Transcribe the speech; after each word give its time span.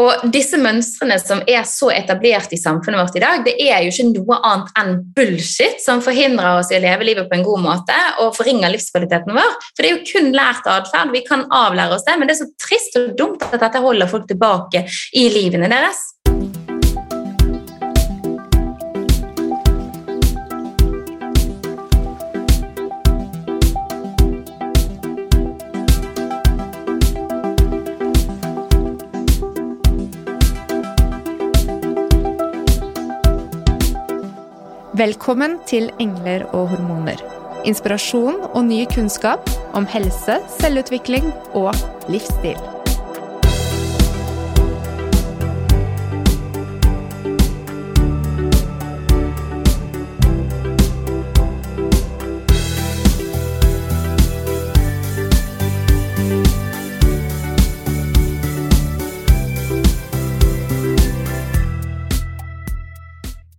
Og 0.00 0.24
disse 0.34 0.58
mønstrene 0.58 1.20
som 1.22 1.42
er 1.46 1.62
så 1.70 1.92
etablert 1.94 2.50
i 2.54 2.58
samfunnet 2.58 2.98
vårt 2.98 3.18
i 3.18 3.22
dag, 3.22 3.44
det 3.46 3.54
er 3.62 3.84
jo 3.84 3.92
ikke 3.92 4.06
noe 4.08 4.38
annet 4.42 4.80
enn 4.80 4.96
bullshit 5.14 5.78
som 5.84 6.02
forhindrer 6.02 6.58
oss 6.58 6.72
i 6.72 6.80
å 6.80 6.82
leve 6.82 7.06
livet 7.06 7.28
på 7.30 7.38
en 7.38 7.46
god 7.46 7.62
måte 7.62 7.98
og 8.24 8.34
forringer 8.34 8.74
livskvaliteten 8.74 9.36
vår. 9.38 9.54
For 9.70 9.84
det 9.84 9.92
er 9.92 9.94
jo 9.94 10.08
kun 10.08 10.34
lært 10.34 10.66
atferd. 10.66 11.14
Vi 11.14 11.22
kan 11.28 11.46
avlære 11.46 11.94
oss 11.94 12.06
det, 12.08 12.18
men 12.18 12.26
det 12.26 12.34
er 12.34 12.42
så 12.42 12.50
trist 12.66 12.98
og 12.98 13.14
dumt 13.20 13.46
at 13.52 13.60
dette 13.62 13.84
holder 13.86 14.10
folk 14.10 14.26
tilbake 14.30 14.82
i 15.14 15.28
livene 15.30 15.70
deres. 15.70 16.02
Velkommen 35.04 35.58
til 35.68 35.90
Engler 36.00 36.46
og 36.56 36.68
hormoner. 36.70 37.18
Inspirasjon 37.68 38.38
og 38.46 38.62
ny 38.64 38.78
kunnskap 38.88 39.50
om 39.76 39.84
helse, 39.92 40.38
selvutvikling 40.54 41.26
og 41.52 41.74
livsstil. 42.08 42.56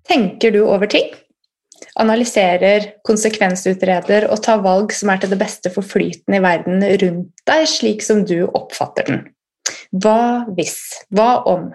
Tenker 0.10 0.58
du 0.58 0.64
over 0.66 0.90
ting? 0.90 1.14
Analyserer, 1.96 2.90
konsekvensutreder 3.08 4.28
og 4.28 4.42
tar 4.44 4.60
valg 4.66 4.92
som 4.96 5.14
er 5.14 5.22
til 5.22 5.32
det 5.32 5.40
beste 5.40 5.72
for 5.72 5.88
flyten 5.88 6.36
i 6.36 6.42
verden 6.44 6.84
rundt 6.84 7.46
deg, 7.48 7.68
slik 7.72 8.04
som 8.04 8.26
du 8.28 8.42
oppfatter 8.50 9.08
den. 9.08 9.22
Hva 9.96 10.44
hvis? 10.58 10.78
Hva 11.16 11.46
om? 11.48 11.70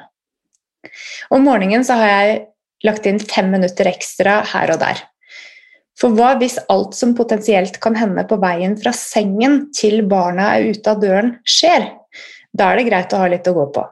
Om 1.32 1.46
morgenen 1.46 1.86
så 1.86 1.96
har 2.00 2.12
jeg 2.12 2.36
lagt 2.84 3.08
inn 3.08 3.20
fem 3.20 3.48
minutter 3.52 3.88
ekstra 3.88 4.41
her 4.52 4.74
og 4.74 4.82
der. 4.82 5.00
For 6.00 6.16
hva 6.16 6.32
hvis 6.41 6.56
alt 6.72 6.96
som 6.96 7.12
potensielt 7.16 7.76
kan 7.84 7.96
hende 7.96 8.24
på 8.28 8.38
veien 8.41 8.76
fra 8.80 8.92
sengen 8.96 9.66
til 9.76 10.00
barna 10.08 10.54
er 10.56 10.70
ute 10.72 10.94
av 10.94 11.00
døren, 11.02 11.34
skjer? 11.44 11.91
Da 12.56 12.70
er 12.70 12.80
det 12.80 12.88
greit 12.88 13.12
å 13.12 13.20
ha 13.20 13.28
litt 13.30 13.48
å 13.48 13.56
gå 13.56 13.66
på. 13.74 13.84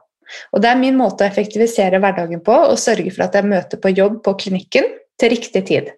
Og 0.53 0.61
Det 0.61 0.69
er 0.69 0.81
min 0.81 0.97
måte 0.97 1.25
å 1.25 1.29
effektivisere 1.29 2.01
hverdagen 2.01 2.41
på 2.45 2.53
og 2.53 2.81
sørge 2.81 3.13
for 3.13 3.25
at 3.25 3.37
jeg 3.37 3.49
møter 3.49 3.81
på 3.81 3.93
jobb 3.93 4.21
på 4.25 4.35
klinikken 4.43 4.89
til 5.19 5.33
riktig 5.33 5.65
tid. 5.69 5.93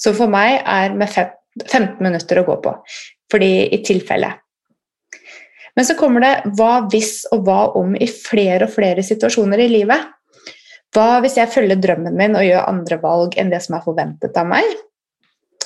Så 0.00 0.14
for 0.16 0.30
meg 0.30 0.60
er 0.60 0.94
med 0.96 1.10
15 1.10 2.00
minutter 2.02 2.40
å 2.40 2.46
gå 2.48 2.56
på, 2.64 2.72
fordi 3.30 3.52
i 3.74 3.82
tilfelle. 3.86 4.32
Men 5.74 5.86
så 5.86 5.96
kommer 5.98 6.22
det 6.22 6.54
hva 6.58 6.84
hvis 6.90 7.24
og 7.34 7.46
hva 7.46 7.60
om 7.78 7.94
i 7.98 8.06
flere 8.10 8.68
og 8.68 8.74
flere 8.74 9.02
situasjoner 9.06 9.64
i 9.64 9.70
livet. 9.72 10.10
Hva 10.94 11.18
hvis 11.22 11.38
jeg 11.40 11.50
følger 11.50 11.80
drømmen 11.82 12.14
min 12.14 12.36
og 12.38 12.46
gjør 12.46 12.68
andre 12.70 12.98
valg 13.02 13.38
enn 13.40 13.50
det 13.50 13.62
som 13.64 13.78
er 13.78 13.86
forventet 13.86 14.36
av 14.38 14.46
meg? 14.50 14.68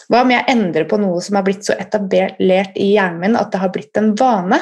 Hva 0.09 0.23
om 0.25 0.31
jeg 0.33 0.49
endrer 0.49 0.87
på 0.89 0.97
noe 1.01 1.21
som 1.21 1.37
har 1.37 1.45
blitt 1.45 1.67
så 1.67 1.77
etablert 1.77 2.79
i 2.81 2.95
hjernen 2.95 3.21
min 3.21 3.37
at 3.37 3.53
det 3.53 3.61
har 3.61 3.73
blitt 3.75 4.01
en 4.01 4.15
vane? 4.17 4.57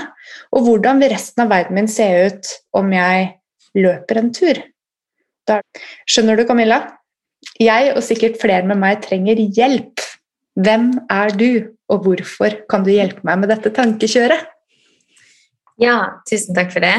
Og 0.51 0.67
hvordan 0.67 1.03
vil 1.03 1.13
resten 1.15 1.45
av 1.45 1.53
verden 1.55 1.79
min 1.79 1.91
se 1.91 2.07
ut 2.27 2.51
om 2.75 2.91
jeg 2.91 3.29
løper 3.79 4.19
en 4.19 4.33
tur? 4.35 4.59
Da, 5.47 5.61
skjønner 6.11 6.35
du, 6.35 6.43
Camilla? 6.49 6.81
Jeg 7.63 7.95
og 7.95 8.03
sikkert 8.05 8.41
flere 8.43 8.67
med 8.69 8.81
meg 8.83 9.01
trenger 9.05 9.41
hjelp. 9.41 10.03
Hvem 10.57 10.91
er 11.13 11.33
du, 11.37 11.51
og 11.93 12.05
hvorfor 12.05 12.61
kan 12.71 12.85
du 12.85 12.93
hjelpe 12.93 13.25
meg 13.29 13.43
med 13.43 13.53
dette 13.53 13.73
tankekjøret? 13.77 14.47
Ja, 15.81 16.23
tusen 16.29 16.57
takk 16.57 16.71
for 16.73 16.81
det. 16.81 16.95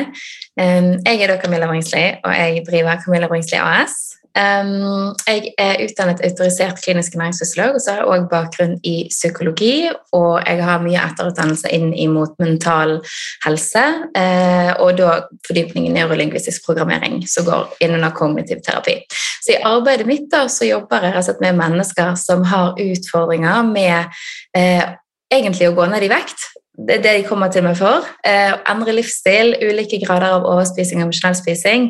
Jeg 0.58 1.18
er 1.18 1.31
da 1.31 1.40
Camilla 1.41 1.69
Bringsli, 1.69 2.03
og 2.22 2.34
jeg 2.38 2.62
driver 2.68 3.00
Camilla 3.02 3.30
Bringsli 3.30 3.58
AS. 3.58 4.16
Jeg 4.38 5.53
er 5.58 5.80
utdannet 5.81 6.22
autorisert 6.25 6.81
klinisk 6.84 7.16
næringsfysiolog, 7.18 7.78
og 7.78 7.81
så 7.81 7.92
har 7.94 8.02
jeg 8.03 8.09
også 8.12 8.30
bakgrunn 8.31 8.75
i 8.86 8.96
psykologi. 9.09 9.90
Og 10.14 10.42
jeg 10.46 10.64
har 10.64 10.84
mye 10.84 11.02
etterutdannelse 11.02 11.72
inn 11.74 11.90
imot 11.98 12.36
mental 12.42 13.00
helse, 13.46 13.86
uh, 14.18 14.72
og 14.84 15.00
da 15.00 15.16
fordypning 15.47 15.88
i 15.88 15.96
neurolingvistisk 15.96 16.68
programmering, 16.70 17.24
som 17.30 17.47
går 17.47 17.74
innunder 17.81 18.14
kognitiv 18.18 18.62
terapi. 18.66 19.00
Så 19.42 19.56
i 19.56 19.62
arbeidet 19.66 20.08
mitt 20.09 20.30
da, 20.31 20.46
så 20.52 20.70
jobber 20.70 21.09
jeg 21.09 21.38
med 21.42 21.58
mennesker 21.58 22.14
som 22.20 22.46
har 22.46 22.78
utfordringer 22.78 23.66
med 23.72 24.14
uh, 24.58 24.86
egentlig 25.34 25.72
å 25.72 25.76
gå 25.78 25.90
ned 25.92 26.06
i 26.06 26.12
vekt, 26.14 26.46
det 26.78 27.00
er 27.00 27.02
det 27.02 27.12
de 27.18 27.26
kommer 27.26 27.50
til 27.50 27.64
meg 27.66 27.74
for. 27.80 28.06
Eh, 28.28 28.52
endre 28.70 28.94
livsstil, 28.94 29.56
ulike 29.66 29.98
grader 30.04 30.36
av 30.36 30.46
overspising 30.46 31.00
og 31.02 31.08
emosjonell 31.08 31.38
spising. 31.40 31.88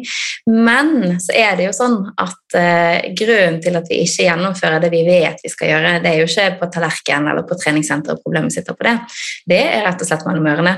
Men 0.48 1.18
så 1.20 1.36
er 1.36 1.58
det 1.60 1.66
jo 1.66 1.74
sånn 1.76 1.98
at 2.24 2.56
eh, 2.56 3.10
grunnen 3.20 3.60
til 3.64 3.76
at 3.76 3.92
vi 3.92 4.00
ikke 4.06 4.30
gjennomfører 4.30 4.86
det 4.86 4.92
vi 4.94 5.04
vet 5.08 5.44
vi 5.44 5.52
skal 5.52 5.74
gjøre, 5.74 5.92
det 6.06 6.14
er 6.14 6.22
jo 6.22 6.30
ikke 6.30 6.48
på 6.62 6.70
tallerken 6.78 7.28
eller 7.28 7.44
på 7.48 7.60
treningssenteret 7.60 8.24
problemet 8.24 8.56
sitter 8.56 8.78
på 8.80 8.88
det. 8.88 8.96
Det 9.52 9.60
er 9.66 9.84
rett 9.90 10.06
og 10.06 10.08
slett 10.08 10.24
mellom 10.30 10.48
ørene. 10.54 10.76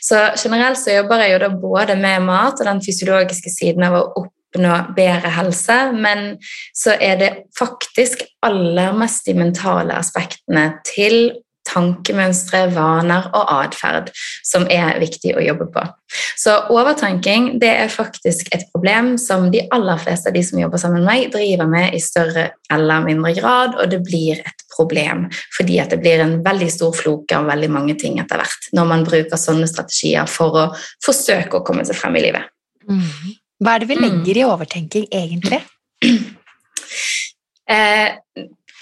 Så 0.00 0.22
generelt 0.40 0.80
så 0.80 0.96
jobber 0.96 1.26
jeg 1.26 1.34
jo 1.34 1.44
da 1.44 1.52
både 1.60 1.98
med 2.00 2.24
mat 2.24 2.62
og 2.62 2.70
den 2.70 2.80
fysiologiske 2.84 3.52
siden 3.52 3.84
av 3.90 3.98
å 3.98 4.04
oppnå 4.22 4.78
bedre 4.96 5.34
helse, 5.36 5.78
men 6.00 6.32
så 6.72 6.96
er 6.96 7.20
det 7.20 7.30
faktisk 7.60 8.24
aller 8.46 8.96
mest 8.96 9.28
de 9.28 9.36
mentale 9.36 10.00
aspektene 10.00 10.70
til 10.88 11.28
tankemønstre, 11.68 12.64
vaner 12.74 13.28
og 13.36 13.50
atferd 13.60 14.10
som 14.46 14.66
er 14.72 14.98
viktig 15.02 15.34
å 15.36 15.44
jobbe 15.44 15.68
på. 15.74 15.84
Så 16.38 16.56
overtenking 16.72 17.52
det 17.62 17.70
er 17.84 17.92
faktisk 17.92 18.48
et 18.54 18.64
problem 18.72 19.12
som 19.20 19.48
de 19.52 19.62
aller 19.74 20.00
fleste 20.02 20.30
av 20.30 20.36
de 20.36 20.42
som 20.46 20.58
jobber 20.58 20.82
sammen 20.82 21.04
med 21.04 21.10
meg, 21.10 21.28
driver 21.34 21.70
med 21.70 21.94
i 21.94 22.00
større 22.02 22.48
eller 22.72 23.04
mindre 23.06 23.34
grad, 23.38 23.76
og 23.78 23.92
det 23.92 24.00
blir 24.06 24.40
et 24.40 24.64
problem 24.70 25.26
fordi 25.56 25.78
at 25.82 25.92
det 25.92 26.00
blir 26.02 26.22
en 26.22 26.38
veldig 26.44 26.70
stor 26.72 26.94
floke 26.96 27.36
av 27.36 27.48
veldig 27.50 27.70
mange 27.72 27.96
ting 28.00 28.18
etter 28.22 28.40
hvert 28.40 28.70
når 28.76 28.90
man 28.90 29.06
bruker 29.06 29.40
sånne 29.40 29.68
strategier 29.70 30.30
for 30.30 30.58
å 30.58 30.66
forsøke 31.04 31.60
å 31.60 31.64
komme 31.66 31.86
seg 31.86 31.98
frem 31.98 32.18
i 32.18 32.24
livet. 32.28 32.50
Mm. 32.90 33.36
Hva 33.60 33.76
er 33.76 33.82
det 33.82 33.90
vi 33.90 34.00
legger 34.00 34.40
i 34.40 34.46
overtenking 34.48 35.08
egentlig? 35.12 35.60
Eh, 37.70 38.16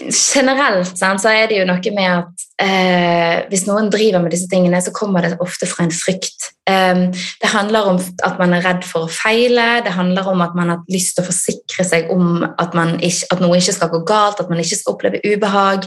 generelt 0.09 0.97
så 0.97 1.29
er 1.29 1.51
det 1.51 1.59
jo 1.59 1.67
noe 1.69 1.91
med 1.93 2.07
at 2.09 2.48
eh, 2.63 3.45
hvis 3.51 3.67
noen 3.69 3.91
driver 3.93 4.23
med 4.23 4.35
disse 4.35 4.49
tingene, 4.51 4.81
så 4.83 4.95
kommer 4.95 5.25
det 5.25 5.39
ofte 5.45 5.69
fra 5.71 5.87
en 5.87 5.95
frykt. 5.95 6.51
Eh, 6.69 7.03
det 7.43 7.51
handler 7.53 7.93
om 7.93 8.01
at 8.27 8.39
man 8.41 8.55
er 8.57 8.65
redd 8.67 8.85
for 8.87 9.07
å 9.07 9.13
feile, 9.13 9.81
det 9.85 9.95
handler 9.97 10.29
om 10.31 10.43
at 10.45 10.57
man 10.59 10.73
har 10.75 10.83
lyst 10.93 11.17
til 11.17 11.25
å 11.25 11.29
forsikre 11.29 11.87
seg 11.87 12.11
om 12.15 12.43
at, 12.49 12.75
ikke, 12.75 13.31
at 13.33 13.43
noe 13.45 13.59
ikke 13.61 13.77
skal 13.77 13.93
gå 13.93 14.03
galt, 14.09 14.43
at 14.43 14.51
man 14.51 14.61
ikke 14.63 14.81
skal 14.81 14.97
oppleve 14.97 15.23
ubehag, 15.25 15.87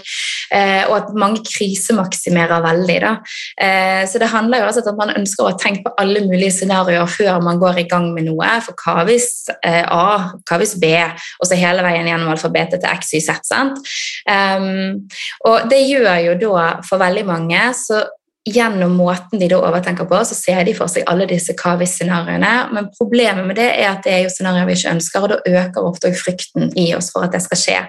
eh, 0.53 0.83
og 0.87 0.97
at 0.97 1.13
mange 1.17 1.43
krisemaksimerer 1.47 2.63
veldig. 2.65 3.01
Uh, 3.01 4.03
så 4.09 4.19
det 4.19 4.27
handler 4.29 4.61
jo 4.61 4.65
altså 4.67 4.81
om 4.83 4.89
at 4.91 4.99
man 4.99 5.13
ønsker 5.15 5.45
å 5.45 5.51
ha 5.51 5.57
tenkt 5.59 5.83
på 5.85 5.93
alle 6.01 6.21
mulige 6.25 6.51
scenarioer 6.57 7.07
før 7.09 7.39
man 7.43 7.59
går 7.61 7.79
i 7.81 7.85
gang 7.89 8.09
med 8.15 8.27
noe. 8.27 8.49
For 8.65 8.77
hva 8.83 9.05
hvis 9.07 9.29
uh, 9.53 9.85
A, 9.85 10.03
hva 10.43 10.59
hvis 10.61 10.75
B, 10.81 10.91
og 11.39 11.47
så 11.47 11.57
hele 11.59 11.85
veien 11.85 12.09
gjennom 12.09 12.33
alfabetet 12.33 12.83
til 12.83 12.91
X, 12.91 13.13
Y, 13.15 13.21
Z. 13.25 13.71
Um, 14.27 15.07
og 15.47 15.69
det 15.71 15.81
gjør 15.87 16.19
jo 16.27 16.35
da 16.43 16.60
for 16.87 17.01
veldig 17.01 17.27
mange 17.27 17.69
så 17.77 18.03
gjennom 18.49 18.95
måten 18.97 19.37
de 19.39 19.47
da 19.51 19.59
overtenker 19.61 20.07
på, 20.09 20.17
så 20.25 20.33
ser 20.33 20.63
de 20.65 20.73
for 20.73 20.89
seg 20.89 21.05
alle 21.09 21.27
disse 21.29 21.53
hva 21.59 21.75
hvis-scenarioene. 21.77 22.53
Men 22.73 22.87
problemet 22.95 23.45
med 23.45 23.59
det 23.59 23.67
er 23.69 23.91
at 23.91 24.01
det 24.05 24.15
er 24.15 24.23
jo 24.23 24.31
scenarioer 24.33 24.69
vi 24.69 24.77
ikke 24.79 24.93
ønsker, 24.95 25.25
og 25.25 25.33
da 25.33 25.59
øker 25.61 25.89
ofte 25.91 26.13
frykten 26.17 26.71
i 26.79 26.87
oss 26.97 27.11
for 27.13 27.27
at 27.27 27.35
det 27.35 27.43
skal 27.45 27.61
skje. 27.61 27.81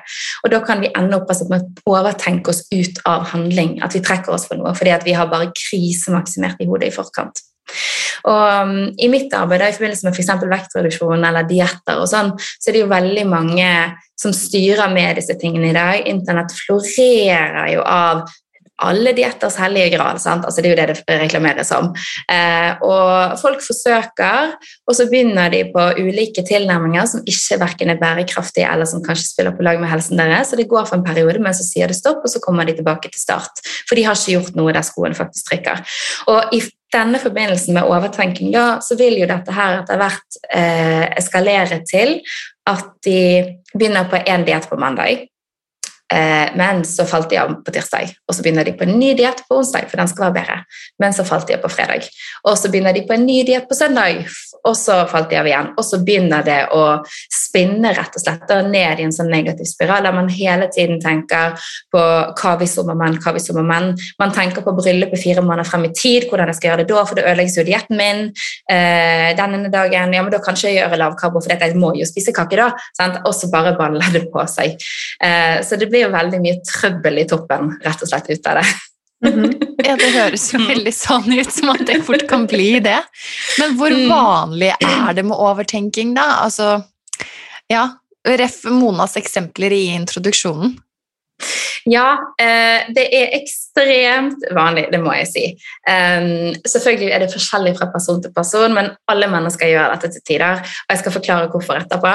Og 0.44 0.52
da 0.52 0.60
kan 0.66 0.84
vi 0.84 0.92
ende 0.92 1.16
opp 1.16 1.32
altså 1.32 1.48
med 1.48 1.64
å 1.86 1.94
overtenke 1.96 2.52
oss 2.52 2.66
ut 2.68 3.00
av 3.08 3.24
handling, 3.32 3.78
at 3.84 3.96
vi 3.96 4.04
trekker 4.04 4.34
oss 4.34 4.44
for 4.50 4.60
noe 4.60 4.74
fordi 4.76 4.92
at 4.92 5.08
vi 5.08 5.16
har 5.16 5.32
bare 5.32 5.52
krisemaksimert 5.56 6.60
i 6.60 6.68
hodet 6.68 6.92
i 6.92 6.94
forkant. 6.94 7.40
Og 8.28 8.68
um, 8.68 8.76
I 9.00 9.08
mitt 9.10 9.32
arbeid 9.34 9.64
i 9.64 9.72
forbindelse 9.74 10.04
med 10.04 10.14
f.eks. 10.14 10.30
vektreduksjon 10.52 11.24
eller 11.24 11.48
dietter, 11.48 11.96
og 11.96 12.10
sånn, 12.10 12.34
så 12.36 12.68
er 12.68 12.76
det 12.76 12.84
jo 12.84 12.92
veldig 12.92 13.24
mange 13.30 13.70
som 14.20 14.34
styrer 14.36 14.92
med 14.92 15.16
disse 15.18 15.34
tingene 15.40 15.72
i 15.72 15.76
dag. 15.76 16.04
Internett 16.12 16.52
florerer 16.54 17.72
jo 17.72 17.82
av 17.88 18.26
alle 18.84 19.14
dietters 19.16 19.56
hellige 19.60 19.92
gral. 19.94 20.18
Altså, 20.18 20.58
det 20.60 20.70
er 20.70 20.74
jo 20.74 20.78
det 20.80 20.98
det 21.06 21.18
reklameres 21.22 21.70
som. 21.72 21.90
Eh, 22.30 22.82
og 22.84 23.38
folk 23.40 23.62
forsøker, 23.64 24.52
og 24.86 24.98
så 24.98 25.08
begynner 25.10 25.52
de 25.52 25.64
på 25.72 25.86
ulike 26.00 26.44
tilnærminger 26.48 27.08
som 27.10 27.24
ikke 27.28 27.60
verken 27.62 27.92
er 27.94 28.00
bærekraftige 28.00 28.68
eller 28.68 28.88
som 28.88 29.04
kanskje 29.04 29.30
spiller 29.30 29.56
på 29.56 29.66
lag 29.66 29.80
med 29.80 29.90
helsen 29.92 30.20
deres. 30.20 30.52
Så 30.52 30.60
det 30.60 30.68
går 30.70 30.86
for 30.88 30.98
en 30.98 31.06
periode, 31.06 31.40
men 31.42 31.56
så 31.56 31.66
sier 31.66 31.90
det 31.90 31.98
stopp, 31.98 32.22
og 32.24 32.32
så 32.32 32.42
kommer 32.42 32.68
de 32.68 32.76
tilbake 32.78 33.10
til 33.10 33.20
start. 33.20 33.64
For 33.88 33.98
de 33.98 34.06
har 34.06 34.18
ikke 34.18 34.38
gjort 34.38 34.58
noe 34.58 34.74
der 34.74 34.86
skoen 34.86 35.16
faktisk 35.18 35.50
trykker. 35.50 35.82
Og 36.32 36.54
i 36.56 36.62
denne 36.92 37.18
forbindelsen 37.22 37.76
med 37.76 37.88
overtenking, 37.88 38.52
da, 38.52 38.78
så 38.84 38.96
vil 39.00 39.16
jo 39.22 39.28
dette 39.28 39.54
her 39.56 39.80
etter 39.80 40.00
hvert 40.00 40.40
eh, 40.52 41.06
eskalere 41.16 41.80
til 41.88 42.18
at 42.68 42.88
de 43.06 43.20
begynner 43.72 44.08
på 44.10 44.20
én 44.28 44.44
diett 44.46 44.68
på 44.68 44.78
mandag. 44.80 45.26
Eh, 46.12 46.52
men 46.58 46.82
så 46.84 47.06
falt 47.08 47.30
de 47.30 47.38
av 47.40 47.54
på 47.64 47.72
tirsdag, 47.72 48.12
og 48.28 48.36
så 48.36 48.44
begynner 48.44 48.66
de 48.68 48.74
på 48.76 48.84
en 48.84 48.98
ny 49.00 49.12
diett 49.16 49.40
på 49.48 49.60
onsdag. 49.62 49.88
for 49.88 49.96
den 49.96 50.08
skal 50.08 50.26
være 50.26 50.36
bedre. 50.40 50.58
Men 51.00 51.12
så 51.16 51.24
falt 51.24 51.48
de 51.48 51.56
av 51.56 51.62
på 51.62 51.72
fredag. 51.72 52.08
Og 52.44 52.58
så 52.58 52.68
begynner 52.68 52.92
de 52.92 53.06
på 53.06 53.14
en 53.14 53.26
ny 53.26 53.42
diett 53.48 53.68
på 53.68 53.74
søndag, 53.74 54.26
og 54.68 54.76
så 54.78 55.00
falt 55.10 55.30
de 55.30 55.38
av 55.40 55.48
igjen. 55.48 55.70
Og 55.78 55.86
så 55.86 55.98
begynner 56.04 56.44
det 56.46 56.58
å 56.74 56.82
spinne 57.32 57.92
rett 57.96 58.14
og 58.18 58.22
slett 58.22 58.52
ned 58.68 59.00
i 59.00 59.06
en 59.06 59.14
sånn 59.14 59.30
negativ 59.32 59.66
spiral 59.68 60.06
der 60.06 60.14
man 60.14 60.30
hele 60.32 60.68
tiden 60.72 61.00
tenker 61.02 61.56
på 61.92 62.02
hva 62.02 62.52
hvis 62.60 62.76
om 62.82 62.92
og 62.92 63.00
menn, 63.00 63.18
hva 63.22 63.34
hvis 63.34 63.50
om 63.52 63.62
og 63.62 63.68
menn. 63.68 63.90
Man 64.22 64.34
tenker 64.34 64.64
på 64.64 64.74
bryllupet 64.76 65.20
fire 65.22 65.44
måneder 65.44 65.68
frem 65.68 65.88
i 65.88 65.92
tid, 65.96 66.28
hvordan 66.30 66.52
jeg 66.52 66.60
skal 66.60 66.72
gjøre 66.72 66.84
det 66.84 66.92
da, 66.92 67.04
for 67.08 67.18
det 67.18 67.26
ødelegges 67.26 67.58
jo 67.58 67.66
dietten 67.66 67.98
min. 67.98 68.22
Eh, 68.70 69.32
denne 69.38 69.72
dagen, 69.72 70.14
ja, 70.14 70.22
men 70.22 70.32
da 70.32 70.42
kanskje 70.44 70.70
jeg 70.70 70.82
gjøre 70.82 71.00
lavkarbo, 71.02 71.42
for 71.42 71.56
jeg 71.56 71.80
må 71.80 71.94
jo 71.98 72.08
spise 72.08 72.34
kake 72.36 72.60
da. 72.60 72.70
Og 73.24 73.34
så 73.36 73.50
bare 73.52 73.74
baller 73.78 74.14
det 74.14 74.28
på 74.32 74.46
seg. 74.50 74.78
Eh, 75.22 75.58
så 75.66 75.78
det 75.80 75.90
blir 75.90 76.06
jo 76.06 76.14
veldig 76.14 76.42
mye 76.42 76.62
trøbbel 76.68 77.22
i 77.24 77.28
toppen 77.28 77.76
rett 77.82 78.02
og 78.02 78.14
slett 78.14 78.30
ut 78.30 78.50
av 78.52 78.62
det. 78.62 78.66
Mm 79.22 79.44
-hmm. 79.44 79.74
Ja, 79.86 79.96
Det 79.96 80.12
høres 80.12 80.52
jo 80.52 80.58
veldig 80.58 80.94
sånn 80.94 81.32
ut 81.38 81.52
som 81.52 81.70
at 81.70 81.86
det 81.86 82.02
fort 82.06 82.28
kan 82.28 82.46
bli 82.46 82.80
det. 82.80 83.02
Men 83.58 83.76
hvor 83.78 83.90
mm. 83.90 84.08
vanlig 84.08 84.72
er 84.80 85.12
det 85.12 85.22
med 85.22 85.36
overtenking, 85.36 86.14
da? 86.14 86.22
Altså, 86.44 86.82
ja, 87.68 87.88
Ref 88.28 88.64
Monas 88.64 89.16
eksempler 89.16 89.72
i 89.72 89.84
introduksjonen. 89.94 90.78
Ja, 91.84 92.18
eh, 92.38 92.92
det 92.94 93.08
er 93.10 93.32
ekstremt 93.34 94.44
vanlig, 94.54 94.86
det 94.92 95.00
må 95.02 95.14
jeg 95.16 95.26
si. 95.26 95.44
Selvfølgelig 96.68 97.10
er 97.10 97.18
det 97.18 97.32
forskjellig 97.32 97.74
fra 97.78 97.88
person 97.90 98.22
til 98.22 98.32
person, 98.32 98.74
men 98.74 98.92
alle 99.10 99.26
mennesker 99.26 99.66
gjør 99.66 99.96
dette 99.96 100.12
til 100.12 100.22
tider. 100.26 100.62
Og 100.62 100.94
jeg 100.94 100.98
skal 100.98 101.12
forklare 101.12 101.50
hvorfor 101.50 101.82
etterpå. 101.82 102.12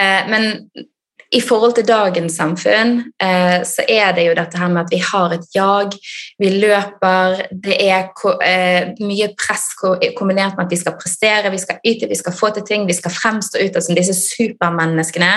Uh, 0.00 0.22
men 0.32 0.48
i 1.32 1.40
forhold 1.40 1.76
til 1.76 1.86
dagens 1.88 2.34
samfunn 2.36 2.98
eh, 3.22 3.62
så 3.64 3.84
er 3.88 4.12
det 4.16 4.26
jo 4.26 4.34
dette 4.36 4.58
her 4.60 4.68
med 4.72 4.82
at 4.84 4.92
vi 4.92 4.98
har 5.00 5.32
et 5.32 5.46
jag, 5.54 5.94
vi 6.38 6.50
løper, 6.60 7.46
det 7.64 7.78
er 7.80 8.10
eh, 8.44 8.90
mye 9.00 9.30
press 9.40 9.70
kombinert 10.18 10.58
med 10.58 10.66
at 10.66 10.74
vi 10.74 10.80
skal 10.80 10.96
prestere, 11.00 11.52
vi 11.52 11.60
skal 11.62 11.80
yte, 11.88 12.08
vi 12.10 12.18
skal 12.18 12.36
få 12.36 12.50
til 12.52 12.66
ting, 12.68 12.84
vi 12.88 12.96
skal 12.96 13.14
fremstå 13.14 13.62
ut 13.62 13.78
som 13.80 13.96
disse 13.96 14.16
supermenneskene 14.18 15.30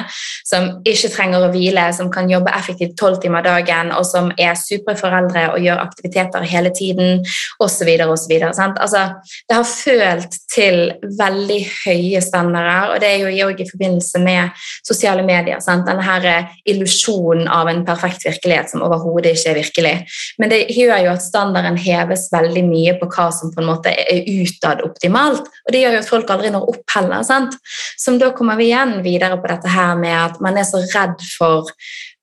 som 0.46 0.68
ikke 0.88 1.12
trenger 1.14 1.46
å 1.46 1.52
hvile, 1.54 1.88
som 1.96 2.12
kan 2.12 2.30
jobbe 2.32 2.54
effektivt 2.58 2.98
tolv 3.00 3.22
timer 3.24 3.46
dagen, 3.46 3.94
og 3.96 4.04
som 4.08 4.32
er 4.36 4.58
superforeldre 4.60 5.48
og 5.54 5.64
gjør 5.64 5.84
aktiviteter 5.86 6.44
hele 6.50 6.74
tiden, 6.76 7.24
osv. 7.64 7.92
osv. 8.04 8.36
Altså, 8.52 9.06
det 9.48 9.58
har 9.58 9.70
følt 9.70 10.38
til 10.52 10.82
veldig 11.20 11.62
høye 11.86 12.22
standarder, 12.24 12.94
og 12.94 13.02
det 13.04 13.14
er 13.14 13.24
jo 13.24 13.50
i 13.56 13.70
forbindelse 13.70 14.20
med 14.24 14.68
sosiale 14.84 15.24
medier. 15.26 15.64
sant? 15.64 15.85
Denne 15.88 16.06
her 16.06 16.28
eh, 16.30 16.54
illusjonen 16.72 17.50
av 17.52 17.70
en 17.72 17.84
perfekt 17.88 18.26
virkelighet 18.28 18.72
som 18.72 18.84
overhodet 18.86 19.36
ikke 19.36 19.52
er 19.52 19.60
virkelig. 19.60 19.94
Men 20.42 20.54
det 20.54 20.62
gjør 20.76 21.06
jo 21.06 21.14
at 21.16 21.26
standarden 21.26 21.80
heves 21.82 22.28
veldig 22.34 22.66
mye 22.68 22.96
på 23.00 23.10
hva 23.12 23.30
som 23.36 23.54
på 23.54 23.64
en 23.64 23.70
måte 23.70 23.94
er 23.94 24.26
utad 24.42 24.84
optimalt. 24.86 25.48
Og 25.66 25.76
det 25.76 25.84
gjør 25.84 25.98
jo 25.98 26.02
at 26.04 26.12
folk 26.12 26.34
aldri 26.36 26.52
når 26.54 26.72
opp 26.74 26.98
heller. 26.98 27.24
sant? 27.28 27.58
Som 28.02 28.20
da 28.22 28.32
kommer 28.36 28.60
vi 28.60 28.70
igjen 28.72 29.00
videre 29.06 29.40
på 29.42 29.52
dette 29.52 29.72
her 29.72 29.96
med 30.00 30.16
at 30.18 30.42
man 30.44 30.58
er 30.60 30.68
så 30.68 30.84
redd 30.84 31.22
for 31.38 31.72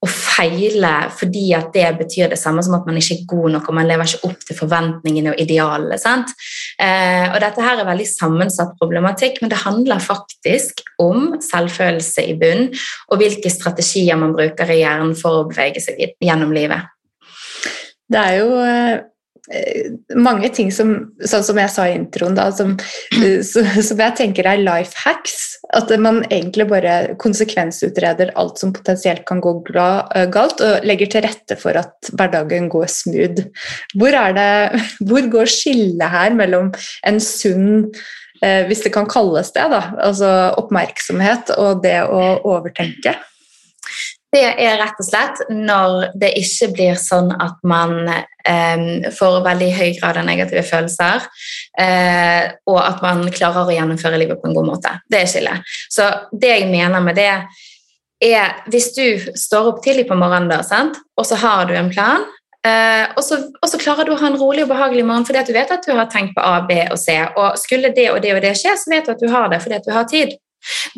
å 0.02 0.08
feile 0.10 0.92
fordi 1.14 1.44
at 1.54 1.70
det 1.74 1.86
betyr 2.00 2.32
det 2.32 2.38
samme 2.40 2.62
som 2.64 2.74
at 2.74 2.86
man 2.88 2.98
ikke 2.98 3.20
er 3.20 3.26
god 3.30 3.54
nok 3.54 3.68
og 3.70 3.76
man 3.78 3.86
lever 3.86 4.08
ikke 4.08 4.30
opp 4.30 4.46
til 4.48 4.58
forventningene 4.58 5.34
og 5.34 5.42
idealene. 5.42 5.98
sant? 6.00 6.32
Eh, 6.82 7.28
og 7.28 7.38
Dette 7.44 7.62
her 7.62 7.78
er 7.78 7.86
veldig 7.86 8.08
sammensatt 8.10 8.74
problematikk, 8.80 9.38
men 9.42 9.52
det 9.52 9.62
handler 9.62 10.02
faktisk 10.02 10.82
om 11.02 11.36
selvfølelse 11.42 12.26
i 12.32 12.34
bunn 12.40 12.66
og 12.72 13.22
hvilke 13.22 13.52
strategier 13.52 14.18
man 14.18 14.34
bruker 14.34 14.74
i 14.74 14.80
hjernen 14.82 15.14
for 15.18 15.42
å 15.42 15.46
bevege 15.50 15.82
seg 15.84 16.02
gjennom 16.18 16.54
livet. 16.54 16.90
Det 18.12 18.20
er 18.20 18.38
jo 18.40 18.58
eh, 18.58 19.06
mange 20.14 20.48
ting 20.54 20.70
som, 20.70 20.92
sånn 21.26 21.42
som 21.42 21.58
jeg 21.58 21.70
sa 21.74 21.86
i 21.88 21.96
introen, 21.96 22.36
da, 22.38 22.46
som, 22.54 22.76
eh, 23.18 23.40
som, 23.46 23.98
jeg 23.98 24.14
tenker 24.18 24.46
er 24.46 24.62
life 24.62 24.94
hacks. 25.02 25.58
At 25.74 25.90
man 26.02 26.22
egentlig 26.28 26.68
bare 26.70 27.16
konsekvensutreder 27.22 28.34
alt 28.38 28.62
som 28.62 28.74
potensielt 28.76 29.24
kan 29.26 29.42
gå 29.42 29.56
eh, 29.74 30.28
galt, 30.30 30.62
og 30.62 30.86
legger 30.86 31.10
til 31.10 31.26
rette 31.26 31.58
for 31.58 31.78
at 31.78 32.12
hverdagen 32.12 32.70
går 32.72 32.86
smooth. 32.92 33.46
Hvor, 33.98 34.18
det, 34.38 34.82
hvor 35.08 35.30
går 35.34 35.50
skillet 35.50 36.14
her 36.14 36.38
mellom 36.38 36.72
en 37.06 37.22
sunn 37.22 37.90
hvis 38.42 38.80
det 38.82 38.90
kan 38.90 39.06
kalles 39.06 39.52
det, 39.54 39.68
da, 39.70 39.92
altså 40.02 40.26
oppmerksomhet 40.58 41.52
og 41.54 41.84
det 41.84 42.00
å 42.02 42.40
overtenke? 42.50 43.12
Det 44.32 44.44
er 44.64 44.78
rett 44.80 45.00
og 45.00 45.04
slett 45.04 45.42
når 45.52 46.14
det 46.16 46.30
ikke 46.40 46.70
blir 46.72 46.94
sånn 46.96 47.34
at 47.36 47.58
man 47.68 47.98
eh, 48.08 49.10
får 49.12 49.42
veldig 49.44 49.68
høy 49.76 49.90
grad 49.98 50.20
av 50.22 50.24
negative 50.24 50.62
følelser, 50.64 51.26
eh, 51.78 52.46
og 52.64 52.78
at 52.80 53.02
man 53.04 53.26
klarer 53.34 53.68
å 53.68 53.74
gjennomføre 53.76 54.20
livet 54.22 54.40
på 54.40 54.48
en 54.48 54.56
god 54.56 54.70
måte. 54.70 54.94
Det 55.04 55.20
er 55.20 55.28
skillet. 55.28 55.74
Så 55.92 56.08
det 56.32 56.54
jeg 56.54 56.70
mener 56.72 57.04
med 57.04 57.20
det, 57.20 57.34
er 58.22 58.62
hvis 58.72 58.92
du 58.96 59.04
står 59.36 59.74
opp 59.74 59.82
tidlig 59.84 60.06
på 60.08 60.16
morgenen, 60.16 60.48
da, 60.48 60.62
sant? 60.64 60.96
og 61.18 61.28
så 61.28 61.36
har 61.42 61.68
du 61.68 61.76
en 61.76 61.92
plan, 61.92 62.24
Uh, 62.62 63.08
og, 63.18 63.24
så, 63.26 63.40
og, 63.58 63.64
så, 63.66 63.78
klarer 63.82 64.06
du 64.06 64.12
å 64.14 64.16
ha 64.20 64.28
en 64.28 64.36
rolig 64.38 64.62
og 64.62 64.68
behagelig 64.70 65.02
morgen 65.02 65.24
fordi 65.26 65.40
at 65.40 65.48
du 65.50 65.54
vet 65.56 65.72
at 65.74 65.82
du 65.82 65.96
har 65.98 66.06
tenkt 66.06 66.36
på 66.36 66.44
A, 66.46 66.60
B 66.62 66.76
og 66.84 67.00
C. 67.00 67.16
Og 67.34 67.56
skulle 67.58 67.90
det 67.90 68.04
og 68.12 68.20
det 68.22 68.36
og 68.36 68.38
det 68.44 68.52
skje, 68.54 68.76
så 68.78 68.92
vet 68.92 69.08
du 69.08 69.10
at 69.16 69.24
du 69.24 69.26
har 69.32 69.48
det 69.50 69.58
fordi 69.64 69.80
at 69.80 69.88
du 69.88 69.90
har 69.90 70.06
tid. 70.06 70.36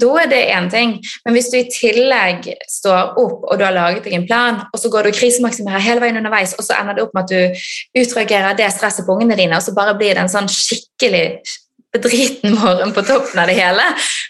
Da 0.00 0.10
er 0.22 0.30
det 0.30 0.42
én 0.54 0.70
ting. 0.72 0.94
Men 1.24 1.36
hvis 1.36 1.50
du 1.52 1.58
i 1.58 1.66
tillegg 1.72 2.48
står 2.70 3.18
opp 3.20 3.44
og 3.48 3.58
du 3.58 3.64
har 3.66 3.74
laget 3.76 4.04
deg 4.06 4.16
en 4.18 4.28
plan, 4.28 4.62
og 4.70 4.80
så 4.80 4.90
går 4.92 5.06
du 5.06 5.12
og 5.12 5.18
krisemaksimerer 5.18 5.84
hele 5.84 6.04
veien 6.04 6.20
underveis, 6.20 6.54
og 6.58 6.66
så 6.66 6.78
ender 6.78 6.98
det 6.98 7.04
opp 7.06 7.14
med 7.16 7.24
at 7.24 7.34
du 7.34 8.00
utreagerer 8.04 8.58
det 8.58 8.72
stresset 8.74 9.06
på 9.06 9.16
ungene 9.16 9.38
dine, 9.38 9.56
og 9.56 9.64
så 9.64 9.76
bare 9.76 9.96
blir 9.98 10.14
det 10.14 10.24
en 10.24 10.32
sånn 10.32 10.50
skikkelig 10.50 11.26
bedriten 11.94 12.56
morgen 12.58 12.94
på 12.94 13.04
toppen 13.06 13.40
av 13.40 13.50
det 13.50 13.58
hele. 13.58 13.86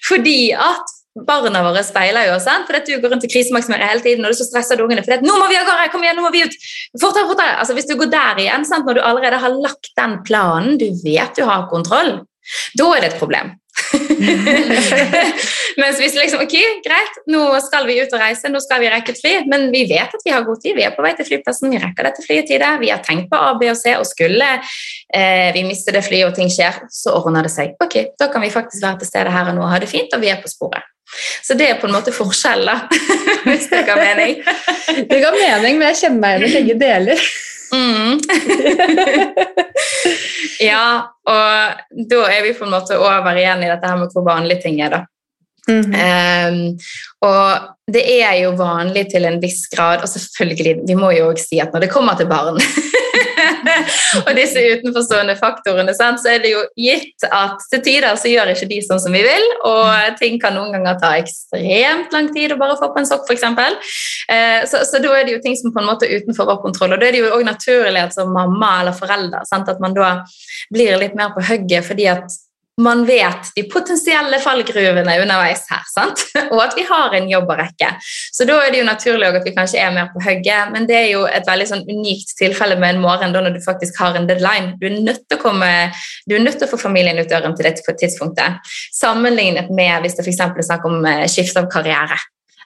Fordi 0.09 0.53
at 0.53 0.93
barna 1.15 1.63
våre 1.63 1.83
speiler 1.87 2.29
jo, 2.29 2.39
sant? 2.43 2.67
for 2.67 2.79
at 2.79 2.89
du 2.89 2.97
går 2.99 3.13
rundt 3.13 3.27
og 3.27 3.31
krisemaksimerer 3.31 3.93
hele 3.93 4.03
tiden, 4.03 4.27
og 4.27 4.35
du 4.35 4.39
så 4.39 4.49
stresser 4.49 4.83
ungene 4.83 5.05
for 5.07 5.15
'nå 5.23 5.39
må 5.39 5.49
vi 5.49 5.59
av 5.59 5.67
gårde, 5.69 5.91
kom 5.93 6.03
igjen, 6.03 6.17
nå 6.19 6.27
må 6.27 6.33
vi 6.35 6.43
ut', 6.43 6.57
fortere, 7.01 7.29
fortere. 7.31 7.59
Altså, 7.59 7.75
hvis 7.75 7.87
du 7.87 7.95
går 7.97 8.11
der 8.11 8.41
igjen, 8.43 8.67
sant? 8.67 8.87
når 8.87 8.99
du 8.99 9.01
allerede 9.01 9.39
har 9.39 9.55
lagt 9.55 9.93
den 9.97 10.19
planen, 10.27 10.79
du 10.79 10.89
vet 11.05 11.37
du 11.37 11.45
har 11.45 11.69
kontroll, 11.71 12.27
da 12.75 12.91
er 12.97 13.01
det 13.01 13.13
et 13.13 13.21
problem. 13.23 13.55
Mens 15.81 15.99
hvis 15.99 16.15
liksom 16.15 16.45
Ok, 16.45 16.55
greit, 16.85 17.17
nå 17.31 17.43
skal 17.65 17.87
vi 17.89 17.97
ut 18.03 18.15
og 18.15 18.23
reise, 18.23 18.51
nå 18.53 18.61
skal 18.63 18.83
vi 18.83 18.91
rekke 18.93 19.15
et 19.15 19.21
fly, 19.21 19.33
men 19.51 19.67
vi 19.75 19.85
vet 19.91 20.15
at 20.15 20.25
vi 20.25 20.35
har 20.35 20.47
god 20.47 20.63
tid. 20.63 20.77
Vi 20.79 20.87
er 20.87 20.95
på 20.95 21.05
vei 21.05 21.15
til 21.19 21.29
flyplassen, 21.29 21.73
vi 21.75 21.83
rekker 21.83 22.09
dette 22.09 22.25
flyet 22.25 22.47
i 22.47 22.55
tide, 22.55 22.71
Vi 22.83 22.93
har 22.93 23.03
tenkt 23.05 23.31
på 23.33 23.39
A, 23.39 23.55
B 23.59 23.61
og 23.73 23.79
C, 23.79 23.97
og 23.99 24.07
skulle 24.09 24.49
eh, 24.55 25.51
vi 25.57 25.67
miste 25.67 25.95
det 25.95 26.05
flyet 26.07 26.31
og 26.31 26.37
ting 26.39 26.51
skjer, 26.53 26.75
så 26.93 27.17
ordner 27.19 27.47
det 27.47 27.55
seg. 27.55 27.69
Ok, 27.83 27.95
da 28.21 28.31
kan 28.33 28.45
vi 28.45 28.55
faktisk 28.55 28.85
være 28.85 29.03
til 29.03 29.11
stede 29.11 29.35
her 29.35 29.51
og 29.51 29.59
nå 29.59 29.67
og 29.67 29.73
ha 29.73 29.83
det 29.83 29.91
fint, 29.91 30.13
og 30.15 30.23
vi 30.23 30.33
er 30.33 30.43
på 30.43 30.53
sporet. 30.53 30.85
Så 31.45 31.55
det 31.55 31.69
er 31.71 31.81
på 31.81 31.89
en 31.89 31.95
måte 31.95 32.15
forskjell, 32.15 32.65
da, 32.67 32.77
hvis 33.49 33.69
det 33.73 33.85
ga 33.89 33.99
mening. 33.99 34.39
det 35.11 35.19
ga 35.23 35.35
mening, 35.35 35.81
men 35.81 35.91
jeg 35.93 36.01
kjenner 36.05 36.23
meg 36.23 36.39
igjen 36.39 36.51
i 36.51 36.55
begge 36.61 36.79
deler. 36.81 37.27
Mm. 37.75 38.21
ja, 40.71 40.85
og 41.27 42.07
da 42.11 42.21
er 42.31 42.43
vi 42.47 42.55
på 42.55 42.67
en 42.67 42.75
måte 42.77 42.99
over 43.01 43.41
igjen 43.41 43.65
i 43.65 43.73
dette 43.73 43.91
her 43.91 44.01
med 44.01 44.15
hvor 44.15 44.27
vanlige 44.29 44.63
ting 44.65 44.77
er, 44.85 44.91
da. 44.99 45.01
Mm 45.69 45.81
-hmm. 45.81 46.49
um, 46.49 46.79
og 47.21 47.59
det 47.93 48.23
er 48.23 48.35
jo 48.43 48.51
vanlig 48.51 49.11
til 49.11 49.25
en 49.25 49.43
viss 49.43 49.69
grad, 49.77 50.03
og 50.03 50.09
selvfølgelig, 50.09 50.81
vi 50.89 50.95
må 50.95 51.11
jo 51.11 51.33
òg 51.33 51.39
si 51.41 51.61
at 51.61 51.73
når 51.73 51.81
det 51.81 51.91
kommer 51.91 52.17
til 52.17 52.27
barn 52.27 52.61
og 54.25 54.31
disse 54.37 54.61
utenforstående 54.61 55.37
faktorene, 55.39 55.95
sant, 55.97 56.23
så 56.23 56.35
er 56.35 56.43
det 56.45 56.53
jo 56.55 56.63
gitt 56.79 57.27
at 57.29 57.63
til 57.73 57.83
tider 57.85 58.19
så 58.21 58.31
gjør 58.31 58.53
ikke 58.55 58.69
de 58.71 58.81
sånn 58.85 59.03
som 59.03 59.15
vi 59.15 59.23
vil, 59.27 59.47
og 59.69 60.19
ting 60.21 60.39
kan 60.43 60.57
noen 60.57 60.75
ganger 60.77 60.99
ta 61.03 61.15
ekstremt 61.21 62.15
lang 62.15 62.31
tid 62.35 62.55
å 62.55 62.61
bare 62.61 62.79
få 62.81 62.91
på 62.95 63.03
en 63.03 63.09
sokk, 63.09 63.29
f.eks. 63.29 63.45
Eh, 64.31 64.61
så, 64.71 64.85
så 64.89 65.03
da 65.03 65.13
er 65.19 65.27
det 65.27 65.37
jo 65.37 65.43
ting 65.45 65.59
som 65.59 65.75
på 65.75 65.83
en 65.83 65.91
måte 65.91 66.09
er 66.09 66.23
utenfor 66.23 66.49
vår 66.51 66.63
kontroll. 66.65 66.95
Og 66.95 67.03
da 67.03 67.09
er 67.09 67.17
det 67.17 67.23
jo 67.25 67.33
òg 67.37 67.45
naturlig 67.47 68.03
at 68.03 68.17
som 68.17 68.33
mamma 68.35 68.79
eller 68.83 68.97
forelder 68.97 69.47
sant, 69.49 69.71
at 69.71 69.83
man 69.83 69.97
da 69.97 70.17
blir 70.73 70.99
litt 71.01 71.17
mer 71.19 71.35
på 71.35 71.45
hugget 71.45 71.87
fordi 71.87 72.09
at 72.13 72.41
man 72.83 73.05
vet 73.07 73.51
de 73.55 73.63
potensielle 73.71 74.39
fallgruvene 74.43 75.15
underveis 75.23 75.63
her, 75.71 75.83
sant? 75.93 76.25
og 76.53 76.59
at 76.65 76.75
vi 76.79 76.85
har 76.89 77.15
en 77.15 77.29
jobb 77.31 77.53
å 77.53 77.59
rekke. 77.61 77.91
Så 78.35 78.47
da 78.49 78.59
er 78.63 78.75
det 78.75 78.81
jo 78.81 78.89
naturlig 78.89 79.31
at 79.31 79.47
vi 79.47 79.55
kanskje 79.55 79.83
er 79.83 79.95
mer 79.95 80.11
på 80.15 80.23
hugget, 80.25 80.73
men 80.75 80.89
det 80.91 80.99
er 80.99 81.09
jo 81.13 81.25
et 81.29 81.47
veldig 81.47 81.69
sånn 81.71 81.85
unikt 81.87 82.35
tilfelle 82.41 82.79
med 82.81 82.97
en 82.97 83.05
morgen 83.05 83.35
da 83.35 83.45
når 83.45 83.59
du 83.59 83.63
faktisk 83.65 84.01
har 84.03 84.19
en 84.19 84.27
deadline. 84.31 84.75
Du 84.81 84.89
er 84.89 84.99
nødt 84.99 85.23
til 85.29 85.39
å, 85.39 85.43
komme, 85.45 85.71
du 86.27 86.37
er 86.37 86.43
nødt 86.43 86.59
til 86.59 86.69
å 86.69 86.73
få 86.73 86.81
familien 86.83 87.21
ut 87.21 87.31
døren 87.31 87.55
til 87.55 87.69
dette 87.69 87.97
tidspunktet, 88.03 88.75
sammenlignet 88.97 89.71
med 89.75 90.03
hvis 90.03 90.19
det 90.19 90.27
f.eks. 90.27 90.43
er 90.49 90.69
snakk 90.71 90.89
om 90.91 91.03
skift 91.05 91.45
skifte 91.45 91.61
av 91.61 91.71
karriere 91.73 92.17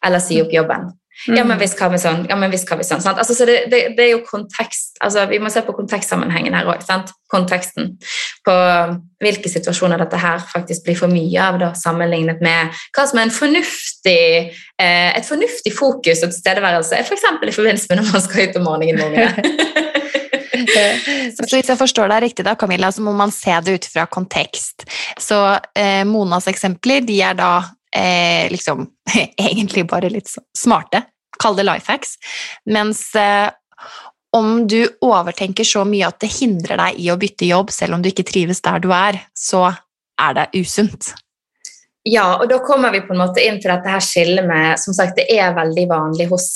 eller 0.06 0.22
si 0.22 0.38
opp 0.42 0.52
jobben. 0.54 0.92
Ja, 1.26 1.42
men 1.42 1.58
hvis 1.58 1.74
hva 1.74 1.88
vi 1.90 1.98
sånn, 1.98 2.26
ja, 2.30 2.36
men 2.38 2.52
hvis 2.52 2.62
hva 2.68 2.76
vi 2.78 2.86
sånn. 2.86 3.02
Sant? 3.02 3.18
Altså, 3.18 3.34
så 3.34 3.46
det, 3.48 3.64
det, 3.72 3.80
det, 3.98 4.04
er 4.04 4.12
jo 4.12 4.20
kontekst, 4.26 4.94
altså 5.02 5.24
Vi 5.30 5.40
må 5.42 5.50
se 5.50 5.64
på 5.66 5.74
kontekstsammenhengen 5.74 6.54
her 6.54 6.68
òg. 6.70 6.84
Konteksten 7.28 7.96
på 8.46 8.54
hvilke 9.20 9.50
situasjoner 9.52 10.00
dette 10.00 10.20
her 10.22 10.38
faktisk 10.52 10.86
blir 10.86 10.96
for 10.96 11.12
mye 11.12 11.42
av, 11.42 11.58
da, 11.60 11.72
sammenlignet 11.76 12.40
med 12.44 12.78
hva 12.96 13.06
som 13.10 13.18
er 13.18 13.26
en 13.26 13.34
fornuftig, 13.34 14.54
eh, 14.78 15.10
et 15.10 15.26
fornuftig 15.26 15.74
fokus 15.76 16.22
og 16.22 16.32
tilstedeværelse, 16.32 17.02
f.eks. 17.02 17.26
For 17.28 17.50
i 17.50 17.58
forbindelse 17.58 17.90
med 17.90 18.00
når 18.00 18.14
man 18.14 18.24
skal 18.24 18.46
ut 18.46 18.60
om 18.62 18.68
morgenen. 18.70 19.02
morgenen. 19.02 19.66
så 21.36 21.46
hvis 21.50 21.70
jeg 21.70 21.78
forstår 21.78 22.10
deg 22.12 22.24
riktig, 22.28 22.46
da, 22.46 22.54
Camilla, 22.58 22.90
så 22.94 23.02
må 23.04 23.14
man 23.16 23.32
se 23.34 23.54
det 23.64 23.78
ut 23.78 23.88
fra 23.92 24.06
kontekst. 24.10 24.86
Så 25.20 25.38
eh, 25.78 26.04
Monas 26.08 26.48
eksempler 26.50 27.04
de 27.06 27.20
er 27.24 27.36
da 27.38 27.52
eh, 27.96 28.50
liksom 28.52 28.86
egentlig 29.50 29.86
bare 29.88 30.10
litt 30.12 30.30
smarte. 30.56 31.04
Kall 31.38 31.56
det 31.58 31.66
life 31.68 31.90
hacks. 31.92 32.16
Mens 32.66 33.14
eh, 33.16 33.50
om 34.36 34.66
du 34.68 34.80
overtenker 35.04 35.64
så 35.64 35.84
mye 35.88 36.08
at 36.08 36.20
det 36.20 36.32
hindrer 36.34 36.80
deg 36.80 36.98
i 37.00 37.08
å 37.12 37.18
bytte 37.20 37.48
jobb, 37.48 37.72
selv 37.72 37.96
om 37.96 38.04
du 38.04 38.10
ikke 38.10 38.26
trives 38.28 38.60
der 38.64 38.82
du 38.84 38.90
er, 38.92 39.22
så 39.36 39.68
er 40.20 40.36
det 40.36 40.50
usunt. 40.58 41.14
Ja, 42.06 42.38
og 42.38 42.46
da 42.48 42.60
kommer 42.62 42.92
vi 42.94 43.00
på 43.04 43.12
en 43.12 43.20
måte 43.20 43.42
inn 43.42 43.58
til 43.58 43.72
dette 43.72 43.90
her 43.90 44.02
skillet 44.04 44.46
med 44.46 44.78
Som 44.80 44.94
sagt, 44.96 45.18
det 45.18 45.26
er 45.34 45.56
veldig 45.56 45.86
vanlig 45.90 46.28
hos 46.30 46.46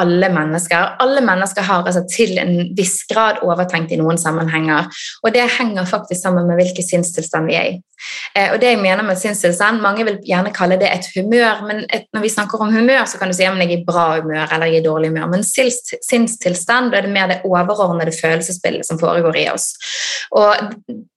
alle 0.00 0.30
mennesker. 0.32 0.94
Alle 1.02 1.24
mennesker 1.24 1.66
har 1.66 1.82
altså 1.82 2.04
til 2.08 2.38
en 2.38 2.70
viss 2.78 3.00
grad 3.10 3.42
overtenkt 3.44 3.92
i 3.92 3.98
noen 4.00 4.20
sammenhenger. 4.20 4.86
Og 5.24 5.34
det 5.34 5.48
henger 5.58 5.88
faktisk 5.90 6.22
sammen 6.22 6.46
med 6.48 6.60
hvilken 6.60 6.86
sinnstilstand 6.86 7.50
vi 7.50 7.58
er 7.58 7.72
i. 7.72 7.74
Eh, 8.36 8.52
og 8.52 8.58
det 8.60 8.72
jeg 8.72 8.80
mener 8.82 9.04
med 9.06 9.18
sinnstilstand, 9.18 9.80
Mange 9.84 10.04
vil 10.06 10.18
gjerne 10.26 10.52
kalle 10.54 10.78
det 10.80 10.90
et 10.90 11.06
humør, 11.14 11.62
men 11.68 11.84
et, 11.88 12.06
når 12.14 12.24
vi 12.24 12.32
snakker 12.32 12.60
om 12.60 12.72
humør, 12.74 13.04
så 13.08 13.18
kan 13.18 13.30
du 13.30 13.36
si 13.36 13.44
at 13.44 13.56
jeg 13.56 13.66
er 13.66 13.76
i 13.76 13.84
bra 13.86 14.20
humør 14.20 14.52
eller 14.52 14.70
jeg 14.70 14.80
er 14.80 14.82
i 14.82 14.86
dårlig 14.86 15.10
humør. 15.12 15.30
Men 15.32 15.44
sinnstilstand 15.44 16.94
er 16.94 17.06
det 17.06 17.12
mer 17.12 17.30
det 17.30 17.40
overordnede 17.44 18.14
følelsesbildet 18.14 18.86
som 18.86 19.00
foregår 19.00 19.40
i 19.42 19.48
oss. 19.52 19.72
Og 20.34 20.54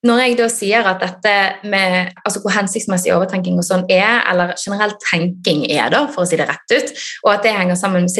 når 0.08 0.24
jeg 0.24 0.38
da 0.40 0.50
sier 0.52 0.88
at 0.88 1.04
dette 1.04 1.36
med 1.70 2.14
altså 2.24 2.42
hvor 2.44 2.56
hensiktsmessig 2.56 3.14
overtenking 3.16 3.60
og 3.60 3.66
sånn 3.68 3.77
er, 3.86 4.24
eller 4.32 4.54
generelt 4.60 4.98
tenking 5.04 5.66
er, 5.70 5.90
da, 5.94 6.06
for 6.14 6.24
å 6.24 6.30
si 6.30 6.40
det 6.40 6.50
rett 6.50 6.74
ut, 6.74 6.94
og 7.26 7.34
at 7.36 7.46
det 7.46 7.56
henger 7.58 7.80
sammen 7.80 8.08
med 8.08 8.14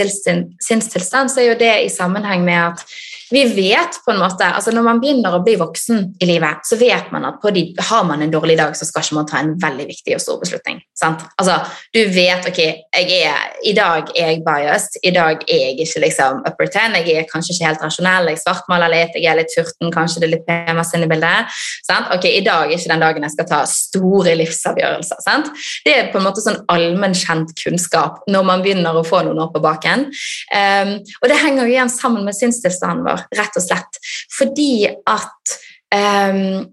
sinnstilstand, 0.64 1.34
så 1.34 1.44
er 1.44 1.52
jo 1.52 1.60
det 1.60 1.74
i 1.86 1.94
sammenheng 1.94 2.46
med 2.48 2.62
at 2.72 2.86
vi 3.30 3.44
vet 3.56 4.00
på 4.06 4.12
en 4.12 4.20
måte, 4.22 4.46
altså 4.46 4.72
Når 4.72 4.84
man 4.86 5.00
begynner 5.02 5.36
å 5.36 5.42
bli 5.44 5.56
voksen 5.60 6.04
i 6.24 6.28
livet, 6.30 6.64
så 6.68 6.78
vet 6.80 7.12
man 7.12 7.26
at 7.28 7.44
de, 7.54 7.64
har 7.90 8.06
man 8.08 8.22
en 8.24 8.32
dårlig 8.32 8.58
dag, 8.60 8.76
så 8.78 8.86
skal 8.88 9.04
ikke 9.04 9.18
man 9.18 9.28
ta 9.28 9.42
en 9.42 9.54
veldig 9.60 9.88
viktig 9.90 10.16
og 10.16 10.24
stor 10.24 10.40
beslutning. 10.42 10.80
Altså, 11.04 11.58
Du 11.94 12.00
vet 12.14 12.48
ok, 12.48 12.60
er, 12.96 13.58
i 13.64 13.74
dag 13.76 14.12
er 14.16 14.32
jeg 14.32 14.44
biased, 14.46 15.00
i 15.04 15.12
dag 15.16 15.44
er 15.48 15.64
jeg 15.66 15.80
ikke 15.86 16.04
liksom 16.06 16.44
upper 16.48 16.72
ten, 16.72 16.96
jeg 17.00 17.18
er 17.18 17.28
kanskje 17.32 17.56
ikke 17.56 17.68
helt 17.72 17.84
rasjonell, 17.84 18.32
jeg 18.32 18.42
svartmaler 18.44 18.94
litt, 18.94 19.18
jeg 19.18 19.32
er 19.32 19.40
litt 19.42 19.56
furten, 19.56 19.92
kanskje 19.94 20.24
det 20.24 20.30
er 20.30 20.34
litt 20.36 20.48
PMS 20.48 20.94
inni 20.96 21.10
bildet. 21.12 21.60
sant? 21.88 22.12
Ok, 22.16 22.30
I 22.30 22.44
dag 22.46 22.72
er 22.72 22.78
ikke 22.78 22.94
den 22.94 23.06
dagen 23.06 23.28
jeg 23.28 23.36
skal 23.36 23.50
ta 23.52 23.62
store 23.72 24.36
livsavgjørelser. 24.40 25.24
sant? 25.26 25.52
Det 25.86 25.96
er 25.96 26.12
på 26.14 26.22
en 26.22 26.28
måte 26.28 26.44
sånn 26.44 26.62
allmennkjent 26.72 27.56
kunnskap 27.60 28.24
når 28.32 28.48
man 28.48 28.64
begynner 28.64 28.96
å 28.96 29.06
få 29.08 29.24
noen 29.26 29.42
år 29.44 29.52
på 29.54 29.64
baken. 29.64 30.08
Um, 30.52 30.94
og 31.22 31.32
det 31.32 31.42
henger 31.42 31.66
jo 31.66 31.76
igjen 31.76 31.92
sammen 31.92 32.26
med 32.28 32.38
sinnstilstanden 32.38 33.06
vår 33.08 33.17
rett 33.38 33.60
og 33.60 33.64
slett. 33.66 34.02
Fordi 34.38 34.88
at 34.88 35.58
um, 35.96 36.66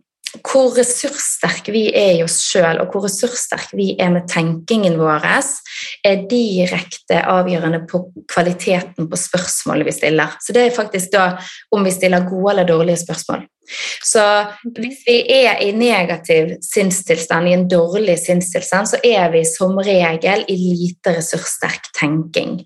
hvor 0.42 0.72
ressurssterke 0.74 1.72
vi 1.74 1.84
er 1.94 2.16
i 2.16 2.22
oss 2.24 2.40
sjøl, 2.42 2.80
og 2.82 2.90
hvor 2.90 3.04
ressurssterke 3.06 3.78
vi 3.78 3.92
er 4.00 4.10
med 4.14 4.26
tenkingen 4.30 4.98
vår, 4.98 5.26
er 6.04 6.24
direkte 6.30 7.20
avgjørende 7.30 7.84
på 7.90 8.02
kvaliteten 8.30 9.08
på 9.10 9.20
spørsmålet 9.20 9.86
vi 9.86 9.94
stiller. 9.94 10.34
Så 10.42 10.56
det 10.56 10.66
er 10.66 10.74
faktisk 10.74 11.12
da 11.14 11.26
om 11.74 11.86
vi 11.86 11.94
stiller 11.94 12.26
gode 12.26 12.54
eller 12.54 12.68
dårlige 12.68 13.04
spørsmål. 13.04 13.46
Så 14.04 14.22
hvis 14.76 15.02
vi 15.06 15.16
er 15.32 15.60
i 15.64 15.70
negativ 15.76 16.54
sinnstilstand, 16.64 17.48
i 17.48 17.56
en 17.56 17.66
dårlig 17.70 18.18
sinnstilstand, 18.22 18.90
så 18.92 19.00
er 19.04 19.30
vi 19.32 19.44
som 19.48 19.78
regel 19.78 20.44
i 20.50 20.56
lite 20.60 21.16
ressurssterk 21.18 21.90
tenking. 21.96 22.60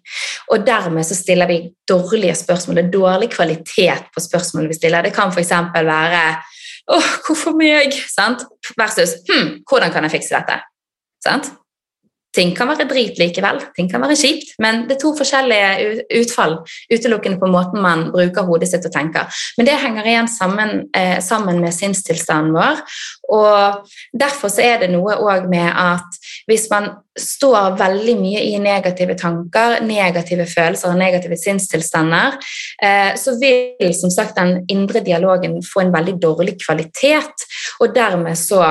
Og 0.52 0.66
dermed 0.66 1.06
så 1.06 1.16
stiller 1.18 1.50
vi 1.50 1.60
dårlige 1.88 2.34
spørsmål. 2.38 2.82
Er 2.82 2.92
dårlig 2.92 3.30
kvalitet 3.34 4.10
på 4.14 4.24
spørsmålet 4.24 4.74
vi 4.74 4.80
stiller. 4.80 5.06
Det 5.06 5.14
kan 5.16 5.32
f.eks. 5.32 5.54
være 5.74 6.24
åh, 6.88 7.08
hvorfor 7.26 7.56
meg? 7.56 7.94
Sant? 8.08 8.44
Versus 8.78 9.18
hm, 9.28 9.62
hvordan 9.68 9.92
kan 9.92 10.06
jeg 10.06 10.18
fikse 10.18 10.36
dette? 10.36 10.60
Sant? 11.24 11.52
Ting 12.38 12.52
kan 12.54 12.70
være 12.70 12.86
drit 12.86 13.18
likevel, 13.18 13.58
ting 13.74 13.88
kan 13.90 14.02
være 14.04 14.16
kjipt, 14.18 14.52
men 14.62 14.84
det 14.86 14.94
er 14.94 15.00
to 15.02 15.10
forskjellige 15.18 16.04
utfall 16.20 16.60
utelukkende 16.92 17.40
på 17.40 17.50
måten 17.50 17.82
man 17.82 18.04
bruker 18.14 18.46
hodet 18.46 18.70
sitt 18.70 18.86
og 18.86 18.94
tenker. 18.94 19.26
Men 19.58 19.66
det 19.66 19.78
henger 19.82 20.06
igjen 20.06 20.30
sammen, 20.30 20.84
eh, 20.94 21.18
sammen 21.24 21.58
med 21.58 21.74
sinnstilstanden 21.74 22.54
vår. 22.54 22.84
Og 23.34 23.88
derfor 24.14 24.52
så 24.54 24.62
er 24.62 24.78
det 24.84 24.92
noe 24.92 25.18
òg 25.18 25.48
med 25.50 25.66
at 25.66 26.18
hvis 26.46 26.68
man 26.70 26.92
står 27.18 27.74
veldig 27.80 28.14
mye 28.20 28.44
i 28.46 28.58
negative 28.62 29.16
tanker, 29.18 29.80
negative 29.82 30.46
følelser 30.46 30.92
og 30.92 31.00
negative 31.00 31.36
sinnstilstander, 31.36 32.38
eh, 32.82 33.16
så 33.18 33.34
vil 33.40 33.94
som 33.98 34.14
sagt 34.14 34.38
den 34.38 34.62
indre 34.70 35.02
dialogen 35.02 35.58
få 35.62 35.82
en 35.82 35.92
veldig 35.92 36.16
dårlig 36.22 36.54
kvalitet, 36.62 37.48
og 37.80 37.94
dermed 37.94 38.38
så 38.38 38.62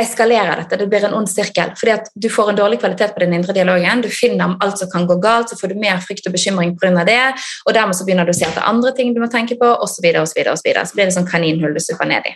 eskalerer 0.00 0.62
dette. 0.62 0.78
Det 0.80 0.88
blir 0.90 1.04
en 1.06 1.14
ond 1.20 1.28
sirkel. 1.28 1.72
fordi 1.78 1.92
at 1.92 2.10
Du 2.14 2.28
får 2.28 2.50
en 2.50 2.56
dårlig 2.56 2.80
kvalitet 2.80 3.14
på 3.14 3.20
den 3.20 3.34
indre 3.34 3.52
dialogen. 3.52 4.02
Du 4.02 4.08
finner 4.08 4.56
alt 4.60 4.78
som 4.78 4.90
kan 4.90 5.06
gå 5.06 5.20
galt, 5.20 5.48
så 5.50 5.56
får 5.56 5.68
du 5.68 5.80
mer 5.80 5.98
frykt 6.00 6.26
og 6.26 6.32
bekymring 6.32 6.76
pga. 6.78 7.04
det. 7.04 7.34
Og 7.66 7.74
dermed 7.74 7.96
så 7.96 8.04
begynner 8.04 8.24
du 8.24 8.30
å 8.30 8.38
se 8.38 8.46
etter 8.46 8.62
andre 8.66 8.92
ting 8.92 9.14
du 9.14 9.20
må 9.20 9.30
tenke 9.30 9.56
på, 9.56 9.66
osv. 9.66 10.00
Så, 10.00 10.02
videre, 10.02 10.22
og 10.22 10.28
så, 10.28 10.34
videre, 10.36 10.52
og 10.52 10.58
så, 10.58 10.64
videre. 10.64 10.86
så 10.86 10.94
blir 10.94 11.04
det 11.04 11.14
sånn 11.14 11.28
kaninhull 11.28 11.74
du 11.74 11.80
supper 11.80 12.08
ned 12.08 12.24
i. 12.26 12.34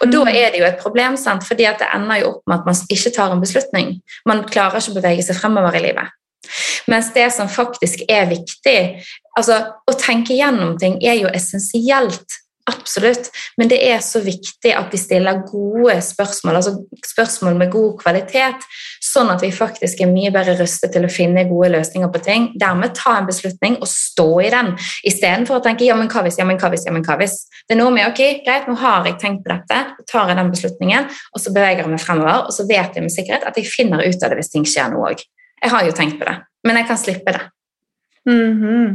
Og 0.00 0.06
mm. 0.06 0.12
Da 0.12 0.22
er 0.30 0.50
det 0.50 0.60
jo 0.60 0.66
et 0.66 0.78
problem, 0.78 1.16
sant? 1.16 1.44
fordi 1.46 1.66
at 1.66 1.78
det 1.82 1.90
ender 1.94 2.22
jo 2.22 2.30
opp 2.34 2.42
med 2.46 2.58
at 2.58 2.66
man 2.66 2.80
ikke 2.96 3.12
tar 3.14 3.34
en 3.34 3.42
beslutning. 3.42 4.00
Man 4.26 4.44
klarer 4.46 4.78
ikke 4.78 4.94
å 4.94 5.00
bevege 5.00 5.26
seg 5.26 5.38
fremover 5.38 5.78
i 5.78 5.84
livet. 5.88 6.16
Mens 6.90 7.10
det 7.14 7.28
som 7.34 7.50
faktisk 7.52 8.06
er 8.08 8.24
viktig 8.30 8.78
altså 9.36 9.58
Å 9.86 9.92
tenke 10.00 10.34
gjennom 10.34 10.72
ting 10.80 10.96
er 11.04 11.18
jo 11.20 11.28
essensielt 11.30 12.40
Absolutt, 12.70 13.30
men 13.58 13.70
det 13.70 13.78
er 13.82 13.98
så 14.04 14.20
viktig 14.22 14.72
at 14.76 14.92
vi 14.92 14.98
stiller 15.00 15.40
gode 15.48 15.96
spørsmål, 16.04 16.58
altså 16.60 16.74
spørsmål 17.06 17.56
med 17.58 17.72
god 17.72 17.96
kvalitet, 18.02 18.66
sånn 19.02 19.32
at 19.32 19.42
vi 19.42 19.50
faktisk 19.54 20.02
er 20.04 20.10
mye 20.12 20.30
bedre 20.34 20.54
rustet 20.60 20.92
til 20.94 21.06
å 21.06 21.10
finne 21.10 21.46
gode 21.48 21.72
løsninger 21.74 22.12
på 22.12 22.22
ting. 22.24 22.48
Dermed 22.60 22.94
ta 22.98 23.16
en 23.18 23.28
beslutning 23.28 23.78
og 23.80 23.90
stå 23.90 24.28
i 24.44 24.52
den, 24.54 24.72
istedenfor 25.08 25.58
å 25.58 25.64
tenke 25.64 25.88
ja, 25.88 25.96
men 25.98 26.10
hva 26.12 26.22
hvis, 26.26 26.38
ja, 26.38 26.46
men 26.46 26.60
hva 26.60 26.70
hvis, 26.72 26.86
ja, 26.86 26.94
men 26.94 27.06
hva 27.06 27.18
hvis. 27.20 27.40
Det 27.66 27.74
er 27.74 27.82
noe 27.82 27.94
med 27.94 28.06
ok, 28.10 28.22
greit, 28.46 28.70
nå 28.70 28.78
har 28.80 29.08
jeg 29.08 29.18
tenkt 29.22 29.44
på 29.46 29.54
dette, 29.54 29.82
tar 30.10 30.30
jeg 30.30 30.38
den 30.38 30.54
beslutningen, 30.54 31.10
og 31.34 31.42
så 31.42 31.54
beveger 31.56 31.84
jeg 31.84 31.94
meg 31.94 32.04
fremover, 32.04 32.46
og 32.46 32.54
så 32.54 32.68
vet 32.70 32.98
jeg 32.98 33.06
med 33.06 33.14
sikkerhet 33.14 33.48
at 33.50 33.58
jeg 33.58 33.70
finner 33.72 34.04
ut 34.06 34.26
av 34.26 34.30
det 34.30 34.40
hvis 34.42 34.52
ting 34.54 34.68
skjer 34.68 34.92
nå 34.94 35.02
òg. 35.10 35.24
Jeg 35.60 35.74
har 35.74 35.88
jo 35.88 35.96
tenkt 35.96 36.20
på 36.20 36.28
det, 36.28 36.38
men 36.68 36.78
jeg 36.80 36.88
kan 36.92 37.00
slippe 37.00 37.34
det. 37.36 37.48
Mm 38.28 38.52
-hmm. 38.60 38.88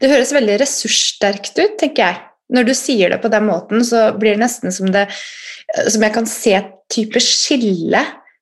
Det 0.00 0.10
høres 0.10 0.32
veldig 0.32 0.60
ressurssterkt 0.60 1.58
ut, 1.58 1.78
tenker 1.78 2.06
jeg. 2.06 2.29
Når 2.50 2.66
du 2.66 2.74
sier 2.74 3.12
det 3.12 3.20
på 3.22 3.30
den 3.32 3.46
måten, 3.46 3.84
så 3.86 4.10
blir 4.18 4.34
det 4.34 4.44
nesten 4.44 4.74
som 4.74 4.90
det 4.90 5.06
Som 5.86 6.02
jeg 6.02 6.14
kan 6.16 6.26
se 6.26 6.56
et 6.58 6.72
type 6.90 7.20
skille 7.22 8.00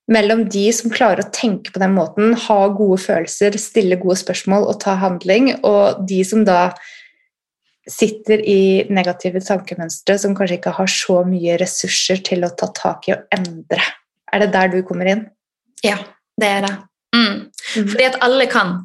mellom 0.09 0.47
de 0.49 0.63
som 0.73 0.89
klarer 0.89 1.21
å 1.21 1.29
tenke 1.29 1.69
på 1.69 1.81
den 1.81 1.93
måten, 1.93 2.33
ha 2.47 2.61
gode 2.73 2.97
følelser, 3.03 3.53
stille 3.61 3.99
gode 4.01 4.17
spørsmål 4.17 4.65
og 4.71 4.79
ta 4.81 4.95
handling, 4.97 5.51
og 5.61 6.01
de 6.09 6.23
som 6.25 6.41
da 6.47 6.71
sitter 7.89 8.41
i 8.41 8.87
negative 8.89 9.41
tankemønstre 9.45 10.17
som 10.21 10.35
kanskje 10.37 10.59
ikke 10.59 10.73
har 10.77 10.89
så 10.89 11.21
mye 11.29 11.57
ressurser 11.61 12.21
til 12.25 12.45
å 12.45 12.51
ta 12.57 12.69
tak 12.75 13.09
i 13.09 13.15
og 13.15 13.37
endre. 13.37 13.85
Er 14.33 14.43
det 14.43 14.51
der 14.53 14.73
du 14.73 14.79
kommer 14.85 15.09
inn? 15.09 15.25
Ja, 15.85 15.97
det 16.39 16.51
er 16.57 16.65
det. 16.65 16.75
Mm. 17.15 17.37
mm. 17.49 17.87
Fordi 17.89 18.09
at 18.09 18.19
alle 18.25 18.49
kan 18.49 18.75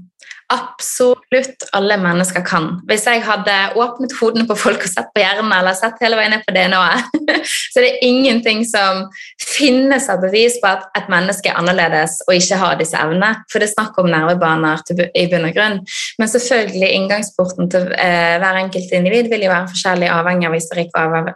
absolutt 0.54 1.66
alle 1.76 1.96
mennesker 2.00 2.44
kan. 2.46 2.68
Hvis 2.88 3.06
jeg 3.08 3.23
hadde 3.26 3.54
åpnet 3.80 4.14
hodene 4.20 4.46
på 4.49 4.56
folk 4.58 4.84
og 4.87 4.90
sett 4.90 5.11
på 5.14 5.23
hjernen 5.23 5.52
eller 5.54 5.76
sett 5.76 6.00
hele 6.04 6.18
veien 6.18 6.34
ned 6.34 6.44
på 6.46 6.54
DNA-et, 6.54 7.42
så 7.73 7.82
det 7.82 7.90
er 7.90 8.06
ingenting 8.06 8.62
som 8.68 9.04
finnes 9.42 10.08
av 10.12 10.23
bevis 10.25 10.61
på 10.62 10.70
at 10.70 10.87
et 10.99 11.11
menneske 11.12 11.50
er 11.50 11.58
annerledes 11.61 12.20
og 12.28 12.37
ikke 12.37 12.61
har 12.61 12.78
disse 12.80 12.99
evnene. 12.99 13.32
For 13.50 13.62
det 13.62 13.70
er 13.70 13.75
snakk 13.75 13.99
om 14.00 14.11
nervebaner 14.12 14.82
i 15.14 15.26
bunn 15.32 15.49
og 15.49 15.56
grunn. 15.56 15.80
Men 16.20 16.30
selvfølgelig 16.30 16.90
inngangsporten 17.00 17.70
til 17.75 17.90
eh, 17.99 18.37
hver 18.42 18.61
enkelt 18.62 18.94
individ 18.94 19.30
vil 19.32 19.46
jo 19.46 19.52
være 19.52 19.70
forskjellig 19.75 20.11
avhengig 20.14 20.50
av 20.50 20.58
historikk 20.58 20.99
og 21.00 21.30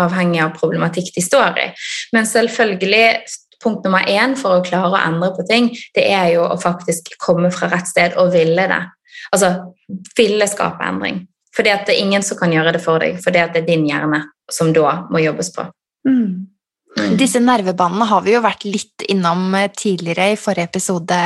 avhengig 0.00 0.42
av 0.44 0.54
problematikk 0.56 1.12
de 1.14 1.24
står 1.24 1.60
i. 1.60 1.70
Men 2.16 2.28
selvfølgelig 2.28 3.06
punkt 3.64 3.86
nummer 3.86 4.06
én 4.10 4.36
for 4.38 4.58
å 4.58 4.64
klare 4.64 4.92
å 4.92 5.00
endre 5.00 5.32
på 5.34 5.46
ting, 5.48 5.70
det 5.96 6.06
er 6.12 6.34
jo 6.36 6.46
å 6.46 6.60
faktisk 6.60 7.16
komme 7.22 7.50
fra 7.54 7.70
rett 7.72 7.90
sted 7.90 8.18
og 8.20 8.34
ville 8.36 8.68
det. 8.70 8.82
Altså 9.32 9.54
ville 10.18 10.46
skape 10.50 10.84
endring. 10.84 11.24
Fordi 11.54 11.70
at 11.70 11.86
det 11.86 11.94
er 11.94 12.02
ingen 12.02 12.24
som 12.26 12.38
kan 12.38 12.52
gjøre 12.52 12.74
det 12.74 12.82
for 12.82 13.02
deg, 13.02 13.20
fordi 13.22 13.40
at 13.42 13.54
det 13.54 13.62
er 13.62 13.70
din 13.70 13.86
hjerne 13.86 14.24
som 14.50 14.72
da 14.74 15.04
må 15.10 15.22
jobbes 15.22 15.52
på. 15.54 15.68
Mm. 16.08 16.50
Mm. 16.94 17.16
Disse 17.18 17.40
nervebanene 17.42 18.06
har 18.06 18.22
vi 18.22 18.34
jo 18.36 18.42
vært 18.42 18.66
litt 18.68 19.04
innom 19.10 19.48
eh, 19.58 19.70
tidligere 19.74 20.28
i 20.30 20.38
forrige 20.38 20.70
episode 20.70 21.18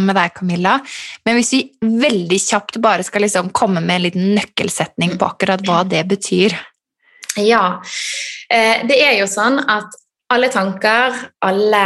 med 0.00 0.16
deg, 0.18 0.34
Camilla. 0.34 0.76
Men 1.26 1.38
hvis 1.38 1.52
vi 1.54 1.62
veldig 2.02 2.38
kjapt 2.42 2.80
bare 2.82 3.06
skal 3.06 3.22
liksom 3.26 3.52
komme 3.54 3.82
med 3.84 4.00
en 4.00 4.06
liten 4.08 4.32
nøkkelsetning 4.38 5.14
på 5.20 5.28
akkurat 5.28 5.62
hva 5.66 5.82
det 5.86 6.02
betyr. 6.10 6.56
Ja. 7.38 7.78
Eh, 8.50 8.82
det 8.88 8.98
er 8.98 9.14
jo 9.20 9.28
sånn 9.30 9.60
at 9.62 9.94
alle 10.32 10.48
tanker, 10.48 11.14
alle, 11.44 11.84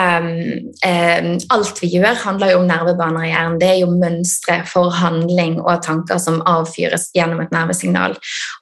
eh, 0.84 1.28
alt 1.48 1.82
vi 1.82 1.90
gjør, 1.96 2.14
handler 2.22 2.52
jo 2.52 2.60
om 2.60 2.66
nervebaner 2.68 3.26
i 3.26 3.30
hjernen. 3.32 3.58
Det 3.60 3.68
er 3.68 3.78
jo 3.80 3.90
mønstre 3.90 4.60
for 4.70 4.94
handling 4.94 5.58
og 5.60 5.82
tanker 5.84 6.20
som 6.22 6.42
avfyres 6.46 7.08
gjennom 7.16 7.42
et 7.42 7.54
nervesignal. 7.54 8.16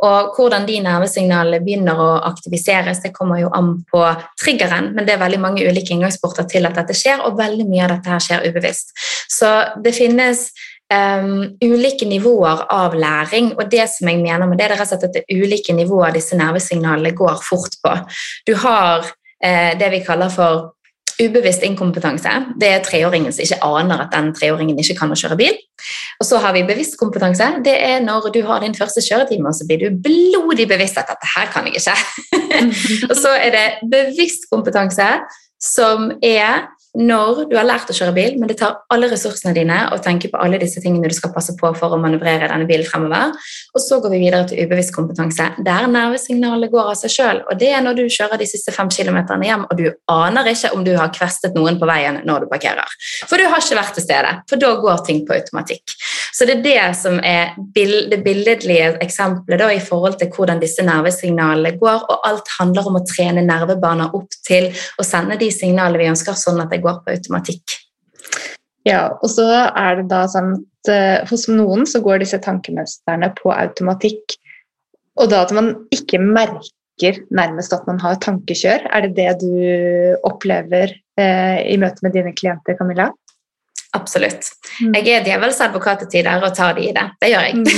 Og 0.07 0.37
hvordan 0.37 0.67
de 0.69 0.81
nervesignalene 0.85 1.61
begynner 1.65 2.01
å 2.01 2.11
aktiviseres, 2.31 3.03
det 3.05 3.15
kommer 3.17 3.43
jo 3.43 3.51
an 3.55 3.75
på 3.91 4.05
triggeren, 4.41 4.93
men 4.95 5.07
det 5.07 5.17
er 5.17 5.25
veldig 5.25 5.43
mange 5.43 5.67
ulike 5.69 5.95
inngangsporter 5.95 6.49
til 6.49 6.69
at 6.69 6.79
dette 6.81 6.97
skjer, 6.97 7.25
og 7.25 7.39
veldig 7.39 7.67
mye 7.69 7.85
av 7.85 7.97
dette 7.97 8.15
her 8.15 8.23
skjer 8.25 8.47
ubevisst. 8.49 8.95
Så 9.31 9.51
det 9.85 9.93
finnes 9.97 10.47
um, 10.93 11.51
ulike 11.65 12.09
nivåer 12.09 12.65
av 12.73 12.97
læring, 12.97 13.53
og 13.59 13.69
det 13.71 13.89
som 13.93 14.09
jeg 14.09 14.23
mener 14.23 14.49
med 14.49 14.59
det, 14.59 14.71
det 14.73 14.81
er 14.81 14.97
at 14.97 15.05
det 15.13 15.25
er 15.25 15.45
ulike 15.45 15.77
nivåer 15.77 16.17
disse 16.17 16.39
nervesignalene 16.39 17.13
går 17.17 17.37
fort 17.45 17.77
på. 17.85 17.99
Du 18.49 18.55
har 18.65 19.13
det 19.45 19.91
vi 19.93 19.99
kaller 20.07 20.31
for 20.33 20.71
ubevisst 21.21 21.63
inkompetanse. 21.63 22.31
Det 22.61 22.69
er 22.69 22.83
treåringen 22.83 23.33
som 23.33 23.45
ikke 23.45 23.61
aner 23.63 24.03
at 24.05 24.13
den 24.15 24.33
treåringen 24.35 24.79
ikke 24.81 24.97
kan 24.99 25.13
å 25.15 25.19
kjøre 25.19 25.39
bil. 25.39 25.55
Og 26.19 26.27
så 26.27 26.41
har 26.43 26.55
vi 26.57 26.65
bevisst 26.67 26.99
kompetanse. 26.99 27.47
Det 27.67 27.75
er 27.77 28.03
når 28.03 28.31
du 28.35 28.41
har 28.49 28.63
din 28.65 28.75
første 28.75 29.03
kjøretime, 29.05 29.51
og 29.51 29.55
så 29.55 29.67
blir 29.69 29.85
du 29.85 30.01
blodig 30.05 30.67
bevisst 30.71 30.99
at 30.99 31.11
dette 31.13 31.31
her 31.37 31.51
kan 31.55 31.69
jeg 31.69 31.79
ikke. 31.79 31.97
og 33.11 33.17
så 33.21 33.35
er 33.39 33.55
det 33.55 33.67
bevisst 33.93 34.49
kompetanse, 34.51 35.11
som 35.63 36.11
er 36.23 36.67
når 36.95 37.49
du 37.51 37.57
har 37.59 37.67
lært 37.67 37.89
å 37.91 37.95
kjøre 37.97 38.15
bil, 38.15 38.37
men 38.39 38.51
det 38.51 38.57
tar 38.61 38.77
alle 38.95 39.09
ressursene 39.11 39.55
dine 39.57 39.81
og 39.91 40.03
tenker 40.05 40.31
på 40.31 40.39
alle 40.39 40.61
disse 40.63 40.79
tingene 40.83 41.11
du 41.11 41.15
skal 41.17 41.33
passe 41.35 41.57
på 41.59 41.73
for 41.75 41.95
å 41.95 41.99
manøvrere 41.99 42.47
denne 42.47 42.69
bilen 42.69 42.87
fremover. 42.87 43.33
Og 43.75 43.83
så 43.83 43.99
går 44.03 44.13
vi 44.15 44.21
videre 44.23 44.47
til 44.51 44.63
ubevisst 44.63 44.95
kompetanse, 44.95 45.49
der 45.67 45.89
nervesignalet 45.91 46.71
går 46.71 46.93
av 46.93 46.99
seg 47.01 47.15
sjøl. 47.17 47.43
Og 47.51 47.59
det 47.59 47.73
er 47.75 47.83
når 47.83 47.99
du 47.99 48.05
kjører 48.07 48.39
de 48.39 48.47
siste 48.47 48.75
fem 48.75 48.93
kilometerne 48.95 49.49
hjem, 49.49 49.65
og 49.67 49.81
du 49.81 49.89
aner 50.13 50.53
ikke 50.53 50.71
om 50.77 50.85
du 50.87 50.93
har 50.95 51.11
kvestet 51.15 51.59
noen 51.59 51.81
på 51.81 51.89
veien 51.91 52.21
når 52.29 52.47
du 52.47 52.53
parkerer. 52.53 52.95
For 53.27 53.43
du 53.43 53.49
har 53.51 53.59
ikke 53.59 53.81
vært 53.81 53.99
til 53.99 54.07
stede, 54.07 54.37
for 54.51 54.63
da 54.63 54.71
går 54.85 55.03
ting 55.09 55.25
på 55.27 55.35
automatikk. 55.35 55.97
Så 56.35 56.47
det 56.47 56.61
er 56.61 56.65
det 56.65 56.87
som 56.99 57.19
er 57.23 57.59
det 57.75 58.21
billedlige 58.23 58.93
eksempelet 59.03 59.61
da, 59.61 59.73
i 59.75 59.83
forhold 59.83 60.21
til 60.23 60.31
hvordan 60.35 60.63
disse 60.63 60.87
nervesignalene 60.87 61.75
går, 61.81 62.07
og 62.07 62.31
alt 62.31 62.55
handler 62.61 62.87
om 62.91 63.01
å 63.01 63.05
trene 63.07 63.43
nervebaner 63.47 64.15
opp 64.15 64.39
til 64.47 64.71
å 64.99 65.07
sende 65.07 65.39
de 65.43 65.51
signalene 65.55 65.99
vi 65.99 66.11
ønsker, 66.11 66.39
sånn 66.39 66.63
at 66.63 66.71
det 66.71 66.84
går 66.85 67.01
på 67.05 67.15
automatikk. 67.17 67.81
Ja, 68.85 69.09
og 69.17 69.31
så 69.33 69.47
er 69.49 70.01
det 70.01 70.09
da 70.13 70.25
sånn 70.29 70.55
at 70.59 70.93
uh, 70.93 71.27
hos 71.31 71.47
noen 71.49 71.87
så 71.89 72.03
går 72.05 72.21
disse 72.21 72.41
tankemønstrene 72.45 73.31
på 73.39 73.53
automatikk, 73.55 74.37
og 75.21 75.31
da 75.33 75.45
at 75.47 75.55
man 75.57 75.73
ikke 75.95 76.21
merker 76.21 77.21
nærmest 77.35 77.73
at 77.75 77.87
man 77.89 78.01
har 78.03 78.21
tankekjør. 78.23 78.89
Er 78.93 79.07
det 79.07 79.15
det 79.17 79.31
du 79.41 80.19
opplever 80.27 80.93
eh, 81.21 81.59
i 81.71 81.77
møte 81.81 82.03
med 82.03 82.15
dine 82.17 82.35
klienter, 82.37 82.77
Camilla? 82.79 83.09
Absolutt. 83.95 84.49
Jeg 84.81 85.07
er 85.07 85.23
djevelens 85.23 85.61
advokat 85.63 86.01
til 86.03 86.09
tider 86.17 86.43
og 86.43 86.55
tar 86.57 86.75
de 86.75 86.89
i 86.89 86.95
det. 86.95 87.05
Det 87.23 87.29
gjør 87.31 87.45
jeg. 87.47 87.55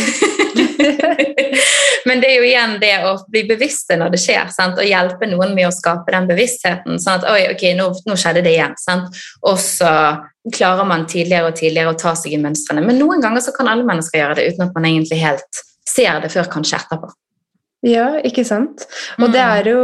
Men 2.06 2.22
det 2.22 2.28
er 2.30 2.36
jo 2.38 2.46
igjen 2.46 2.76
det 2.80 2.94
å 3.04 3.16
bli 3.32 3.42
bevisste 3.48 3.96
når 3.98 4.10
det 4.14 4.20
skjer, 4.22 4.46
sant? 4.54 4.78
og 4.78 4.86
hjelpe 4.86 5.26
noen 5.28 5.54
med 5.56 5.66
å 5.68 5.74
skape 5.74 6.12
den 6.14 6.28
bevisstheten. 6.30 7.00
sånn 7.02 7.20
at 7.20 7.28
oi, 7.32 7.42
ok, 7.52 7.62
nå, 7.76 7.84
nå 8.06 8.14
skjedde 8.16 8.42
det 8.46 8.52
igjen. 8.54 8.74
Sant? 8.80 9.06
Og 9.44 9.58
så 9.60 9.92
klarer 10.54 10.84
man 10.88 11.06
tidligere 11.10 11.48
og 11.50 11.58
tidligere 11.58 11.92
å 11.92 12.00
ta 12.00 12.14
seg 12.16 12.32
i 12.36 12.40
mønstrene. 12.40 12.82
Men 12.86 13.00
noen 13.02 13.20
ganger 13.24 13.42
så 13.44 13.52
kan 13.56 13.68
alle 13.68 13.88
mennesker 13.88 14.18
gjøre 14.22 14.36
det 14.38 14.46
uten 14.52 14.66
at 14.68 14.74
man 14.78 14.86
egentlig 14.88 15.18
helt 15.20 15.52
ser 15.86 16.20
det 16.22 16.32
før 16.32 16.46
kanskje 16.56 16.80
etterpå. 16.80 17.08
Ja, 17.86 18.06
ikke 18.24 18.44
sant. 18.46 18.86
Og 19.20 19.28
det 19.34 19.42
er 19.42 19.68
jo, 19.68 19.82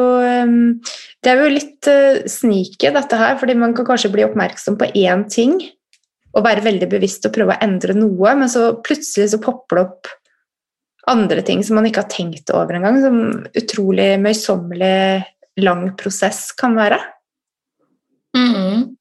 det 1.22 1.30
er 1.30 1.42
jo 1.42 1.52
litt 1.52 1.88
uh, 1.90 2.22
sneaky, 2.30 2.88
dette 2.94 3.20
her, 3.20 3.36
fordi 3.38 3.54
man 3.58 3.74
kan 3.76 3.86
kanskje 3.86 4.10
bli 4.14 4.24
oppmerksom 4.26 4.78
på 4.80 4.88
én 5.04 5.26
ting 5.30 5.60
og 6.32 6.44
være 6.46 6.64
veldig 6.64 6.88
bevisst 6.90 7.26
og 7.28 7.34
prøve 7.34 7.56
å 7.56 7.64
endre 7.64 7.96
noe, 7.96 8.34
men 8.38 8.50
så 8.50 8.70
plutselig 8.84 9.32
så 9.32 9.40
popper 9.42 9.78
det 9.78 9.84
opp 9.84 10.12
andre 11.10 11.42
ting 11.42 11.64
som 11.66 11.76
man 11.78 11.88
ikke 11.88 12.04
har 12.04 12.12
tenkt 12.12 12.52
over 12.54 12.78
engang, 12.78 13.00
som 13.02 13.18
utrolig 13.58 14.14
møysommelig 14.22 15.24
lang 15.62 15.88
prosess 15.98 16.46
kan 16.56 16.76
være. 16.78 17.00
Mm. 18.36 18.94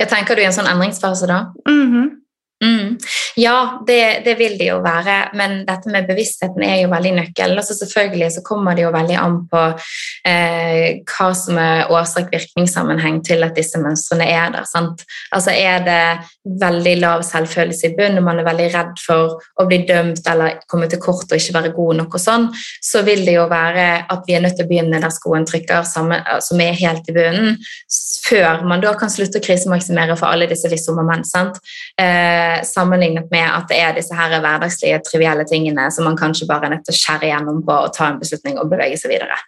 Jeg 0.00 0.10
tenker 0.10 0.36
du 0.36 0.42
i 0.42 0.48
en 0.48 0.56
sånn 0.56 0.70
endringsfase 0.70 1.28
da? 1.30 1.44
Mm 1.68 1.86
-hmm. 1.92 2.10
Mm. 2.62 2.98
Ja, 3.36 3.82
det, 3.86 4.22
det, 4.24 4.34
vil 4.38 4.58
det 4.58 4.68
jo 4.68 4.78
være, 4.84 5.16
men 5.38 5.62
dette 5.68 5.90
med 5.92 6.08
bevisstheten 6.08 6.64
er 6.66 6.82
jo 6.82 6.90
veldig 6.92 7.12
nøkkelen. 7.16 7.56
Altså 7.58 7.76
selvfølgelig 7.78 8.30
så 8.34 8.42
kommer 8.44 8.76
det 8.76 8.84
jo 8.84 8.92
veldig 8.92 9.16
an 9.20 9.38
på 9.48 9.62
eh, 10.28 11.00
hva 11.08 11.28
som 11.36 11.60
er 11.60 11.92
årsak-virkningssammenheng 11.92 13.22
til 13.24 13.44
at 13.46 13.56
disse 13.56 13.80
mønstrene 13.80 14.28
er 14.28 14.52
der. 14.56 14.68
Sant? 14.68 15.06
Altså 15.32 15.54
Er 15.62 15.84
det 15.86 16.02
veldig 16.60 16.94
lav 17.00 17.22
selvfølelse 17.24 17.88
i 17.88 17.94
bunn, 17.96 18.18
og 18.18 18.26
man 18.26 18.40
er 18.42 18.48
veldig 18.48 18.68
redd 18.74 19.00
for 19.00 19.38
å 19.60 19.66
bli 19.68 19.82
dømt 19.88 20.26
eller 20.28 20.58
komme 20.68 20.88
til 20.90 21.00
kort 21.02 21.30
og 21.30 21.38
ikke 21.38 21.56
være 21.56 21.72
god 21.76 22.00
nok, 22.02 22.16
og 22.18 22.22
sånn, 22.22 22.48
så 22.82 23.04
vil 23.06 23.24
det 23.26 23.36
jo 23.36 23.46
være 23.50 23.86
at 24.12 24.26
vi 24.26 24.36
er 24.36 24.42
nødt 24.44 24.58
til 24.58 24.66
å 24.66 24.70
begynne 24.70 25.00
der 25.02 25.14
skoen 25.14 25.46
trykker, 25.48 25.86
som 25.86 26.10
er 26.12 26.80
helt 26.82 27.08
i 27.08 27.16
bunnen, 27.16 27.56
før 28.26 28.64
man 28.68 28.82
da 28.82 28.92
kan 28.98 29.12
slutte 29.12 29.40
å 29.40 29.44
krisemaksimere 29.44 30.16
for 30.18 30.32
alle 30.32 30.50
disse 30.50 30.70
visse 30.72 30.92
moment. 30.94 31.28
Eh, 32.00 32.58
sammenlignet 32.66 33.21
med 33.30 33.46
at 33.46 33.68
det 33.70 33.78
er 33.78 33.94
disse 33.96 34.16
her 34.16 34.34
hverdagslige, 34.34 34.98
trivielle 35.06 35.46
tingene 35.48 35.86
som 35.94 36.08
man 36.08 36.18
kanskje 36.18 36.48
bare 36.50 36.66
er 36.68 36.76
nødt 36.76 36.86
til 36.88 36.96
å 36.96 36.98
skjære 36.98 37.30
gjennom 37.30 37.62
på 37.66 37.78
og 37.86 37.94
ta 37.94 38.10
en 38.10 38.20
beslutning 38.22 38.58
og 38.58 38.72
bevege 38.72 38.98
seg 39.00 39.14
videre. 39.14 39.38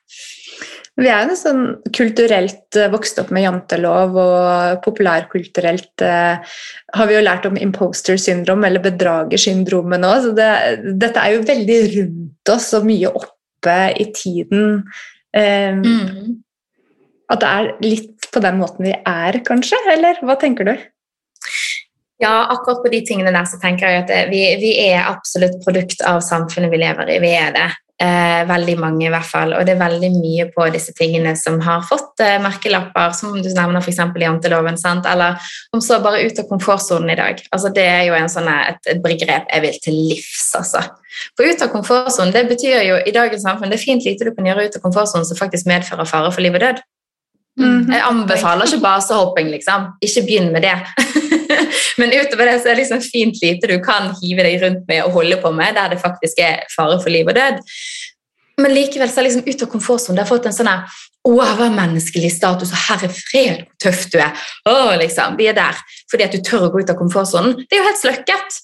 Vi 0.94 1.08
er 1.10 1.26
jo 1.26 1.34
sånn 1.34 1.62
kulturelt 1.94 2.76
eh, 2.78 2.90
vokst 2.92 3.18
opp 3.18 3.32
med 3.34 3.42
jantelov, 3.42 4.14
og 4.14 4.84
populærkulturelt 4.84 6.04
eh, 6.06 6.54
har 6.94 7.10
vi 7.10 7.16
jo 7.16 7.24
lært 7.24 7.48
om 7.48 7.58
imposter 7.58 8.20
syndrom, 8.20 8.62
eller 8.66 8.84
bedragersyndromet 8.84 10.04
nå. 10.04 10.12
Så 10.22 10.30
det, 10.38 10.50
dette 11.02 11.18
er 11.18 11.34
jo 11.34 11.42
veldig 11.50 11.80
rundt 11.96 12.54
oss 12.54 12.70
og 12.78 12.86
mye 12.86 13.10
oppe 13.10 13.78
i 13.98 14.06
tiden. 14.14 14.84
Eh, 15.34 15.74
mm. 15.74 16.38
At 17.34 17.42
det 17.42 17.50
er 17.50 17.72
litt 17.82 18.30
på 18.30 18.42
den 18.44 18.62
måten 18.62 18.86
vi 18.86 18.94
er, 18.94 19.42
kanskje? 19.46 19.80
Eller 19.96 20.22
hva 20.22 20.38
tenker 20.38 20.70
du? 20.70 20.76
Ja, 22.22 22.46
akkurat 22.50 22.82
på 22.84 22.92
de 22.92 23.00
tingene 23.06 23.32
der 23.34 23.46
så 23.50 23.58
tenker 23.62 23.90
jeg 23.90 24.04
at 24.04 24.12
vi, 24.30 24.42
vi 24.60 24.74
er 24.86 25.08
absolutt 25.10 25.58
produkt 25.64 26.04
av 26.06 26.20
samfunnet 26.22 26.70
vi 26.70 26.78
lever 26.78 27.10
i. 27.10 27.18
Vi 27.22 27.32
er 27.34 27.56
det. 27.56 27.70
Eh, 28.02 28.40
veldig 28.48 28.74
mange, 28.78 29.04
i 29.06 29.10
hvert 29.10 29.26
fall. 29.26 29.52
Og 29.54 29.66
det 29.66 29.76
er 29.76 29.78
veldig 29.78 30.08
mye 30.16 30.48
på 30.50 30.64
disse 30.74 30.90
tingene 30.98 31.36
som 31.38 31.60
har 31.62 31.84
fått 31.86 32.22
eh, 32.24 32.40
merkelapper, 32.42 33.12
som 33.14 33.36
du 33.38 33.46
nevner 33.54 33.78
f.eks. 33.78 34.00
i 34.02 34.24
janteloven. 34.24 34.78
Sant? 34.80 35.06
Eller 35.06 35.38
om 35.74 35.82
så 35.82 36.00
bare 36.02 36.24
ut 36.26 36.40
av 36.42 36.48
komfortsonen 36.50 37.14
i 37.14 37.18
dag. 37.20 37.38
Altså, 37.54 37.70
det 37.74 37.86
er 37.86 38.02
jo 38.08 38.18
sånne, 38.32 38.56
et, 38.72 38.82
et, 38.90 39.02
begrep 39.04 39.46
jeg 39.46 39.66
vil 39.66 39.78
til 39.86 40.00
livs. 40.10 40.48
Altså. 40.58 40.82
For 41.38 41.46
ut 41.46 41.62
av 41.62 41.70
komfortsonen, 41.74 42.34
det 42.34 42.48
betyr 42.50 42.82
jo 42.88 42.98
i 42.98 43.14
dagens 43.14 43.46
samfunn 43.46 43.70
det 43.70 43.78
er 43.78 43.86
fint 43.86 44.06
lite 44.06 44.26
du 44.26 44.34
kan 44.34 44.50
gjøre 44.50 44.66
ut 44.66 44.80
av 44.80 44.86
komfortsonen 44.88 45.30
som 45.30 45.38
faktisk 45.38 45.70
medfører 45.70 46.10
fare 46.10 46.34
for 46.34 46.42
liv 46.42 46.58
og 46.58 46.66
død. 46.66 46.82
Mm. 47.60 47.86
Jeg 47.86 48.02
anbefaler 48.02 48.66
ikke 48.66 48.82
basehopping, 48.82 49.50
liksom. 49.52 49.90
Ikke 50.02 50.24
begynn 50.26 50.50
med 50.54 50.64
det. 50.66 50.74
Men 52.00 52.14
utover 52.16 52.50
det 52.50 52.56
så 52.60 52.70
er 52.70 52.74
det 52.74 52.80
liksom 52.82 53.02
fint 53.04 53.38
lite 53.42 53.70
du 53.70 53.76
kan 53.84 54.10
hive 54.18 54.46
deg 54.46 54.58
rundt 54.62 54.88
med 54.88 55.04
og 55.04 55.20
holde 55.20 55.38
på 55.42 55.52
med, 55.54 55.76
der 55.78 55.94
det 55.94 56.02
faktisk 56.02 56.40
er 56.42 56.64
fare 56.74 56.98
for 57.02 57.14
liv 57.14 57.30
og 57.30 57.38
død. 57.38 57.62
Men 58.62 58.74
likevel 58.74 59.10
så 59.10 59.20
er 59.20 59.28
liksom 59.28 59.46
ut 59.46 59.62
av 59.62 59.70
komfortsonen. 59.70 60.18
Det 60.18 60.24
har 60.24 60.30
fått 60.30 60.50
en 60.50 60.56
sånn 60.56 60.72
overmenneskelig 61.24 62.30
status. 62.34 62.72
og 62.74 62.78
'Herre 62.78 63.08
fred, 63.08 63.64
hvor 63.64 63.78
tøff 63.82 64.10
du 64.10 64.18
er'. 64.18 64.36
Åh, 64.68 64.98
liksom, 64.98 65.36
Vi 65.38 65.46
er 65.46 65.54
der 65.54 65.74
fordi 66.10 66.24
at 66.24 66.32
du 66.32 66.38
tør 66.38 66.68
å 66.68 66.70
gå 66.70 66.82
ut 66.82 66.90
av 66.90 66.96
komfortsonen. 66.96 67.56
Det 67.56 67.72
er 67.72 67.82
jo 67.82 67.88
helt 67.90 68.02
sløkket. 68.02 68.60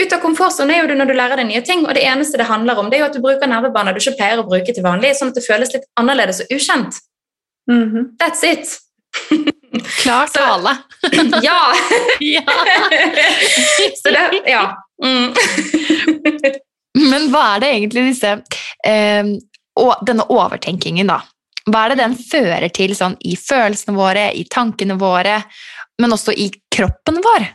Ut 0.00 0.12
av 0.12 0.20
komfortsonen 0.20 0.70
er 0.70 0.80
jo 0.80 0.88
du 0.88 0.94
når 0.94 1.06
du 1.06 1.14
lærer 1.14 1.36
deg 1.36 1.46
nye 1.46 1.60
ting, 1.60 1.84
og 1.86 1.94
det 1.94 2.04
eneste 2.06 2.38
det 2.38 2.46
handler 2.46 2.78
om, 2.78 2.90
det 2.90 2.98
er 2.98 3.02
jo 3.04 3.10
at 3.10 3.12
du 3.12 3.20
bruker 3.20 3.46
nervebaner 3.46 3.92
du 3.92 4.00
ikke 4.00 4.16
pleier 4.16 4.38
å 4.38 4.48
bruke 4.48 4.72
til 4.74 4.82
vanlig, 4.82 5.14
sånn 5.18 5.28
at 5.28 5.34
det 5.34 5.44
føles 5.44 5.72
litt 5.74 5.84
annerledes 5.98 6.40
og 6.40 6.46
ukjent. 6.56 7.00
Mm 7.70 7.90
-hmm. 7.90 8.04
That's 8.18 8.44
it. 8.52 8.78
Klar 10.02 10.26
tale. 10.26 10.76
ja! 11.42 11.72
Så 14.02 14.10
det 14.10 14.42
Ja. 14.46 14.84
Mm. 15.04 15.34
Men 17.10 17.28
hva 17.30 17.54
er 17.54 17.60
det 17.60 17.68
egentlig 17.68 18.02
disse 18.10 18.32
eh, 18.86 19.24
og 19.80 20.06
Denne 20.06 20.26
overtenkingen, 20.28 21.06
da. 21.06 21.20
Hva 21.70 21.84
er 21.84 21.88
det 21.92 22.02
den 22.02 22.16
fører 22.18 22.68
til 22.68 22.96
sånn 22.96 23.16
i 23.20 23.36
følelsene 23.36 23.96
våre, 23.96 24.32
i 24.34 24.44
tankene 24.50 24.96
våre, 24.98 25.42
men 26.02 26.12
også 26.12 26.32
i 26.32 26.50
kroppen 26.74 27.20
vår? 27.24 27.46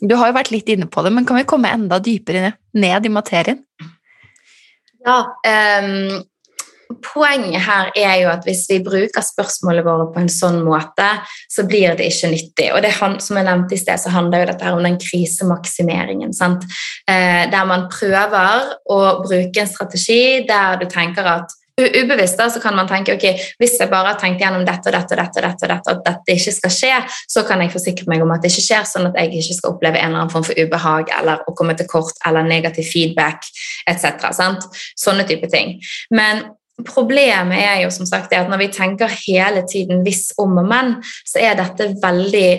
Du 0.00 0.16
har 0.16 0.30
jo 0.30 0.36
vært 0.36 0.50
litt 0.50 0.68
inne 0.72 0.88
på 0.90 1.02
det, 1.04 1.12
men 1.12 1.26
kan 1.28 1.36
vi 1.36 1.46
komme 1.48 1.70
enda 1.70 2.00
dypere 2.02 2.52
ned 2.72 3.06
i 3.06 3.12
materien? 3.12 3.62
Ja, 5.04 5.18
um, 5.80 6.22
poenget 7.04 7.62
her 7.64 7.90
er 7.96 8.16
jo 8.22 8.30
at 8.32 8.46
hvis 8.46 8.64
vi 8.70 8.80
bruker 8.84 9.24
spørsmålene 9.24 9.86
våre 9.86 10.08
på 10.14 10.22
en 10.22 10.32
sånn 10.32 10.60
måte, 10.66 11.08
så 11.50 11.64
blir 11.68 11.94
det 11.98 12.08
ikke 12.10 12.32
nyttig. 12.32 12.68
Og 12.74 12.82
det, 12.84 12.92
som 12.96 13.38
jeg 13.38 13.48
nevnte 13.48 13.76
i 13.76 13.80
sted, 13.80 14.02
så 14.02 14.12
handler 14.14 14.44
jo 14.44 14.50
dette 14.52 14.74
om 14.74 14.82
den 14.86 14.98
krisemaksimeringen. 15.00 16.34
Sant? 16.36 16.66
Eh, 17.10 17.46
der 17.52 17.68
man 17.68 17.88
prøver 17.92 18.74
å 18.90 19.00
bruke 19.22 19.62
en 19.62 19.70
strategi 19.70 20.44
der 20.48 20.80
du 20.80 20.86
tenker 20.90 21.26
at 21.38 21.56
ubevisst 21.80 22.38
da, 22.38 22.50
så 22.50 22.60
kan 22.60 22.76
man 22.76 22.88
tenke 22.88 23.14
ok, 23.14 23.26
hvis 23.60 23.78
jeg 23.80 23.90
bare 23.90 24.12
har 24.12 24.20
tenkt 24.20 24.42
gjennom 24.42 24.66
dette 24.66 24.90
og 24.90 24.96
dette 24.96 25.16
og 25.16 25.20
dette, 25.22 25.40
og 25.40 25.46
dette, 25.46 25.70
dette, 25.72 25.94
at 25.94 26.02
dette 26.06 26.36
ikke 26.36 26.54
skal 26.56 26.74
skje, 26.74 26.92
så 27.34 27.44
kan 27.48 27.64
jeg 27.64 27.72
forsikre 27.72 28.08
meg 28.10 28.24
om 28.24 28.34
at 28.34 28.44
det 28.44 28.52
ikke 28.52 28.66
skjer, 28.66 28.86
sånn 28.88 29.08
at 29.08 29.18
jeg 29.20 29.32
ikke 29.40 29.58
skal 29.58 29.74
oppleve 29.74 30.00
en 30.00 30.10
eller 30.10 30.24
annen 30.24 30.34
form 30.34 30.46
for 30.46 30.60
ubehag 30.60 31.12
eller 31.18 31.44
å 31.48 31.56
komme 31.56 31.76
til 31.78 31.88
kort 31.90 32.20
eller 32.28 32.46
negativ 32.46 32.88
feedback 32.90 33.48
etc. 33.88 34.28
Sånne 34.98 35.26
type 35.28 35.48
ting. 35.52 35.78
Men 36.12 36.44
Problemet 36.86 37.60
er 37.60 37.80
jo 37.84 37.90
som 37.94 38.08
sagt 38.08 38.34
at 38.36 38.50
når 38.50 38.64
vi 38.64 38.68
tenker 38.74 39.18
hele 39.26 39.64
tiden 39.68 40.04
hvis, 40.06 40.30
om 40.40 40.58
og 40.62 40.68
men, 40.70 40.98
så 41.26 41.42
er 41.42 41.58
dette 41.58 41.94
veldig 42.02 42.50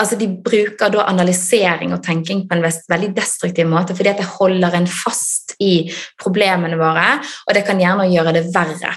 altså 0.00 0.16
De 0.18 0.26
bruker 0.42 0.90
da 0.90 1.04
analysering 1.06 1.92
og 1.94 2.00
tenking 2.02 2.46
på 2.48 2.56
en 2.56 2.64
veldig 2.64 3.10
destruktiv 3.14 3.68
måte, 3.70 3.94
fordi 3.94 4.10
at 4.10 4.22
det 4.22 4.30
holder 4.38 4.74
en 4.74 4.88
fast 4.88 5.52
i 5.62 5.84
problemene 6.18 6.78
våre, 6.80 7.20
og 7.46 7.54
det 7.54 7.62
kan 7.68 7.78
gjerne 7.78 8.08
gjøre 8.10 8.32
det 8.34 8.46
verre. 8.54 8.94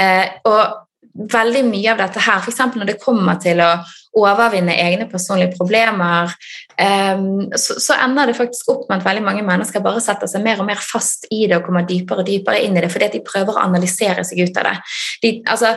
Eh, 0.00 0.40
og 0.48 0.62
veldig 1.12 1.64
mye 1.68 1.92
av 1.92 2.00
dette 2.00 2.22
her, 2.24 2.40
f.eks. 2.40 2.62
når 2.76 2.88
det 2.88 3.00
kommer 3.02 3.40
til 3.42 3.60
å 3.62 3.72
overvinne 4.18 4.74
egne 4.76 5.06
personlige 5.08 5.54
problemer, 5.56 6.32
så, 7.56 7.78
så, 7.80 7.96
ender 7.96 8.28
det 8.28 8.36
faktisk 8.36 8.68
opp 8.72 8.84
med 8.88 8.98
at 8.98 9.06
veldig 9.06 9.24
mange 9.24 9.44
mennesker 9.46 9.84
bare 9.84 10.02
setter 10.04 10.28
seg 10.28 10.44
mer 10.44 10.60
og 10.60 10.68
mer 10.68 10.80
fast 10.84 11.28
i 11.32 11.46
det 11.46 11.58
og 11.58 11.66
kommer 11.68 11.86
dypere 11.88 12.24
og 12.24 12.28
dypere 12.28 12.60
inn 12.64 12.76
i 12.76 12.84
det 12.84 12.90
fordi 12.92 13.08
at 13.08 13.16
de 13.16 13.24
prøver 13.24 13.56
å 13.56 13.64
analysere 13.64 14.24
seg 14.26 14.44
ut 14.44 14.60
av 14.60 14.68
det. 14.68 14.76
De, 15.24 15.32
altså, 15.48 15.74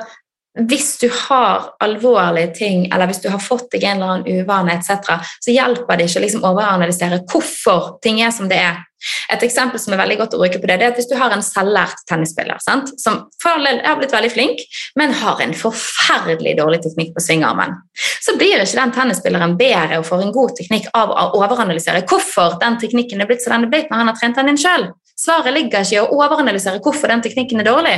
hvis 0.56 0.98
du 1.02 1.10
har 1.12 1.70
alvorlige 1.84 2.54
ting, 2.56 2.86
eller 2.94 3.10
hvis 3.10 3.22
du 3.24 3.30
har 3.30 3.44
fått 3.44 3.68
deg 3.74 3.84
en 3.84 4.00
eller 4.00 4.14
annen 4.14 4.42
uvane 4.42 4.78
etc., 4.78 5.18
så 5.44 5.52
hjelper 5.52 6.00
det 6.00 6.08
ikke 6.08 6.22
å 6.22 6.26
liksom 6.26 6.46
overanalysere 6.48 7.24
hvorfor 7.28 7.96
ting 8.04 8.22
er 8.24 8.32
som 8.36 8.48
det 8.52 8.62
er. 8.64 8.84
Et 9.30 9.44
eksempel 9.46 9.80
som 9.82 9.94
er 9.94 10.00
veldig 10.00 10.18
godt 10.22 10.36
å 10.38 10.40
bruke 10.40 10.58
på 10.62 10.70
det, 10.70 10.78
det 10.80 10.88
er 10.88 10.94
at 10.94 11.00
hvis 11.00 11.10
du 11.12 11.18
har 11.20 11.34
en 11.36 11.44
selvlært 11.46 12.00
tennisspiller 12.10 12.62
sant, 12.64 12.90
som 13.02 13.26
har 13.44 14.00
blitt 14.00 14.16
veldig 14.16 14.32
flink, 14.34 14.64
men 14.98 15.14
har 15.20 15.44
en 15.44 15.54
forferdelig 15.58 16.56
dårlig 16.58 16.82
teknikk 16.86 17.14
på 17.18 17.26
svingarmen, 17.28 17.76
så 18.24 18.38
blir 18.40 18.64
ikke 18.64 18.80
den 18.80 18.96
tennisspilleren 18.96 19.58
bedre 19.60 20.00
og 20.00 20.08
får 20.08 20.26
en 20.26 20.36
god 20.36 20.56
teknikk 20.58 20.90
av 20.98 21.12
å 21.12 21.28
overanalysere 21.44 22.06
hvorfor 22.10 22.58
den 22.64 22.80
teknikken 22.82 23.22
er 23.22 23.30
blitt 23.30 23.44
så 23.44 23.54
den 23.54 23.68
er 23.68 23.74
blitt 23.76 23.92
når 23.92 24.02
han 24.02 24.14
har 24.14 24.20
trent 24.22 24.40
den 24.40 24.54
inn 24.54 24.62
sjøl. 24.62 24.90
Svaret 25.20 25.54
ligger 25.56 25.86
ikke 25.86 25.96
i 25.96 26.02
å 26.02 26.10
overanalysere 26.16 26.82
hvorfor 26.84 27.12
den 27.12 27.24
teknikken 27.24 27.62
er 27.62 27.70
dårlig. 27.70 27.98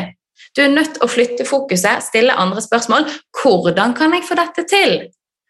Du 0.56 0.63
er 0.63 0.73
nødt 0.73 0.95
til 0.95 1.06
å 1.06 1.12
flytte 1.12 1.47
fokuset, 1.47 2.04
stille 2.06 2.36
andre 2.36 2.63
spørsmål. 2.63 3.08
Hvordan 3.41 3.95
kan 3.97 4.15
jeg 4.15 4.28
få 4.28 4.39
dette 4.39 4.67
til? 4.69 5.00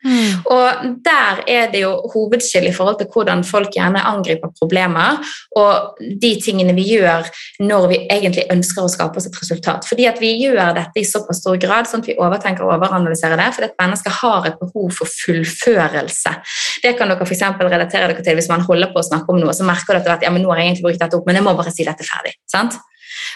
Mm. 0.05 0.45
Og 0.45 0.69
Der 1.05 1.41
er 1.47 1.71
det 1.71 1.81
jo 1.81 1.91
hovedskille 2.13 2.69
i 2.69 2.73
forhold 2.73 2.97
til 2.99 3.07
hvordan 3.13 3.43
folk 3.43 3.73
gjerne 3.75 4.03
angriper 4.05 4.51
problemer, 4.59 5.17
og 5.55 5.97
de 6.21 6.31
tingene 6.43 6.75
vi 6.77 6.85
gjør 6.91 7.25
når 7.59 7.87
vi 7.91 7.99
egentlig 8.05 8.45
ønsker 8.53 8.85
å 8.85 8.91
skape 8.91 9.17
oss 9.17 9.27
et 9.29 9.39
resultat. 9.41 9.87
Fordi 9.89 10.05
at 10.09 10.21
vi 10.21 10.35
gjør 10.43 10.75
dette 10.77 11.01
i 11.01 11.07
såpass 11.07 11.41
stor 11.41 11.57
grad 11.61 11.89
sånn 11.89 12.05
at 12.05 12.11
vi 12.11 12.17
overtenker 12.17 12.65
og 12.65 12.75
overanalyserer 12.77 13.41
det, 13.41 13.49
fordi 13.55 13.71
at 13.71 13.79
mennesker 13.81 14.19
har 14.21 14.49
et 14.51 14.59
behov 14.61 14.91
for 14.99 15.15
fullførelse. 15.25 16.35
Det 16.83 16.93
kan 16.99 17.09
dere 17.09 17.25
f.eks. 17.25 17.47
relatere 17.57 18.11
dere 18.11 18.25
til 18.25 18.37
hvis 18.37 18.51
man 18.53 18.65
holder 18.67 18.93
på 18.93 19.01
å 19.01 19.09
snakke 19.09 19.33
om 19.33 19.41
noe, 19.41 19.55
så 19.55 19.65
merker 19.67 19.97
dere 19.97 20.19
at 20.19 20.27
ja, 20.27 20.33
men 20.33 20.45
nå 20.45 20.53
har 20.53 20.61
jeg 20.61 20.71
egentlig 20.71 20.91
brukt 20.91 21.01
dette 21.01 21.17
opp, 21.17 21.25
men 21.25 21.41
jeg 21.41 21.47
må 21.47 21.57
bare 21.57 21.73
si 21.73 21.87
dette 21.87 22.05
ferdig. 22.05 22.37
sant? 22.51 22.77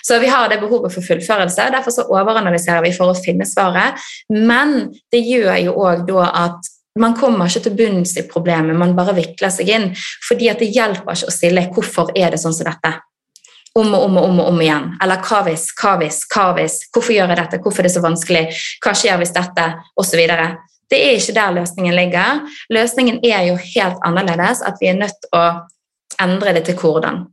Så 0.02 0.20
vi 0.20 0.30
har 0.32 0.50
det 0.50 0.60
behovet 0.62 0.94
for 0.94 1.06
fullførelse. 1.06 1.70
Derfor 1.74 1.96
så 1.96 2.08
overanalyserer 2.10 2.84
vi 2.86 2.94
for 2.96 3.12
å 3.12 3.18
finne 3.18 3.48
svaret. 3.50 4.00
Men 4.30 4.92
det 5.14 5.24
gjør 5.26 5.58
jo 5.66 5.78
òg 5.86 6.06
da 6.10 6.30
at 6.46 6.72
man 7.00 7.16
kommer 7.16 7.48
ikke 7.48 7.70
til 7.70 7.78
bunns 7.80 8.18
i 8.20 8.26
problemet, 8.28 8.76
man 8.76 8.98
bare 8.98 9.16
vikler 9.16 9.54
seg 9.54 9.70
inn. 9.72 9.94
fordi 10.28 10.50
at 10.52 10.60
det 10.60 10.74
hjelper 10.76 11.16
ikke 11.16 11.30
å 11.30 11.38
stille 11.38 11.70
'hvorfor 11.72 12.12
er 12.16 12.32
det 12.32 12.40
sånn 12.40 12.54
som 12.54 12.66
dette?' 12.66 13.00
om 13.76 13.94
og 13.94 14.04
om 14.04 14.18
og 14.18 14.24
om, 14.24 14.40
og 14.40 14.48
om 14.48 14.62
igjen. 14.62 14.90
Eller 15.04 15.22
hva 15.24 15.44
hvis, 15.48 15.70
hva 15.80 15.96
hvis, 16.02 16.26
hva 16.34 16.54
hvis? 16.58 16.78
Hvorfor 16.92 17.14
gjør 17.14 17.32
jeg 17.32 17.38
dette? 17.38 17.60
Hvorfor 17.64 17.80
er 17.80 17.88
det 17.88 17.94
så 17.96 18.04
vanskelig? 18.04 18.44
Hva 18.84 18.94
skjer 18.98 19.18
hvis 19.22 19.36
dette? 19.36 19.68
Osv. 19.96 20.20
Det 20.92 21.00
er 21.00 21.16
ikke 21.16 21.38
der 21.38 21.56
løsningen 21.56 21.96
ligger. 21.96 22.42
Løsningen 22.70 23.22
er 23.24 23.46
jo 23.48 23.56
helt 23.56 24.02
annerledes. 24.04 24.62
At 24.62 24.76
vi 24.82 24.92
er 24.92 25.00
nødt 25.00 25.16
til 25.24 25.40
å 25.40 25.46
endre 26.20 26.56
det 26.58 26.66
til 26.68 26.76
hvordan. 26.76 27.24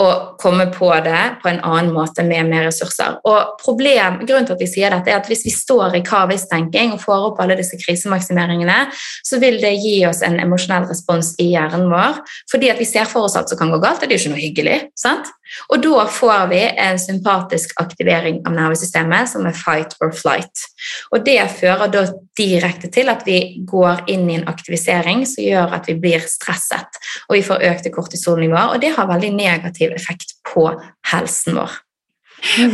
Og 0.00 0.34
komme 0.40 0.66
på 0.72 0.90
det 1.04 1.22
på 1.42 1.50
en 1.50 1.60
annen 1.64 1.92
måte 1.94 2.24
med 2.26 2.50
mer 2.50 2.66
ressurser. 2.68 3.18
Og 3.26 3.56
problem, 3.62 4.20
Grunnen 4.24 4.46
til 4.48 4.56
at 4.56 4.62
vi 4.62 4.70
sier 4.70 4.94
dette, 4.94 5.10
er 5.10 5.20
at 5.20 5.30
hvis 5.30 5.44
vi 5.46 5.52
står 5.54 5.96
i 5.98 6.02
hva-hvis-tenking 6.04 6.94
og 6.94 7.02
får 7.02 7.28
opp 7.30 7.40
alle 7.42 7.56
disse 7.58 7.78
krisemaksimeringene, 7.80 8.78
så 9.26 9.40
vil 9.42 9.60
det 9.62 9.74
gi 9.80 9.96
oss 10.08 10.22
en 10.26 10.38
emosjonell 10.42 10.88
respons 10.90 11.34
i 11.42 11.50
hjernen 11.54 11.88
vår. 11.92 12.20
Fordi 12.52 12.70
at 12.72 12.82
vi 12.82 12.88
ser 12.88 13.08
for 13.10 13.28
oss 13.28 13.38
alt 13.40 13.52
som 13.52 13.60
kan 13.60 13.72
gå 13.74 13.80
galt, 13.82 14.02
det 14.02 14.12
er 14.12 14.18
jo 14.18 14.24
ikke 14.24 14.34
noe 14.36 14.44
hyggelig. 14.44 14.78
sant? 14.98 15.32
Og 15.68 15.82
da 15.84 16.04
får 16.10 16.46
vi 16.50 16.60
en 16.80 16.98
sympatisk 16.98 17.74
aktivering 17.80 18.40
av 18.48 18.54
nervesystemet, 18.56 19.28
som 19.30 19.46
er 19.46 19.56
fight 19.56 19.94
or 20.02 20.12
flight. 20.16 20.64
Og 21.12 21.24
det 21.26 21.38
fører 21.58 21.90
da 21.92 22.04
direkte 22.38 22.90
til 22.92 23.10
at 23.12 23.22
vi 23.26 23.38
går 23.68 24.04
inn 24.10 24.26
i 24.30 24.38
en 24.40 24.48
aktivisering 24.50 25.22
som 25.28 25.44
gjør 25.44 25.76
at 25.76 25.88
vi 25.90 25.96
blir 26.00 26.24
stresset, 26.28 26.98
og 27.28 27.36
vi 27.36 27.44
får 27.46 27.62
økte 27.70 27.92
kortisolnivåer, 27.94 28.74
og 28.74 28.82
det 28.82 28.94
har 28.96 29.10
veldig 29.10 29.32
negativ 29.54 29.94
effekt 29.96 30.36
på 30.52 30.68
helsen 31.12 31.62
vår. 31.62 31.80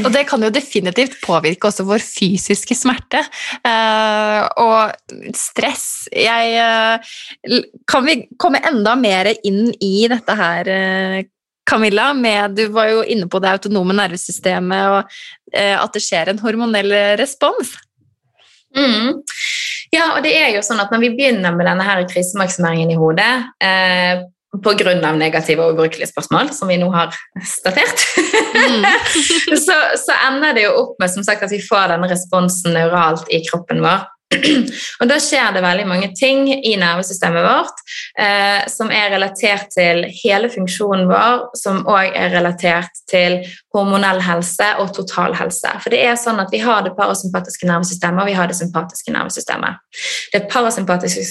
Og 0.03 0.09
det 0.11 0.25
kan 0.27 0.43
jo 0.43 0.51
definitivt 0.51 1.21
påvirke 1.23 1.69
også 1.69 1.85
vår 1.87 2.03
fysiske 2.03 2.75
smerte. 2.75 3.21
Uh, 3.63 4.49
og 4.59 5.37
stress 5.37 6.09
jeg, 6.11 6.57
uh, 6.59 7.61
Kan 7.87 8.09
vi 8.09 8.17
komme 8.41 8.63
enda 8.67 8.97
mer 8.99 9.31
inn 9.47 9.69
i 9.79 10.09
dette 10.11 10.35
her, 10.41 10.73
uh, 10.75 11.21
Camilla, 11.71 12.09
med, 12.19 12.57
du 12.59 12.65
var 12.75 12.89
jo 12.91 13.05
inne 13.07 13.29
på 13.31 13.39
det 13.39 13.53
autonome 13.53 13.95
nervesystemet, 13.95 14.89
og 14.91 15.55
eh, 15.55 15.77
at 15.79 15.95
det 15.95 16.03
skjer 16.03 16.33
en 16.33 16.41
hormonell 16.43 16.91
respons. 17.21 17.77
Mm. 18.75 19.21
Ja, 19.95 20.09
og 20.17 20.25
det 20.25 20.33
er 20.35 20.51
jo 20.57 20.65
sånn 20.67 20.81
at 20.83 20.91
når 20.91 21.05
vi 21.05 21.13
begynner 21.19 21.55
med 21.55 21.69
denne 21.69 21.87
her 21.87 22.03
krisemaksimeringen 22.11 22.91
i 22.91 22.99
hodet 22.99 23.31
eh, 23.63 24.25
pga. 24.59 25.13
negative 25.13 25.63
og 25.63 25.75
ubrukelige 25.75 26.11
spørsmål, 26.11 26.51
som 26.53 26.69
vi 26.69 26.79
nå 26.81 26.91
har 26.91 27.15
statert, 27.47 28.07
mm. 28.19 28.87
så, 29.67 29.77
så, 29.97 30.17
ender 30.29 30.55
det 30.55 30.67
jo 30.67 30.77
opp 30.85 30.97
med 30.99 31.11
som 31.11 31.25
sagt, 31.25 31.43
at 31.43 31.53
vi 31.53 31.63
får 31.63 31.95
denne 31.95 32.11
responsen 32.11 32.75
neuralt 32.75 33.31
i 33.31 33.45
kroppen 33.47 33.83
vår. 33.85 34.09
Og 35.03 35.09
Da 35.11 35.17
skjer 35.19 35.55
det 35.55 35.63
veldig 35.65 35.87
mange 35.91 36.11
ting 36.15 36.45
i 36.51 36.77
nervesystemet 36.79 37.43
vårt 37.43 37.81
eh, 38.15 38.63
som 38.71 38.93
er 38.95 39.11
relatert 39.11 39.73
til 39.75 40.05
hele 40.21 40.51
funksjonen 40.53 41.09
vår, 41.11 41.49
som 41.59 41.83
òg 41.91 42.15
er 42.15 42.31
relatert 42.37 43.03
til 43.11 43.41
hormonell 43.75 44.23
helse 44.23 44.69
og 44.83 44.95
total 44.95 45.35
helse. 45.39 45.75
For 45.83 45.91
det 45.91 46.05
er 46.07 46.19
sånn 46.21 46.39
at 46.43 46.55
Vi 46.55 46.63
har 46.63 46.87
det 46.87 46.95
parasympatiske 46.99 47.67
nervesystemet 47.71 48.23
og 48.23 48.31
vi 48.31 48.39
har 48.39 48.51
det 48.51 48.59
sympatiske 48.59 49.15
nervesystemet. 49.15 49.83
Det 50.31 50.47
parasympatiske 50.51 51.27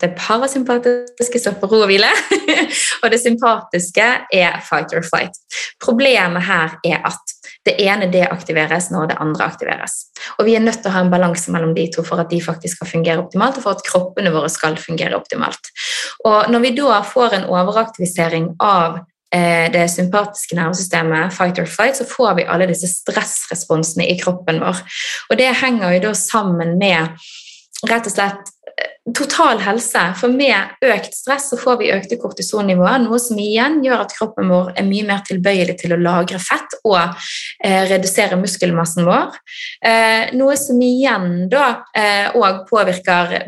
det 0.00 0.14
parasympatiske 0.18 1.40
står 1.42 1.56
på 1.60 1.68
ro 1.70 1.82
og 1.82 1.90
hvile, 1.90 2.10
og 3.02 3.10
det 3.12 3.20
sympatiske 3.22 4.06
er 4.34 4.60
fight 4.66 4.94
or 4.94 5.02
flight. 5.06 5.34
Problemet 5.82 6.46
her 6.46 6.76
er 6.86 7.02
at 7.08 7.34
det 7.66 7.74
ene 7.82 8.08
deaktiveres 8.12 8.88
når 8.94 9.10
det 9.10 9.18
andre 9.20 9.48
aktiveres. 9.50 9.96
Og 10.38 10.46
Vi 10.46 10.54
er 10.56 10.64
nødt 10.64 10.80
til 10.82 10.90
å 10.90 10.94
ha 10.94 11.02
en 11.04 11.12
balanse 11.12 11.52
mellom 11.52 11.74
de 11.76 11.88
to 11.92 12.04
for 12.06 12.22
at 12.22 12.30
de 12.30 12.40
faktisk 12.42 12.78
skal 12.78 12.92
fungere 12.92 13.22
optimalt, 13.24 13.58
og 13.58 13.66
for 13.66 13.76
at 13.76 13.84
kroppene 13.86 14.32
våre 14.34 14.50
skal 14.52 14.78
fungere 14.80 15.18
optimalt. 15.18 15.72
Og 16.24 16.50
Når 16.50 16.64
vi 16.64 16.74
da 16.78 17.02
får 17.02 17.34
en 17.34 17.48
overaktivisering 17.50 18.52
av 18.62 19.00
eh, 19.34 19.66
det 19.74 19.88
sympatiske 19.92 20.56
nervesystemet, 20.56 21.34
fight 21.34 21.58
or 21.58 21.66
flight, 21.66 21.98
så 21.98 22.06
får 22.08 22.38
vi 22.38 22.46
alle 22.48 22.70
disse 22.70 22.90
stressresponsene 22.92 24.06
i 24.08 24.18
kroppen 24.20 24.62
vår. 24.62 24.84
Og 25.30 25.38
Det 25.38 25.50
henger 25.62 25.98
jo 25.98 26.06
da 26.08 26.14
sammen 26.14 26.78
med 26.78 27.18
rett 27.86 28.06
og 28.06 28.14
slett 28.14 28.54
total 29.14 29.60
helse. 29.62 30.02
For 30.20 30.32
med 30.32 30.84
økt 30.84 31.14
stress 31.16 31.48
så 31.52 31.58
får 31.60 31.78
vi 31.80 31.90
økte 31.94 32.18
kortisonnivåer, 32.20 33.00
noe 33.04 33.20
som 33.22 33.38
igjen 33.40 33.80
gjør 33.84 34.04
at 34.04 34.14
kroppen 34.16 34.50
vår 34.52 34.72
er 34.78 34.86
mye 34.88 35.06
mer 35.08 35.22
tilbøyelig 35.28 35.78
til 35.82 35.94
å 35.94 36.00
lagre 36.00 36.40
fett 36.42 36.78
og 36.82 36.98
eh, 36.98 37.84
redusere 37.90 38.38
muskelmassen 38.40 39.08
vår. 39.08 39.38
Eh, 39.84 40.34
noe 40.38 40.56
som 40.60 40.80
igjen 40.82 41.48
da 41.52 41.68
òg 42.34 42.48
eh, 42.48 42.62
påvirker 42.68 43.38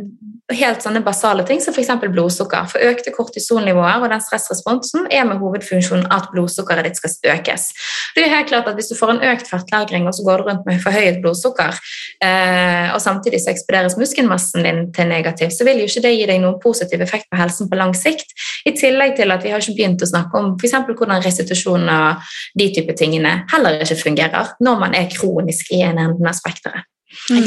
helt 0.56 0.82
sånne 0.84 1.02
basale 1.04 1.44
ting 1.46 1.60
som 1.62 1.74
f.eks. 1.74 1.90
blodsukker. 2.12 2.66
For 2.70 2.82
økte 2.90 3.12
kortisonnivåer 3.14 4.02
og 4.02 4.10
den 4.12 4.22
stressresponsen 4.24 5.06
er 5.12 5.26
med 5.28 5.40
hovedfunksjonen 5.42 6.08
at 6.12 6.30
blodsukkeret 6.34 6.88
ditt 6.88 7.00
skal 7.00 7.36
økes. 7.36 7.68
Det 8.16 8.24
er 8.24 8.34
helt 8.34 8.50
klart 8.50 8.68
at 8.68 8.78
Hvis 8.80 8.90
du 8.90 8.96
får 8.96 9.12
en 9.14 9.24
økt 9.32 9.48
fettlagring 9.50 10.06
og 10.08 10.14
så 10.16 10.24
går 10.24 10.40
du 10.40 10.48
rundt 10.48 10.66
med 10.66 10.80
forhøyet 10.80 11.20
blodsukker, 11.20 11.76
eh, 12.24 12.88
og 12.94 13.00
samtidig 13.02 13.42
så 13.42 13.52
eksponeres 13.52 13.98
muskelmassen 14.00 14.64
din 14.64 14.80
til 14.96 15.10
negativt, 15.10 15.52
så 15.52 15.66
vil 15.68 15.82
jo 15.82 15.88
ikke 15.90 16.04
det 16.06 16.14
gi 16.14 16.28
deg 16.30 16.40
noen 16.40 16.60
positiv 16.62 17.02
effekt 17.04 17.28
på 17.30 17.40
helsen 17.40 17.68
på 17.68 17.76
lang 17.76 17.92
sikt. 17.96 18.32
I 18.64 18.72
tillegg 18.78 19.16
til 19.18 19.30
at 19.34 19.44
vi 19.44 19.52
har 19.52 19.60
ikke 19.60 19.76
begynt 19.76 20.04
å 20.04 20.10
snakke 20.10 20.40
om 20.40 20.54
f.eks. 20.56 20.78
hvordan 20.88 21.24
restitusjon 21.24 21.88
og 21.88 22.30
de 22.58 22.70
type 22.74 22.96
tingene 22.96 23.42
heller 23.52 23.82
ikke 23.84 24.00
fungerer 24.04 24.54
når 24.60 24.80
man 24.80 24.96
er 24.96 25.10
kronisk 25.12 25.74
i 25.76 25.82
en 25.84 26.00
enden 26.00 26.26
av 26.26 26.38
spekteret. 26.38 26.88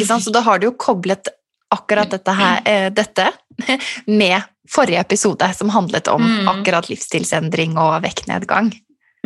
Sant? 0.03 0.25
Så 0.25 0.31
da 0.33 0.43
har 0.43 0.59
du 0.59 0.67
jo 0.67 0.75
koblet 0.77 1.31
akkurat 1.73 2.11
dette, 2.13 2.37
her, 2.37 2.61
eh, 2.65 2.87
dette 2.93 3.29
med 4.05 4.41
forrige 4.69 5.03
episode, 5.03 5.49
som 5.53 5.69
handlet 5.73 6.07
om 6.07 6.23
mm. 6.23 6.47
akkurat 6.55 6.89
livsstilsendring 6.89 7.77
og 7.77 7.99
vektnedgang. 8.05 8.71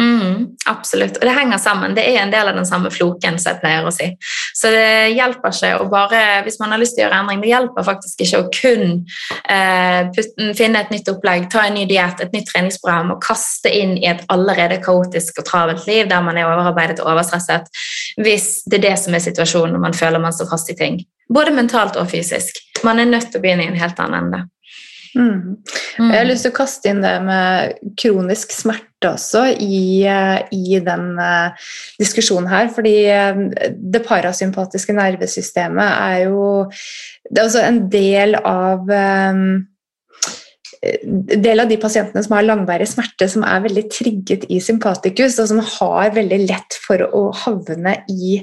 Mm, 0.01 0.47
absolutt. 0.65 1.15
Og 1.17 1.23
det 1.25 1.33
henger 1.33 1.57
sammen. 1.57 1.95
Det 1.97 2.03
er 2.05 2.19
en 2.21 2.31
del 2.31 2.51
av 2.51 2.53
den 2.55 2.67
samme 2.69 2.91
floken, 2.93 3.39
som 3.41 3.55
jeg 3.55 3.61
pleier 3.63 3.85
å 3.87 3.93
si. 3.93 4.11
Så 4.53 4.69
det 4.69 5.15
hjelper 5.17 5.55
ikke 5.55 5.71
å 5.81 5.87
bare 5.89 6.19
Hvis 6.45 6.59
man 6.61 6.73
har 6.73 6.81
lyst 6.81 6.93
til 6.95 7.01
å 7.01 7.07
gjøre 7.07 7.21
endring, 7.23 7.41
det 7.41 7.49
hjelper 7.49 7.87
faktisk 7.87 8.21
ikke 8.21 8.43
å 8.43 8.47
kun 8.53 8.85
eh, 9.49 10.03
putte, 10.13 10.51
finne 10.59 10.83
et 10.83 10.93
nytt 10.93 11.09
opplegg, 11.09 11.49
ta 11.49 11.65
en 11.65 11.79
ny 11.79 11.87
diett, 11.89 12.21
et 12.21 12.37
nytt 12.37 12.45
treningsprogram 12.51 13.15
og 13.15 13.21
kaste 13.25 13.73
inn 13.73 13.95
i 13.97 14.05
et 14.11 14.21
allerede 14.33 14.77
kaotisk 14.85 15.41
og 15.41 15.49
travelt 15.49 15.89
liv 15.89 16.05
der 16.11 16.21
man 16.21 16.37
er 16.37 16.45
overarbeidet 16.45 17.01
og 17.01 17.15
overstresset, 17.15 17.69
hvis 18.21 18.67
det 18.69 18.83
er 18.83 18.89
det 18.91 18.97
som 19.01 19.17
er 19.17 19.25
situasjonen 19.25 19.73
når 19.73 19.87
man 19.89 19.97
føler 19.97 20.21
man 20.21 20.35
står 20.35 20.53
fast 20.53 20.69
i 20.73 20.77
ting. 20.77 21.01
Både 21.33 21.53
mentalt 21.55 21.97
og 21.99 22.09
fysisk. 22.11 22.61
Man 22.85 23.01
er 23.01 23.09
nødt 23.09 23.31
til 23.31 23.39
å 23.41 23.43
begynne 23.43 23.65
i 23.65 23.71
en 23.71 23.79
helt 23.79 23.99
annen 24.03 24.27
ende. 24.27 24.45
Mm. 25.17 25.57
Jeg 25.97 26.13
har 26.13 26.27
lyst 26.27 26.45
til 26.45 26.51
å 26.53 26.57
kaste 26.59 26.91
inn 26.91 26.99
det 27.01 27.13
med 27.25 27.77
kronisk 27.97 28.51
smerte 28.53 29.09
også 29.09 29.43
i, 29.63 30.03
eh, 30.09 30.43
i 30.53 30.77
den 30.83 31.15
uh, 31.17 31.55
diskusjonen 31.97 32.49
her. 32.51 32.69
Fordi 32.73 32.95
uh, 33.09 33.39
det 33.77 34.03
parasympatiske 34.05 34.93
nervesystemet 34.97 35.87
er 35.87 36.27
jo 36.27 36.67
Det 37.27 37.41
er 37.41 37.47
også 37.47 37.65
en 37.65 37.81
del 37.91 38.37
av 38.43 38.85
um, 38.87 39.65
del 41.17 41.63
av 41.63 41.69
de 41.69 41.79
pasientene 41.81 42.21
som 42.23 42.35
har 42.37 42.45
langvarig 42.45 42.87
smerte, 42.89 43.27
som 43.31 43.43
er 43.47 43.63
veldig 43.65 43.83
trigget 43.91 44.45
i 44.53 44.59
sympatikus, 44.63 45.39
og 45.41 45.49
som 45.49 45.61
har 45.63 46.13
veldig 46.15 46.39
lett 46.45 46.77
for 46.83 47.01
å 47.07 47.23
havne 47.45 47.97
i 48.13 48.37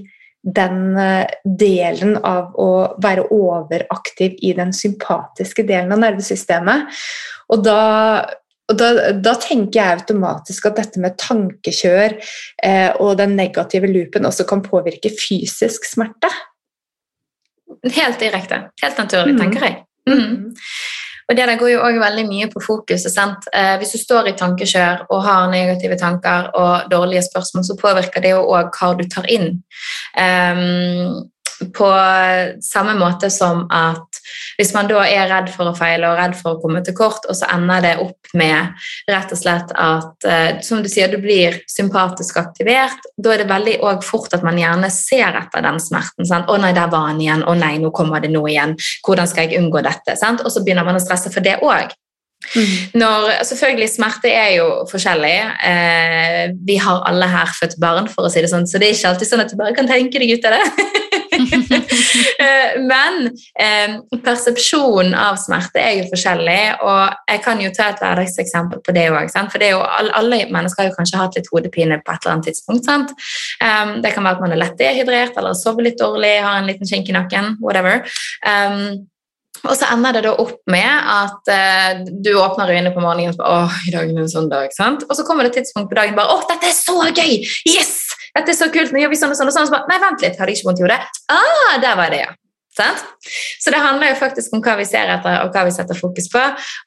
den 0.44 0.96
eh, 1.00 1.26
delen 1.44 2.18
av 2.20 2.54
å 2.60 2.70
være 3.02 3.26
overaktiv 3.32 4.36
i 4.44 4.52
den 4.56 4.74
sympatiske 4.76 5.64
delen 5.66 5.94
av 5.94 6.02
nervesystemet. 6.04 6.90
Og 7.54 7.64
da, 7.64 7.78
og 8.70 8.80
da, 8.80 8.90
da 9.16 9.34
tenker 9.40 9.80
jeg 9.80 10.00
automatisk 10.00 10.68
at 10.68 10.80
dette 10.82 11.02
med 11.02 11.16
tankekjør 11.20 12.16
eh, 12.16 12.90
og 13.00 13.16
den 13.20 13.36
negative 13.40 13.88
loopen 13.90 14.28
også 14.28 14.46
kan 14.48 14.64
påvirke 14.64 15.12
fysisk 15.16 15.88
smerte. 15.88 16.30
Helt 17.84 18.20
direkte. 18.20 18.66
Helt 18.82 19.00
naturlig, 19.00 19.38
tenker 19.40 19.68
jeg. 19.68 19.80
Mm. 20.08 20.52
Og 21.28 21.36
Det 21.36 21.46
der 21.48 21.58
går 21.58 21.68
jo 21.68 21.82
også 21.82 22.00
veldig 22.02 22.24
mye 22.28 22.48
på 22.52 22.60
fokuset. 22.60 23.18
Eh, 23.54 23.76
hvis 23.80 23.94
du 23.94 23.98
står 23.98 24.28
i 24.28 24.36
tankekjør 24.38 25.06
og 25.08 25.22
har 25.24 25.50
negative 25.50 25.96
tanker 25.98 26.50
og 26.54 26.90
dårlige 26.90 27.22
spørsmål, 27.22 27.64
så 27.64 27.78
påvirker 27.80 28.20
det 28.20 28.34
jo 28.34 28.42
òg 28.44 28.74
hva 28.76 28.90
du 28.98 29.04
tar 29.08 29.28
inn. 29.32 29.62
Um, 30.18 31.24
på 31.74 31.88
samme 32.62 32.94
måte 32.98 33.30
som 33.30 33.64
at 33.72 34.20
hvis 34.58 34.72
man 34.74 34.88
da 34.90 35.02
er 35.06 35.28
redd 35.30 35.50
for 35.52 35.70
å 35.70 35.76
feile 35.76 36.08
og 36.10 36.18
redd 36.18 36.36
for 36.38 36.54
å 36.54 36.60
komme 36.62 36.82
til 36.84 36.96
kort, 36.96 37.26
og 37.28 37.36
så 37.36 37.48
ender 37.54 37.84
det 37.84 37.94
opp 38.02 38.34
med 38.34 38.86
rett 39.10 39.34
og 39.34 39.38
slett 39.40 39.72
at 39.78 40.28
eh, 40.28 40.60
som 40.66 40.82
du 40.82 40.88
sier, 40.90 41.10
du 41.10 41.20
blir 41.22 41.60
sympatisk 41.70 42.38
aktivert, 42.42 43.10
da 43.16 43.34
er 43.34 43.44
det 43.44 43.50
veldig 43.50 43.76
fort 44.04 44.34
at 44.34 44.46
man 44.46 44.58
gjerne 44.58 44.90
ser 44.92 45.36
etter 45.38 45.64
den 45.64 45.80
smerten. 45.82 46.26
Sant? 46.28 46.48
'Å 46.48 46.60
nei, 46.60 46.72
der 46.76 46.90
var 46.92 47.10
han 47.10 47.20
igjen. 47.22 47.44
Å 47.46 47.54
nei, 47.58 47.76
nå 47.82 47.92
kommer 47.94 48.22
det 48.22 48.32
noe 48.34 48.50
igjen. 48.50 48.76
Hvordan 49.06 49.30
skal 49.30 49.48
jeg 49.48 49.60
unngå 49.62 49.84
dette?' 49.84 50.18
Sant? 50.18 50.42
Og 50.44 50.52
så 50.52 50.64
begynner 50.64 50.86
man 50.86 50.98
å 50.98 51.04
stresse 51.04 51.32
for 51.34 51.44
det 51.44 51.60
òg. 51.62 51.94
Mm. 52.52 53.00
Når, 53.00 53.30
selvfølgelig, 53.48 53.88
Smerte 53.88 54.30
er 54.30 54.50
jo 54.58 54.66
forskjellig. 54.90 55.36
Eh, 55.70 56.42
vi 56.66 56.76
har 56.82 57.02
alle 57.08 57.28
her 57.30 57.52
født 57.60 57.78
barn, 57.80 58.08
for 58.10 58.26
å 58.26 58.32
si 58.32 58.42
det 58.44 58.50
sånn, 58.52 58.68
så 58.68 58.80
det 58.80 58.90
er 58.90 58.98
ikke 58.98 59.12
alltid 59.14 59.30
sånn 59.30 59.44
at 59.44 59.52
du 59.52 59.56
bare 59.60 59.76
kan 59.76 59.88
tenke 59.90 60.20
deg 60.20 60.36
ut 60.36 60.48
av 60.48 60.58
det. 60.58 60.90
Eh, 62.44 62.80
men 62.82 63.28
eh, 63.60 63.94
persepsjonen 64.24 65.14
av 65.16 65.36
smerte 65.40 65.80
er 65.80 66.00
jo 66.00 66.08
forskjellig, 66.10 66.82
og 66.84 67.30
jeg 67.30 67.40
kan 67.44 67.60
jo 67.62 67.70
ta 67.74 67.86
et 67.92 68.02
hverdagseksempel 68.02 68.82
på 68.84 68.94
det 68.96 69.06
òg. 69.12 69.30
For 69.32 69.62
det 69.62 69.70
jo, 69.72 69.80
alle 69.84 70.42
mennesker 70.52 70.82
har 70.82 70.90
jo 70.90 70.96
kanskje 70.98 71.20
hatt 71.20 71.38
litt 71.38 71.48
hodepine 71.52 72.00
på 72.02 72.12
et 72.12 72.24
eller 72.24 72.34
annet 72.34 72.50
tidspunkt. 72.50 72.88
Sant? 72.88 73.14
Um, 73.62 73.96
det 74.04 74.12
kan 74.14 74.26
være 74.26 74.38
at 74.38 74.44
man 74.44 74.54
er 74.56 74.62
lett 74.64 74.78
dehydrert 74.80 75.38
eller 75.40 75.56
sover 75.58 75.88
litt 75.88 76.00
dårlig, 76.00 76.36
har 76.44 76.60
en 76.60 76.68
liten 76.68 76.90
kink 76.90 77.10
i 77.10 77.16
nakken, 77.16 77.54
whatever. 77.64 78.02
Um, 78.44 79.06
og 79.64 79.74
så 79.78 79.88
ender 79.94 80.16
det 80.16 80.24
da 80.26 80.34
opp 80.42 80.60
med 80.70 81.10
at 81.14 81.52
eh, 81.52 82.04
du 82.24 82.34
åpner 82.36 82.72
øynene 82.74 82.92
på 82.94 83.02
morgenen 83.04 83.36
og 83.40 83.74
i 83.88 83.94
dag 83.94 84.10
er 84.10 84.22
en 84.24 84.30
sånn 84.30 84.50
dag, 84.52 84.72
sant? 84.76 85.06
Og 85.08 85.16
så 85.16 85.26
kommer 85.26 85.46
det 85.46 85.54
et 85.54 85.62
tidspunkt 85.62 85.90
på 85.92 85.98
dagen 85.98 86.16
bare 86.18 86.36
åh, 86.36 86.44
dette 86.50 86.70
er 86.70 86.76
så 86.76 86.98
gøy! 87.10 87.42
Yes! 87.70 87.98
Dette 88.34 88.52
er 88.52 88.58
så 88.58 88.70
kult! 88.74 88.92
Nå 88.92 89.02
gjør 89.02 89.12
vi 89.12 89.20
sånn 89.20 89.34
og 89.34 89.38
sånn. 89.38 89.50
og 89.50 89.56
sånn. 89.56 89.68
Så 89.70 89.76
bare, 89.76 89.88
Nei, 89.90 90.00
vent 90.02 90.24
litt, 90.24 90.40
har 90.40 90.50
de 90.50 90.56
ikke 90.56 90.68
vondt 90.68 90.82
i 90.82 90.86
hodet? 90.88 91.02
Ah, 91.32 91.76
der 91.82 92.00
var 92.00 92.10
det, 92.12 92.24
ja. 92.26 92.32
Sant? 92.74 93.04
Så 93.62 93.70
det 93.70 93.78
handler 93.78 94.10
jo 94.10 94.16
faktisk 94.18 94.54
om 94.56 94.62
hva 94.64 94.74
vi 94.80 94.86
ser 94.88 95.10
etter 95.14 95.44
og 95.44 95.54
hva 95.54 95.62
vi 95.68 95.74
setter 95.76 95.94
fokus 95.94 96.26
på. 96.32 96.40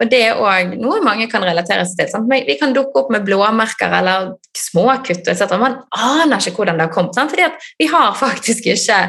Og 0.03 0.09
det 0.11 0.19
er 0.25 0.41
òg 0.43 0.73
noe 0.81 0.99
mange 1.05 1.29
kan 1.31 1.45
relatere 1.47 1.85
seg 1.87 2.01
til. 2.01 2.09
Sant? 2.11 2.27
Vi 2.27 2.57
kan 2.59 2.75
dukke 2.75 3.05
opp 3.05 3.13
med 3.15 3.23
blåmerker 3.27 3.95
eller 4.01 4.33
småkutt 4.57 5.31
etc. 5.31 5.55
Man 5.55 5.79
aner 5.95 6.43
ikke 6.43 6.59
hvordan 6.59 6.81
det 6.81 6.89
har 6.89 6.93
kommet. 6.93 7.15
Sant? 7.15 7.31
Fordi 7.31 7.47
vi 7.79 7.87
har 7.93 8.11
faktisk 8.19 8.67
ikke 8.73 8.99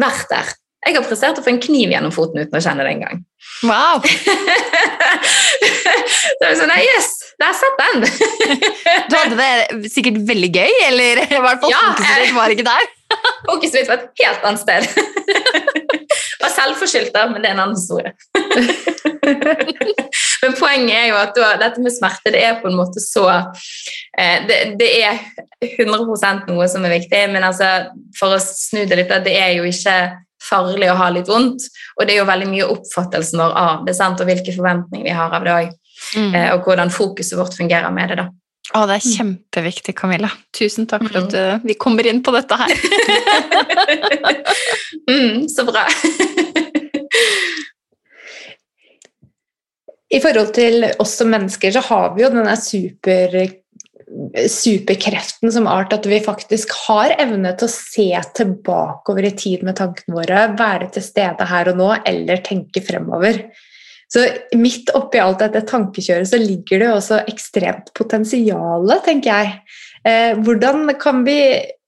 vært 0.00 0.32
der. 0.32 0.56
Jeg 0.82 0.96
har 0.96 1.04
prestert 1.06 1.38
å 1.38 1.42
få 1.44 1.50
en 1.52 1.60
kniv 1.62 1.92
gjennom 1.92 2.10
foten 2.14 2.40
uten 2.42 2.58
å 2.58 2.62
kjenne 2.62 2.82
det 2.82 2.92
engang. 2.96 3.20
Wow! 3.62 4.02
så 6.38 6.44
er 6.48 6.56
sånn, 6.58 6.72
Yes, 6.82 7.08
der 7.38 7.52
satt 7.54 7.76
den! 7.78 8.02
du 9.10 9.14
hadde 9.14 9.36
det 9.38 9.52
sikkert 9.92 10.18
veldig 10.26 10.50
gøy, 10.50 10.72
eller 10.88 11.14
i 11.22 11.42
hvert 11.44 11.60
fall 11.62 11.70
ja, 11.70 11.78
fokuset 11.92 12.18
ditt 12.24 12.34
var 12.34 12.48
ikke 12.54 12.66
der? 12.66 12.84
fokuset 13.50 13.76
mitt 13.78 13.90
var 13.92 13.98
et 14.00 14.08
helt 14.24 14.42
annet 14.48 14.62
sted. 14.64 14.82
var 16.42 16.50
selvforskyldt, 16.56 17.14
men 17.30 17.38
det 17.38 17.48
er 17.52 17.54
en 17.54 17.64
annen 17.68 17.78
historie. 17.78 18.10
men 20.42 20.52
poenget 20.58 20.96
er 20.96 21.06
jo 21.12 21.16
at 21.20 21.32
da, 21.38 21.48
dette 21.62 21.78
med 21.84 21.94
smerte 21.94 22.34
det 22.34 22.42
er 22.42 22.58
på 22.58 22.66
en 22.72 22.80
måte 22.80 22.98
så 23.04 23.26
eh, 23.30 24.38
det, 24.50 24.58
det, 24.82 24.90
er 25.06 25.14
100% 25.78 26.50
noe 26.50 26.66
som 26.66 26.82
er 26.90 26.98
viktig, 26.98 27.22
men 27.30 27.46
altså, 27.46 27.86
for 28.18 28.34
å 28.34 28.42
snu 28.42 28.82
det 28.82 28.98
litt, 28.98 29.14
det 29.22 29.38
er 29.38 29.54
jo 29.60 29.64
ikke 29.70 29.94
farlig 30.42 30.90
å 30.92 30.98
ha 30.98 31.08
litt 31.14 31.30
vondt. 31.30 31.68
Og 31.96 32.06
det 32.06 32.16
er 32.16 32.22
jo 32.22 32.28
veldig 32.28 32.50
mye 32.50 32.68
oppfattelsen 32.74 33.42
vår 33.42 33.56
av 33.62 33.86
det, 33.86 33.96
sant? 33.98 34.20
og 34.20 34.28
hvilke 34.28 34.54
forventninger 34.54 35.08
vi 35.08 35.16
har 35.16 35.34
av 35.34 35.46
det 35.46 35.56
òg. 35.56 35.74
Mm. 36.18 36.32
Eh, 36.34 36.48
og 36.54 36.66
hvordan 36.66 36.92
fokuset 36.92 37.38
vårt 37.38 37.56
fungerer 37.58 37.92
med 37.94 38.12
det. 38.12 38.22
da. 38.22 38.28
Å, 38.72 38.84
det 38.88 38.96
er 38.96 39.06
kjempeviktig, 39.18 39.94
Camilla. 39.98 40.30
Tusen 40.54 40.86
takk 40.88 41.04
for 41.08 41.24
at 41.24 41.34
mm. 41.34 41.66
vi 41.66 41.76
kommer 41.80 42.06
inn 42.08 42.22
på 42.24 42.32
dette 42.34 42.56
her. 42.56 42.72
mm, 45.10 45.48
så 45.52 45.66
bra. 45.68 45.82
I 50.12 50.20
forhold 50.20 50.52
til 50.54 50.86
oss 51.00 51.16
som 51.20 51.30
mennesker 51.32 51.72
så 51.72 51.82
har 51.88 52.14
vi 52.14 52.24
jo 52.24 52.30
denne 52.32 52.54
super 52.60 53.34
superkreften 54.50 55.52
som 55.52 55.66
art 55.70 55.92
at 55.94 56.06
vi 56.08 56.20
faktisk 56.24 56.72
har 56.86 57.14
evne 57.20 57.52
til 57.58 57.68
å 57.68 57.72
se 57.72 58.08
tilbake 58.36 59.12
over 59.12 59.28
i 59.28 59.34
tid 59.36 59.64
med 59.66 59.78
tankene 59.78 60.16
våre, 60.18 60.46
være 60.58 60.90
til 60.94 61.04
stede 61.04 61.46
her 61.48 61.72
og 61.72 61.78
nå, 61.80 61.90
eller 62.08 62.42
tenke 62.44 62.82
fremover. 62.84 63.44
Så 64.12 64.26
midt 64.60 64.92
oppi 64.96 65.20
alt 65.22 65.40
dette 65.40 65.62
tankekjøret 65.68 66.28
så 66.28 66.40
ligger 66.40 66.82
det 66.82 66.88
jo 66.90 66.96
også 66.98 67.22
ekstremt 67.32 67.92
potensial, 67.96 68.92
tenker 69.06 69.32
jeg. 69.32 69.54
Eh, 70.04 70.32
hvordan 70.44 70.92
kan 71.00 71.22
vi 71.24 71.38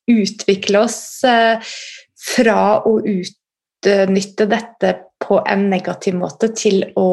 utvikle 0.08 0.84
oss 0.87 1.02
eh, 1.28 1.60
fra 2.24 2.60
å 2.88 2.96
utnytte 3.00 4.48
dette 4.48 4.94
på 5.24 5.40
en 5.44 5.68
negativ 5.72 6.16
måte 6.16 6.48
til 6.56 6.82
å 7.00 7.10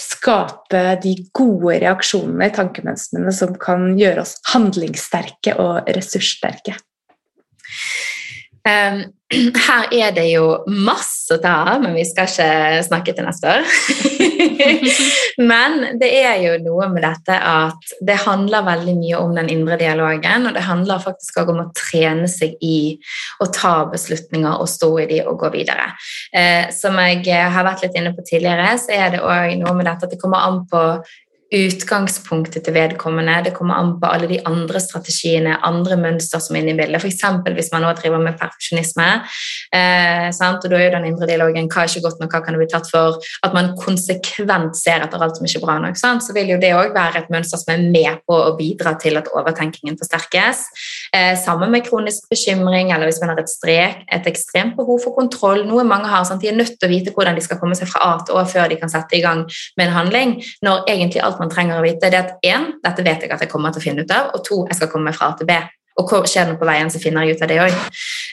skape 0.00 0.82
de 1.02 1.14
gode 1.36 1.78
reaksjonene 1.82 2.50
i 2.50 2.54
tankemønstrene 2.54 3.32
som 3.34 3.54
kan 3.60 3.92
gjøre 3.98 4.24
oss 4.24 4.36
handlingssterke 4.52 5.56
og 5.62 5.88
ressurssterke. 5.96 6.76
her 9.68 9.90
er 9.92 10.12
det 10.16 10.24
jo 10.30 10.44
masse 10.72 11.36
å 11.36 11.40
ta 11.42 11.52
av, 11.68 11.82
men 11.82 11.92
vi 11.96 12.04
skal 12.08 12.30
ikke 12.30 12.84
snakke 12.86 13.12
til 13.12 13.26
neste 13.26 13.50
år. 13.58 13.66
men 15.50 15.98
det 16.00 16.08
er 16.22 16.38
jo 16.46 16.54
noe 16.64 16.88
med 16.94 17.04
dette 17.04 17.36
at 17.36 17.92
det 18.08 18.16
handler 18.24 18.64
veldig 18.64 18.96
mye 19.02 19.20
om 19.20 19.36
den 19.36 19.52
indre 19.52 19.76
dialogen, 19.80 20.48
og 20.48 20.56
det 20.56 20.64
handler 20.64 21.04
faktisk 21.04 21.42
også 21.42 21.54
om 21.54 21.62
å 21.66 21.68
trene 21.76 22.28
seg 22.32 22.56
i 22.64 22.96
å 23.44 23.50
ta 23.52 23.74
beslutninger 23.92 24.56
og 24.56 24.70
stå 24.70 24.90
i 25.04 25.08
de 25.12 25.22
og 25.26 25.36
gå 25.44 25.52
videre. 25.58 25.90
Eh, 26.32 26.72
som 26.74 26.96
jeg 27.04 27.28
har 27.28 27.68
vært 27.68 27.84
litt 27.84 28.00
inne 28.00 28.16
på 28.16 28.24
tidligere, 28.24 28.74
så 28.80 28.96
er 28.96 29.12
det 29.12 29.24
òg 29.24 29.58
noe 29.60 29.76
med 29.76 29.90
dette 29.90 30.08
at 30.08 30.14
det 30.14 30.22
kommer 30.22 30.48
an 30.48 30.62
på 30.70 30.84
utgangspunktet 31.54 32.64
til 32.64 32.74
vedkommende. 32.76 33.38
Det 33.46 33.54
kommer 33.56 33.78
an 33.80 33.94
på 34.00 34.10
alle 34.12 34.28
de 34.28 34.38
andre 34.46 34.80
strategiene, 34.80 35.56
andre 35.64 35.96
mønster 35.96 36.42
som 36.44 36.56
er 36.56 36.64
inne 36.64 36.74
i 36.74 36.78
bildet. 36.78 37.00
F.eks. 37.00 37.24
hvis 37.56 37.70
man 37.72 37.86
nå 37.86 37.92
driver 37.96 38.20
med 38.20 38.36
perfeksjonisme. 38.40 39.06
Eh, 39.72 40.28
og 40.28 40.66
da 40.68 40.76
er 40.76 40.84
jo 40.84 40.94
den 40.96 41.08
indre 41.08 41.28
dialogen 41.30 41.70
hva 41.72 41.84
er 41.84 41.92
ikke 41.92 42.04
godt 42.04 42.20
nok, 42.20 42.34
hva 42.34 42.42
kan 42.44 42.56
det 42.56 42.62
bli 42.62 42.68
tatt 42.72 42.90
for? 42.92 43.16
At 43.46 43.56
man 43.56 43.72
konsekvent 43.80 44.76
ser 44.76 45.04
etter 45.04 45.24
alt 45.24 45.40
som 45.40 45.48
ikke 45.48 45.62
er 45.62 45.64
bra 45.64 45.78
nok. 45.86 45.96
Sant? 46.00 46.26
Så 46.26 46.36
vil 46.36 46.52
jo 46.52 46.60
det 46.60 46.74
òg 46.76 46.92
være 46.96 47.24
et 47.24 47.32
mønster 47.32 47.60
som 47.60 47.72
er 47.74 47.86
med 47.88 48.22
på 48.28 48.36
å 48.36 48.54
bidra 48.58 48.96
til 49.00 49.16
at 49.20 49.32
overtenkingen 49.32 49.96
forsterkes. 50.00 50.66
Eh, 51.16 51.38
sammen 51.40 51.70
med 51.70 51.86
kronisk 51.86 52.28
bekymring, 52.28 52.90
eller 52.92 53.08
hvis 53.08 53.20
man 53.20 53.32
har 53.32 53.40
et 53.40 53.50
strek, 53.50 54.02
et 54.12 54.26
ekstremt 54.28 54.76
behov 54.76 55.00
for 55.04 55.16
kontroll. 55.16 55.64
Noe 55.66 55.84
mange 55.84 56.10
har. 56.10 56.26
Sånn, 56.28 56.40
De 56.40 56.48
er 56.48 56.58
nødt 56.58 56.76
til 56.78 56.88
å 56.88 56.92
vite 56.92 57.14
hvordan 57.14 57.34
de 57.34 57.44
skal 57.44 57.58
komme 57.58 57.76
seg 57.78 57.88
fra 57.88 58.00
A 58.04 58.18
til 58.26 58.36
Å 58.36 58.44
før 58.48 58.68
de 58.68 58.76
kan 58.76 58.92
sette 58.92 59.16
i 59.16 59.22
gang 59.24 59.46
med 59.76 59.86
en 59.86 59.94
handling. 59.94 60.36
når 60.62 60.84
egentlig 60.88 61.22
alt 61.22 61.38
man 61.38 61.50
trenger 61.50 61.78
å 61.78 61.82
vite, 61.82 62.10
det 62.10 62.14
er 62.14 62.26
at 62.26 62.38
én, 62.44 62.72
dette 62.84 63.02
vet 63.02 63.22
jeg 63.22 63.32
at 63.32 63.40
jeg 63.40 63.48
kommer 63.48 63.72
til 63.72 63.80
å 63.80 63.84
finne 63.84 64.02
ut 64.02 64.10
av, 64.10 64.30
og 64.34 64.44
to, 64.44 64.66
jeg 64.68 64.76
skal 64.76 64.88
komme 64.88 65.04
meg 65.04 65.14
fra 65.14 65.32
A 65.32 65.36
til 65.38 65.46
B. 65.46 65.52
Og 65.98 66.06
hva 66.06 66.22
skjer 66.26 66.46
det 66.46 66.58
på 66.60 66.66
veien, 66.68 66.90
så 66.90 67.00
finner 67.02 67.26
jeg 67.26 67.36
ut 67.36 67.42
av 67.42 67.48
det 67.48 67.58
òg. 67.58 67.74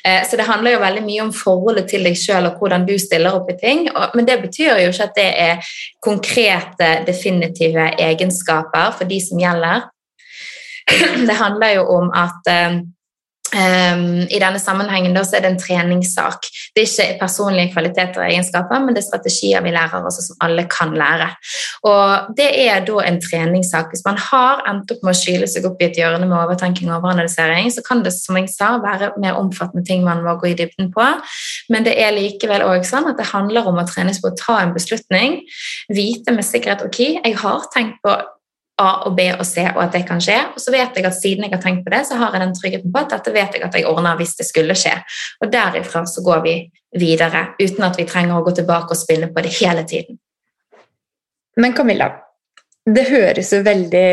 Eh, 0.05 0.21
så 0.29 0.37
det 0.37 0.45
handler 0.45 0.75
jo 0.75 0.83
veldig 0.83 1.03
mye 1.05 1.23
om 1.23 1.33
forholdet 1.33 1.87
til 1.89 2.03
deg 2.05 2.17
sjøl 2.19 2.45
og 2.45 2.59
hvordan 2.59 2.85
du 2.85 2.93
stiller 3.01 3.33
opp 3.33 3.49
i 3.49 3.57
ting. 3.57 3.87
Men 4.13 4.27
det 4.27 4.37
betyr 4.43 4.83
jo 4.83 4.91
ikke 4.91 5.07
at 5.07 5.17
det 5.17 5.31
er 5.47 5.71
konkrete, 6.05 6.91
definitive 7.07 7.89
egenskaper 7.97 8.93
for 8.99 9.09
de 9.09 9.19
som 9.23 9.41
gjelder. 9.41 9.89
Det 11.29 11.37
handler 11.39 11.79
jo 11.79 11.87
om 11.97 12.11
at 12.13 12.53
Um, 13.55 14.25
I 14.27 14.39
denne 14.41 14.59
sammenhengen 14.59 15.13
da, 15.15 15.21
er 15.21 15.43
det 15.43 15.49
en 15.51 15.59
treningssak. 15.59 16.47
Det 16.75 16.81
er 16.81 16.89
ikke 16.89 17.19
personlige 17.21 17.71
kvaliteter 17.75 18.19
og 18.19 18.25
egenskaper, 18.25 18.81
men 18.83 18.95
det 18.95 19.03
er 19.03 19.05
strategier 19.05 19.63
vi 19.63 19.71
lærer 19.71 20.03
også 20.03 20.25
som 20.25 20.39
alle 20.43 20.65
kan 20.71 20.95
lære. 20.97 21.29
Og 21.87 22.33
Det 22.35 22.49
er 22.65 22.83
da 22.87 23.05
en 23.05 23.21
treningssak. 23.21 23.93
Hvis 23.93 24.03
man 24.05 24.17
har 24.17 24.65
endt 24.67 24.91
opp 24.91 25.05
med 25.05 25.13
å 25.13 25.19
skyle 25.21 25.47
seg 25.47 25.69
opp 25.69 25.79
i 25.79 25.87
et 25.87 25.99
hjørne 26.01 26.25
med 26.25 26.35
overtenking 26.35 26.89
og 26.89 26.97
overanalysering, 26.97 27.69
så 27.71 27.85
kan 27.85 28.03
det 28.03 28.15
som 28.17 28.35
jeg 28.41 28.49
sa, 28.51 28.75
være 28.83 29.13
mer 29.21 29.39
omfattende 29.39 29.85
ting 29.87 30.03
man 30.03 30.25
må 30.25 30.35
gå 30.41 30.51
i 30.51 30.57
dybden 30.57 30.91
på. 30.95 31.05
Men 31.69 31.87
det 31.87 31.95
er 32.01 32.17
likevel 32.17 32.65
også 32.65 32.97
sånn 32.97 33.11
at 33.13 33.21
det 33.21 33.29
handler 33.31 33.69
om 33.69 33.79
å 33.79 33.87
trenes 33.87 34.19
på 34.19 34.33
å 34.33 34.39
ta 34.41 34.59
en 34.63 34.75
beslutning. 34.75 35.43
Vite 35.93 36.33
med 36.35 36.49
sikkerhet 36.49 36.83
ok, 36.89 36.99
jeg 37.21 37.37
har 37.45 37.69
tenkt 37.71 38.01
på 38.03 38.17
A 38.81 38.89
og 39.07 39.13
B 39.15 39.29
og 39.31 39.45
C, 39.47 39.63
og 39.71 39.81
at 39.85 39.93
det 39.95 40.03
kan 40.07 40.19
skje. 40.23 40.37
Og 40.51 40.59
så 40.59 40.73
vet 40.73 40.97
jeg 40.97 41.07
at 41.07 41.15
siden 41.15 41.45
jeg 41.45 41.53
har 41.53 41.61
tenkt 41.63 41.85
på 41.85 41.93
det, 41.93 42.01
så 42.09 42.17
har 42.19 42.35
jeg 42.35 42.43
den 42.43 42.55
tryggheten 42.57 42.91
på 42.91 43.01
at 43.01 43.13
dette 43.13 43.33
vet 43.35 43.55
jeg 43.55 43.63
at 43.63 43.77
jeg 43.77 43.87
ordner 43.87 44.19
hvis 44.19 44.35
det 44.39 44.47
skulle 44.49 44.75
skje. 44.77 44.97
Og 45.43 45.51
derifra 45.53 46.03
så 46.09 46.23
går 46.25 46.43
vi 46.43 46.55
videre, 46.99 47.47
uten 47.61 47.87
at 47.87 47.99
vi 47.99 48.07
trenger 48.09 48.39
å 48.39 48.45
gå 48.45 48.55
tilbake 48.59 48.91
og 48.91 48.99
spille 48.99 49.31
på 49.31 49.43
det 49.45 49.53
hele 49.59 49.85
tiden. 49.87 50.19
Men 51.55 51.75
Camilla, 51.75 52.09
det 52.85 53.05
høres 53.07 53.53
jo 53.55 53.61
veldig 53.63 54.09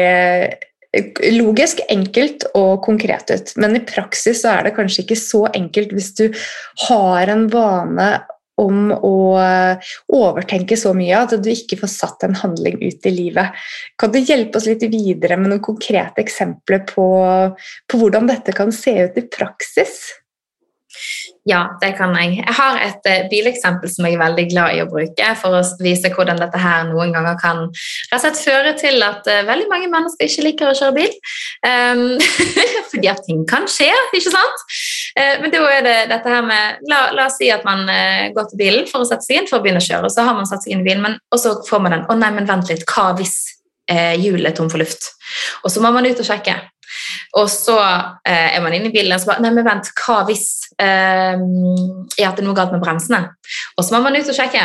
eh, 0.94 1.22
logisk, 1.34 1.82
enkelt 1.90 2.46
og 2.54 2.84
konkret 2.86 3.32
ut. 3.34 3.54
Men 3.58 3.76
i 3.76 3.82
praksis 3.86 4.44
så 4.44 4.54
er 4.56 4.68
det 4.68 4.76
kanskje 4.78 5.02
ikke 5.06 5.18
så 5.18 5.46
enkelt 5.50 5.94
hvis 5.96 6.12
du 6.20 6.28
har 6.86 7.34
en 7.34 7.48
vane 7.50 8.12
om 8.62 8.92
å 8.94 9.16
eh, 9.42 9.92
overtenke 10.14 10.78
så 10.78 10.94
mye 10.96 11.24
at 11.24 11.36
du 11.42 11.50
ikke 11.52 11.80
får 11.82 11.92
satt 11.92 12.26
en 12.26 12.38
handling 12.42 12.78
ut 12.82 13.08
i 13.08 13.14
livet. 13.14 13.60
Kan 14.00 14.14
du 14.14 14.20
hjelpe 14.22 14.60
oss 14.60 14.70
litt 14.70 14.84
videre 14.92 15.38
med 15.40 15.52
noen 15.52 15.64
konkrete 15.64 16.22
eksempler 16.24 16.84
på, 16.88 17.06
på 17.88 18.00
hvordan 18.00 18.30
dette 18.30 18.54
kan 18.56 18.72
se 18.74 18.96
ut 19.02 19.18
i 19.18 19.28
praksis? 19.28 20.21
Ja, 21.48 21.62
det 21.80 21.96
kan 21.98 22.12
jeg. 22.14 22.36
Jeg 22.38 22.54
har 22.54 22.76
et 22.78 23.06
uh, 23.08 23.24
bileksempel 23.30 23.90
som 23.90 24.06
jeg 24.06 24.14
er 24.14 24.20
veldig 24.20 24.44
glad 24.52 24.76
i 24.76 24.82
å 24.84 24.88
bruke 24.90 25.30
for 25.40 25.58
å 25.58 25.62
vise 25.82 26.10
hvordan 26.14 26.38
dette 26.38 26.60
her 26.62 26.84
noen 26.86 27.10
ganger 27.14 27.38
kan 27.40 27.64
rett 28.12 28.38
føre 28.38 28.74
til 28.78 29.02
at 29.02 29.26
uh, 29.26 29.40
veldig 29.48 29.66
mange 29.70 29.88
mennesker 29.90 30.30
ikke 30.30 30.44
liker 30.46 30.70
å 30.70 30.76
kjøre 30.78 30.96
bil. 31.00 31.16
Um, 31.66 32.04
fordi 32.92 33.10
at 33.10 33.24
ting 33.26 33.42
kan 33.50 33.66
skje, 33.70 33.90
ikke 34.14 34.30
sant? 34.30 34.66
Uh, 35.18 35.42
men 35.42 35.54
da 35.54 35.62
er 35.72 35.86
det 35.88 35.96
dette 36.12 36.30
her 36.36 36.46
med 36.46 36.86
La, 36.92 37.08
la 37.16 37.26
oss 37.26 37.40
si 37.40 37.48
at 37.52 37.64
man 37.66 37.84
går 38.34 38.46
til 38.50 38.60
bilen 38.60 38.86
for 38.90 39.02
å 39.02 39.08
sette 39.08 39.26
seg 39.26 39.40
inn 39.40 39.48
for 39.48 39.58
å 39.58 39.64
begynne 39.64 39.82
å 39.82 39.84
kjøre, 39.84 40.06
og 40.06 40.14
så 40.14 40.26
har 40.26 40.36
man 40.36 40.46
satt 40.48 40.64
seg 40.64 40.74
inn 40.74 40.84
i 40.84 40.86
bilen, 40.86 41.02
men, 41.04 41.18
og 41.32 41.40
så 41.40 41.56
får 41.66 41.82
man 41.82 41.96
den 41.96 42.06
Å 42.10 42.16
nei, 42.18 42.30
men 42.36 42.46
vent 42.48 42.70
litt, 42.70 42.84
hva 42.88 43.10
hvis 43.18 43.36
hjulet 43.92 44.52
er 44.52 44.54
tom 44.56 44.70
for 44.72 44.80
luft? 44.80 45.10
Og 45.66 45.72
så 45.72 45.82
må 45.82 45.90
man 45.94 46.06
ut 46.06 46.20
og 46.20 46.26
sjekke. 46.26 46.54
Og 47.40 47.48
så 47.50 47.76
eh, 47.78 48.56
er 48.56 48.62
man 48.64 48.74
inne 48.76 48.90
i 48.90 48.94
bilen 48.94 49.14
og 49.16 49.22
så 49.22 49.32
bare 49.32 49.44
Nei, 49.44 49.52
men 49.56 49.66
vent, 49.66 49.90
hva 49.98 50.22
hvis 50.28 50.46
eh, 50.82 51.42
det 52.16 52.26
er 52.26 52.44
noe 52.44 52.56
galt 52.56 52.74
med 52.74 52.82
bremsene? 52.84 53.22
Og 53.76 53.84
så 53.84 53.94
må 53.94 54.02
man 54.04 54.16
ut 54.16 54.28
og 54.28 54.36
sjekke. 54.36 54.64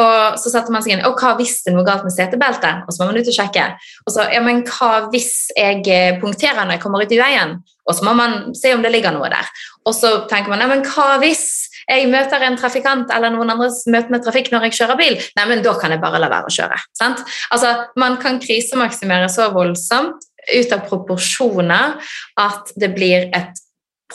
Og 0.00 0.38
så 0.40 0.52
setter 0.52 0.74
man 0.74 0.84
seg 0.84 0.96
inn 0.96 1.06
Og 1.08 1.18
hva 1.20 1.34
hvis 1.38 1.60
det 1.64 1.72
er 1.72 1.78
noe 1.78 1.86
galt 1.86 2.06
med 2.06 2.14
setebeltet? 2.14 2.84
Og 2.86 2.94
så 2.94 3.02
må 3.02 3.10
man 3.10 3.20
ut 3.20 3.30
og 3.30 3.38
sjekke. 3.38 3.66
Og 4.06 4.14
så 4.14 4.28
ja, 4.32 4.42
men 4.44 4.64
hva 4.68 5.08
hvis 5.12 5.32
jeg 5.56 5.84
eh, 5.92 6.16
punkterer 6.22 6.64
når 6.64 6.78
jeg 6.78 6.84
kommer 6.84 7.04
ut 7.04 7.14
i 7.14 7.20
veien? 7.20 7.58
Og 7.88 7.96
så 7.96 8.04
må 8.04 8.12
man 8.16 8.52
se 8.56 8.74
om 8.76 8.84
det 8.84 8.92
ligger 8.92 9.14
noe 9.16 9.30
der. 9.32 9.48
Og 9.88 9.96
så 9.96 10.12
tenker 10.28 10.52
man 10.52 10.60
ja, 10.62 10.68
men 10.70 10.84
hva 10.84 11.16
hvis 11.22 11.46
jeg 11.88 12.08
møter 12.12 12.42
en 12.44 12.58
trafikant 12.60 13.12
eller 13.14 13.32
noen 13.32 13.54
andre 13.54 13.70
møter 13.88 14.12
med 14.12 14.24
trafikk 14.24 14.50
når 14.52 14.68
jeg 14.68 14.80
kjører 14.82 15.00
bil? 15.00 15.16
Nei, 15.38 15.46
men 15.48 15.64
da 15.64 15.72
kan 15.80 15.94
jeg 15.94 16.02
bare 16.02 16.20
la 16.20 16.28
være 16.32 16.50
å 16.50 16.56
kjøre. 16.58 16.80
Sant? 16.98 17.24
Altså, 17.54 17.72
Man 17.96 18.18
kan 18.20 18.40
krisemaksimere 18.42 19.30
så 19.32 19.48
voldsomt 19.54 20.27
ut 20.54 20.72
av 20.74 20.84
proporsjoner 20.88 21.98
at 22.40 22.72
det 22.76 22.92
blir 22.96 23.28
et 23.36 23.64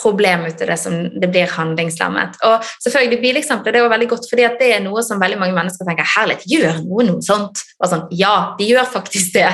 problem 0.02 0.46
ut 0.46 0.62
av 0.62 0.68
det 0.72 0.78
som 0.82 0.96
det 1.22 1.30
blir 1.30 1.52
handlingslammet. 1.54 2.40
Og 2.48 2.66
selvfølgelig 2.84 3.22
Bileksempelet 3.22 3.76
det 3.76 3.82
er 3.82 3.86
jo 3.86 3.92
veldig 3.94 4.10
godt, 4.14 4.28
fordi 4.30 4.48
det 4.60 4.70
er 4.76 4.82
noe 4.84 5.04
som 5.06 5.22
veldig 5.22 5.40
mange 5.42 5.58
mennesker 5.58 5.88
tenker 5.88 6.08
herlighet, 6.16 6.48
gjør 6.50 6.80
noe 6.88 7.06
noe 7.08 7.26
sånt? 7.26 7.62
Og 7.84 7.90
sånn, 7.92 8.06
ja, 8.16 8.56
de 8.58 8.70
gjør 8.72 8.88
faktisk 8.90 9.34
det. 9.36 9.50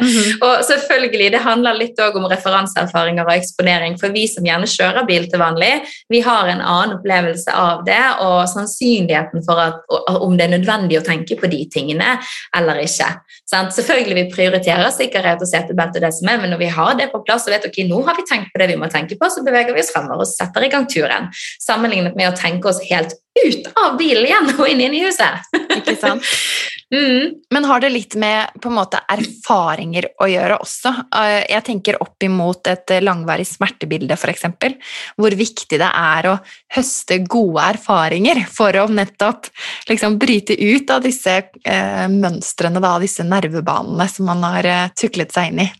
Mm 0.00 0.08
-hmm. 0.08 0.30
og 0.46 0.64
selvfølgelig, 0.64 1.32
Det 1.32 1.38
handler 1.38 1.74
litt 1.74 1.98
om 2.00 2.26
referanseerfaringer 2.26 3.24
og 3.24 3.34
eksponering. 3.34 3.98
For 4.00 4.08
vi 4.08 4.26
som 4.28 4.44
gjerne 4.44 4.66
kjører 4.66 5.06
bil 5.06 5.30
til 5.30 5.38
vanlig, 5.38 5.82
vi 6.08 6.20
har 6.20 6.48
en 6.48 6.60
annen 6.60 6.98
opplevelse 6.98 7.50
av 7.52 7.84
det, 7.84 8.04
og 8.20 8.48
sannsynligheten 8.48 9.44
for 9.46 9.56
at, 9.60 9.74
om 10.20 10.36
det 10.36 10.44
er 10.46 10.58
nødvendig 10.58 10.98
å 10.98 11.04
tenke 11.04 11.36
på 11.36 11.46
de 11.46 11.68
tingene 11.72 12.18
eller 12.56 12.74
ikke. 12.74 13.08
Sant? 13.50 13.74
Selvfølgelig 13.74 14.14
vi 14.14 14.32
prioriterer 14.34 14.90
sikkerhet 14.90 15.42
og 15.42 15.48
setebelte, 15.48 16.00
det 16.00 16.12
som 16.14 16.28
er, 16.28 16.40
men 16.40 16.50
når 16.50 16.58
vi 16.58 16.66
har 16.66 16.94
det 16.94 17.10
på 17.12 17.22
plass 17.26 17.46
og 17.48 17.54
vet 17.54 17.66
ok, 17.66 17.82
nå 17.88 18.02
har 18.06 18.18
vi 18.18 18.26
tenkt 18.28 18.52
på 18.52 18.60
det 18.62 18.68
vi 18.72 18.76
må 18.76 18.86
tenke 18.92 19.18
på, 19.18 19.30
så 19.32 19.39
så 19.40 19.46
beveger 19.46 19.76
vi 19.76 19.82
oss 19.82 19.92
fremover 19.94 20.26
og 20.26 20.30
setter 20.30 20.66
i 20.66 20.70
gang 20.72 20.86
turen. 20.90 21.30
Sammenlignet 21.62 22.18
med 22.18 22.30
å 22.30 22.36
tenke 22.36 22.70
oss 22.70 22.82
helt 22.90 23.16
ut 23.40 23.70
av 23.78 23.96
bilen 23.98 24.26
igjen 24.26 24.52
og 24.56 24.66
inn, 24.68 24.82
inn 24.84 24.98
i 24.98 25.04
huset. 25.06 25.48
Ikke 25.80 25.96
sant? 26.00 26.26
Mm. 26.90 27.34
Men 27.54 27.64
har 27.64 27.80
det 27.80 27.92
litt 27.94 28.14
med 28.18 28.56
på 28.58 28.66
en 28.66 28.74
måte 28.74 28.98
erfaringer 29.12 30.08
å 30.18 30.26
gjøre 30.26 30.56
også? 30.58 30.90
Eh, 31.20 31.44
jeg 31.52 31.62
tenker 31.68 32.00
opp 32.02 32.24
imot 32.26 32.66
et 32.66 32.90
langvarig 33.04 33.46
smertebilde, 33.46 34.16
f.eks. 34.18 34.48
Hvor 35.14 35.36
viktig 35.38 35.78
det 35.78 35.86
er 35.86 36.30
å 36.32 36.34
høste 36.74 37.20
gode 37.30 37.68
erfaringer 37.76 38.42
for 38.50 38.74
å 38.74 38.88
nettopp 38.90 39.46
liksom, 39.86 40.18
bryte 40.18 40.58
ut 40.58 40.90
av 40.90 41.06
disse 41.06 41.36
eh, 41.62 42.08
mønstrene, 42.10 42.82
da, 42.82 42.96
disse 42.98 43.22
nervebanene 43.22 44.08
som 44.10 44.26
man 44.32 44.42
har 44.48 44.66
eh, 44.66 44.90
tuklet 44.98 45.30
seg 45.30 45.52
inn 45.52 45.62
i. 45.68 45.70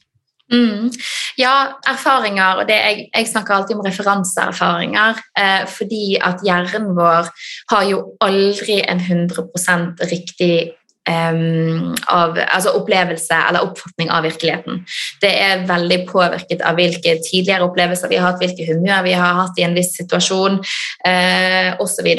Mm. 0.51 0.91
Ja, 1.39 1.79
erfaringer. 1.87 2.63
og 2.63 2.69
jeg, 2.69 3.09
jeg, 3.15 3.27
snakker 3.29 3.55
alltid 3.55 3.77
om 3.77 3.85
referanseerfaringer. 3.87 5.21
Eh, 5.39 5.67
fordi 5.67 6.19
at 6.21 6.43
hjernen 6.45 6.97
vår 6.97 7.31
har 7.71 7.85
jo 7.91 8.03
aldri 8.21 8.81
en 8.83 9.01
100% 9.01 10.05
riktig 10.11 10.73
um, 11.09 11.95
av, 12.07 12.39
altså 12.39 12.75
opplevelse 12.77 13.37
eller 13.49 13.65
oppfatning 13.65 14.11
av 14.13 14.25
virkeligheten. 14.27 14.83
Det 15.23 15.31
er 15.31 15.65
veldig 15.69 15.99
påvirket 16.11 16.63
av 16.67 16.77
hvilke 16.79 17.17
tidligere 17.25 17.67
opplevelser 17.67 18.11
vi 18.11 18.19
har 18.21 18.31
hatt, 18.31 18.41
hvilke 18.43 18.67
humør 18.69 19.05
vi 19.07 19.15
har 19.17 19.39
hatt 19.41 19.61
i 19.61 19.65
en 19.67 19.77
viss 19.77 19.93
situasjon 19.97 20.59
uh, 20.61 21.71
osv. 21.83 22.11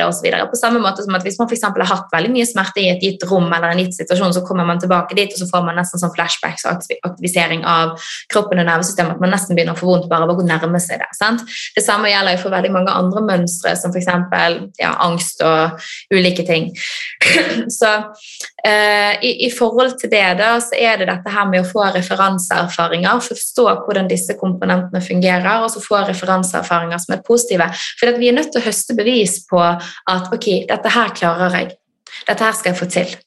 På 0.52 0.60
samme 0.60 0.82
måte 0.84 1.06
som 1.06 1.18
at 1.18 1.26
hvis 1.26 1.40
man 1.40 1.50
for 1.52 1.84
har 1.84 1.92
hatt 1.92 2.14
veldig 2.14 2.34
mye 2.34 2.48
smerte 2.50 2.84
i 2.84 2.90
et 2.94 3.04
gitt 3.06 3.26
rom 3.30 3.50
eller 3.52 3.74
en 3.74 3.84
gitt 3.84 3.98
situasjon, 4.00 4.36
så 4.38 4.46
kommer 4.48 4.68
man 4.68 4.82
tilbake 4.82 5.18
dit, 5.18 5.34
og 5.36 5.44
så 5.44 5.50
får 5.52 5.68
man 5.68 5.78
nesten 5.80 6.02
sånn 6.02 6.14
flashbacks 6.16 6.66
og 6.66 6.82
aktivisering 7.08 7.66
av 7.68 7.96
kroppen 8.32 8.62
og 8.62 8.70
nervesystemet, 8.70 9.18
at 9.18 9.24
man 9.24 9.34
nesten 9.36 9.58
begynner 9.58 9.78
å 9.78 9.82
få 9.82 9.90
vondt 9.92 10.10
bare 10.12 10.28
av 10.28 10.34
å 10.34 10.46
nærme 10.46 10.82
seg 10.82 11.02
det. 11.04 11.10
Sant? 11.18 11.46
Det 11.76 11.86
samme 11.86 12.12
gjelder 12.12 12.40
for 12.42 12.54
veldig 12.54 12.74
mange 12.74 12.96
andre 12.96 13.24
mønstre, 13.26 13.76
som 13.80 13.94
f.eks. 13.94 14.10
Ja, 14.82 14.96
angst 15.04 15.42
og 15.46 15.82
ulike 16.14 16.46
ting. 16.48 16.72
så 17.80 17.92
uh, 18.02 18.71
eh, 18.71 18.71
i, 19.22 19.32
i, 19.46 19.50
forhold 19.54 19.96
til 20.02 20.12
det 20.12 20.24
da, 20.40 20.54
så 20.64 20.78
er 20.78 21.02
det 21.02 21.10
dette 21.10 21.34
her 21.34 21.48
med 21.50 21.64
å 21.64 21.70
få 21.70 21.86
referanseerfaringer, 21.96 23.24
forstå 23.26 23.68
hvordan 23.86 24.10
disse 24.12 24.38
komponentene 24.40 25.02
fungerer, 25.06 25.64
og 25.64 25.72
så 25.74 25.84
få 25.84 26.04
referanseerfaringer 26.10 27.02
som 27.04 27.18
er 27.18 27.26
positive. 27.28 27.72
For 28.00 28.20
vi 28.20 28.32
er 28.32 28.38
nødt 28.38 28.54
til 28.54 28.64
å 28.64 28.68
høste 28.68 28.98
bevis 28.98 29.42
på 29.50 29.62
at 29.62 30.32
ok, 30.32 30.50
dette 30.70 30.96
her 30.98 31.14
klarer 31.18 31.60
jeg. 31.60 31.76
Dette 32.28 32.44
her 32.44 32.58
skal 32.58 32.74
jeg 32.74 32.82
få 32.82 32.90
til. 32.92 33.20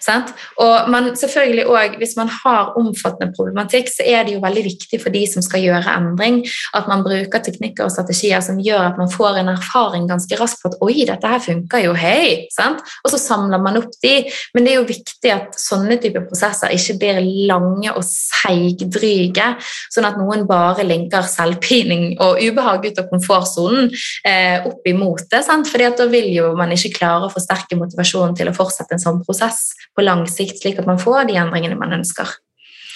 Sant? 0.00 0.32
Og 0.62 0.90
man, 0.90 1.12
selvfølgelig 1.16 1.66
også, 1.66 1.96
Hvis 1.96 2.16
man 2.16 2.28
har 2.28 2.72
omfattende 2.78 3.32
problematikk, 3.36 3.88
så 3.88 4.04
er 4.06 4.24
det 4.24 4.34
jo 4.34 4.42
veldig 4.42 4.64
viktig 4.64 5.00
for 5.02 5.14
de 5.14 5.22
som 5.28 5.42
skal 5.42 5.62
gjøre 5.64 5.94
endring, 5.96 6.42
at 6.74 6.88
man 6.88 7.04
bruker 7.04 7.42
teknikker 7.42 7.86
og 7.86 7.92
strategier 7.92 8.40
som 8.44 8.58
gjør 8.62 8.90
at 8.90 8.98
man 9.00 9.10
får 9.12 9.40
en 9.40 9.52
erfaring 9.52 10.08
ganske 10.08 10.38
raskt 10.40 10.62
på 10.62 10.72
at 10.72 10.78
oi, 10.84 11.04
dette 11.08 11.30
her 11.32 11.42
funker 11.42 11.84
jo, 11.84 11.94
hei! 11.96 12.46
Sant? 12.54 12.82
Og 13.04 13.12
så 13.12 13.20
samler 13.20 13.62
man 13.62 13.78
opp 13.80 13.94
de. 14.02 14.16
Men 14.54 14.66
det 14.66 14.72
er 14.72 14.80
jo 14.80 14.88
viktig 14.88 15.32
at 15.32 15.58
sånne 15.60 15.98
typer 16.02 16.26
prosesser 16.28 16.74
ikke 16.74 16.98
blir 17.00 17.20
lange 17.50 17.92
og 17.92 18.04
seigdryge, 18.06 19.48
sånn 19.94 20.08
at 20.08 20.18
noen 20.20 20.46
bare 20.48 20.86
linker 20.86 21.26
selvpining 21.28 22.16
og 22.22 22.40
ubehag 22.42 22.88
ut 22.88 23.02
av 23.02 23.10
komfortsonen 23.10 23.90
eh, 24.26 24.66
opp 24.66 24.86
imot 24.88 25.26
det. 25.32 25.44
At 25.46 26.00
da 26.00 26.06
vil 26.10 26.30
jo 26.34 26.50
man 26.58 26.72
ikke 26.74 26.94
klare 26.98 27.28
å 27.28 27.32
forsterke 27.32 27.78
motivasjonen 27.78 28.36
til 28.36 28.50
å 28.50 28.56
fortsette 28.56 28.96
en 28.96 29.02
sånn 29.02 29.22
prosess 29.26 29.65
på 29.96 30.04
lang 30.04 30.26
sikt, 30.30 30.60
slik 30.62 30.80
at 30.80 30.88
man 30.88 31.00
får 31.02 31.28
de 31.30 31.38
endringene 31.40 31.78
man 31.78 31.94
ønsker. 31.98 32.30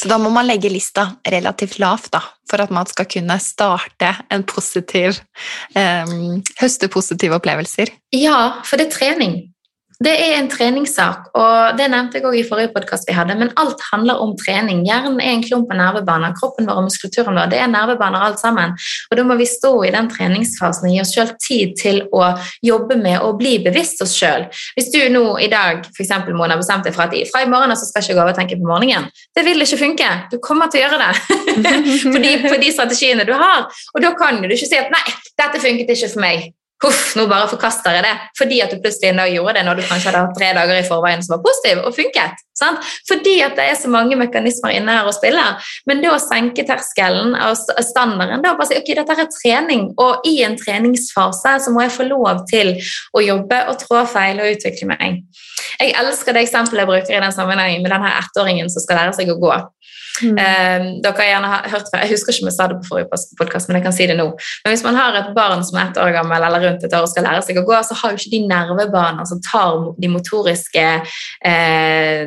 Så 0.00 0.08
da 0.08 0.16
må 0.16 0.30
man 0.32 0.46
legge 0.48 0.70
lista 0.72 1.10
relativt 1.28 1.76
lavt 1.82 2.08
da, 2.14 2.22
for 2.48 2.62
at 2.64 2.70
man 2.72 2.88
skal 2.88 3.04
kunne 3.10 3.36
starte 3.42 4.14
en 4.32 4.46
positiv, 4.48 5.18
um, 5.76 6.40
høste 6.60 6.88
positive 6.88 7.36
opplevelser? 7.36 7.92
Ja, 8.16 8.62
for 8.64 8.80
det 8.80 8.88
er 8.88 8.94
trening. 8.94 9.34
Det 10.00 10.12
er 10.16 10.38
en 10.38 10.46
treningssak, 10.48 11.26
og 11.36 11.76
det 11.76 11.90
nevnte 11.92 12.16
jeg 12.16 12.24
også 12.24 12.38
i 12.40 12.44
forrige 12.48 12.70
podkast 12.72 13.04
vi 13.04 13.12
hadde, 13.12 13.34
men 13.36 13.50
alt 13.60 13.82
handler 13.90 14.22
om 14.24 14.30
trening. 14.40 14.78
Hjernen 14.88 15.18
er 15.20 15.34
en 15.34 15.42
klump 15.44 15.74
av 15.74 15.76
nervebaner, 15.76 16.32
kroppen 16.38 16.64
vår 16.64 16.78
og 16.80 16.86
muskulaturen 16.86 17.36
vår 17.36 17.50
det 17.52 17.58
er 17.60 17.68
nervebaner 17.68 18.22
alt 18.24 18.40
sammen. 18.40 18.72
Og 19.10 19.18
da 19.18 19.26
må 19.28 19.36
vi 19.36 19.44
stå 19.50 19.74
i 19.84 19.90
den 19.92 20.08
treningsfasen 20.08 20.88
og 20.88 20.94
gi 20.94 21.02
oss 21.02 21.12
selv 21.12 21.34
tid 21.44 21.74
til 21.76 22.00
å 22.16 22.30
jobbe 22.64 22.96
med 22.96 23.20
å 23.20 23.34
bli 23.36 23.58
bevisst 23.66 24.00
oss 24.00 24.14
sjøl. 24.16 24.46
Hvis 24.78 24.88
du 24.94 25.02
nå 25.12 25.34
i 25.36 25.50
dag 25.52 25.84
eksempel, 25.90 26.32
Mona, 26.38 26.56
bestemte 26.56 26.88
deg 26.88 26.96
for 26.96 27.04
at 27.04 27.28
fra 27.28 27.44
i 27.44 27.50
morgen 27.52 27.76
så 27.76 27.84
skal 27.90 28.00
jeg 28.00 28.08
ikke 28.08 28.16
gå 28.22 28.24
over 28.24 28.32
og 28.32 28.40
tenke 28.40 28.56
på 28.56 28.70
morgenen, 28.70 29.10
det 29.36 29.44
vil 29.44 29.66
ikke 29.66 29.82
funke. 29.82 30.08
Du 30.32 30.38
kommer 30.40 30.72
til 30.72 30.80
å 30.80 30.86
gjøre 30.86 31.02
det 31.02 31.12
på, 32.14 32.24
de, 32.24 32.32
på 32.46 32.54
de 32.64 32.72
strategiene 32.72 33.28
du 33.28 33.34
har. 33.36 33.68
Og 33.92 34.00
da 34.00 34.14
kan 34.16 34.40
du 34.40 34.48
ikke 34.48 34.72
si 34.72 34.80
at 34.80 34.88
nei, 34.96 35.04
dette 35.36 35.60
funket 35.60 35.92
ikke 35.92 36.10
for 36.14 36.24
meg. 36.24 36.48
Huff, 36.80 37.14
nå 37.16 37.26
bare 37.28 37.48
forkaster 37.50 37.98
jeg 37.98 38.06
det. 38.06 38.12
Fordi 38.38 38.60
at 38.64 38.70
du 38.72 38.78
plutselig 38.80 39.12
nå 39.16 39.26
gjorde 39.34 39.58
det 39.58 39.64
når 39.66 39.80
du 39.80 39.82
kanskje 39.84 40.08
hadde 40.08 40.22
hatt 40.24 40.38
tre 40.38 40.52
dager 40.56 40.78
i 40.80 40.86
forveien 40.86 41.24
som 41.24 41.36
var 41.36 41.42
positiv 41.44 41.82
og 41.84 41.92
funket. 41.96 42.40
Sant? 42.56 42.84
Fordi 43.08 43.34
at 43.44 43.56
det 43.56 43.66
er 43.68 43.76
så 43.80 43.90
mange 43.92 44.16
mekanismer 44.20 44.72
inne 44.76 44.94
her 44.96 45.08
og 45.08 45.16
spiller. 45.16 45.60
Men 45.88 46.00
det 46.00 46.12
å 46.12 46.18
senke 46.20 46.64
terskelen 46.68 47.36
og 47.36 47.84
standarden 47.84 48.44
da 48.44 48.54
bare 48.56 48.70
si 48.70 48.80
ok, 48.80 48.92
dette 48.96 49.16
er 49.16 49.30
trening, 49.32 49.90
og 50.00 50.26
i 50.28 50.38
en 50.46 50.56
treningsfase 50.60 51.56
så 51.64 51.72
må 51.74 51.84
jeg 51.84 51.96
få 51.96 52.08
lov 52.08 52.44
til 52.50 52.74
å 53.16 53.24
jobbe 53.24 53.62
og 53.70 53.80
trå 53.84 54.04
feil 54.08 54.40
og 54.40 54.56
utvikle 54.56 54.90
meg. 54.92 55.20
Jeg 55.80 55.94
elsker 56.00 56.36
det 56.36 56.44
eksempelet 56.46 56.84
jeg 56.84 56.90
bruker 56.90 57.16
i 57.16 57.22
den 57.22 57.34
sammenhengen 57.34 57.84
med 57.84 57.92
denne 57.92 58.12
ettåringen 58.20 58.72
som 58.72 58.84
skal 58.84 59.00
lære 59.00 59.16
seg 59.16 59.32
å 59.32 59.38
gå. 59.40 59.52
Mm. 60.22 60.38
Eh, 60.38 60.86
dere 61.04 61.16
har 61.16 61.28
gjerne 61.30 61.50
hørt 61.72 61.88
fra, 61.90 62.02
Jeg 62.02 62.12
husker 62.12 62.34
ikke 62.34 62.44
om 62.44 62.50
jeg 62.50 62.56
sa 62.56 62.66
det 62.70 62.78
på 62.80 62.88
forrige 62.90 63.20
podkast, 63.38 63.68
men 63.68 63.78
jeg 63.78 63.84
kan 63.86 63.96
si 63.96 64.06
det 64.10 64.16
nå. 64.18 64.26
Men 64.64 64.74
hvis 64.74 64.84
man 64.84 64.98
har 64.98 65.16
et 65.16 65.30
barn 65.36 65.64
som 65.64 65.78
er 65.78 65.90
ett 65.90 66.00
år 66.02 66.12
gammel 66.16 66.46
eller 66.46 66.66
rundt 66.66 66.84
et 66.84 66.96
år 66.96 67.06
og 67.06 67.12
skal 67.12 67.26
lære 67.28 67.44
seg 67.46 67.60
å 67.60 67.64
gå, 67.68 67.76
så 67.86 67.96
har 68.00 68.12
jo 68.12 68.20
ikke 68.20 68.34
de 68.34 68.42
nervebaner 68.50 69.28
som 69.30 69.40
tar 69.44 69.90
de 70.00 70.12
motoriske 70.12 70.86
eh, 71.52 72.22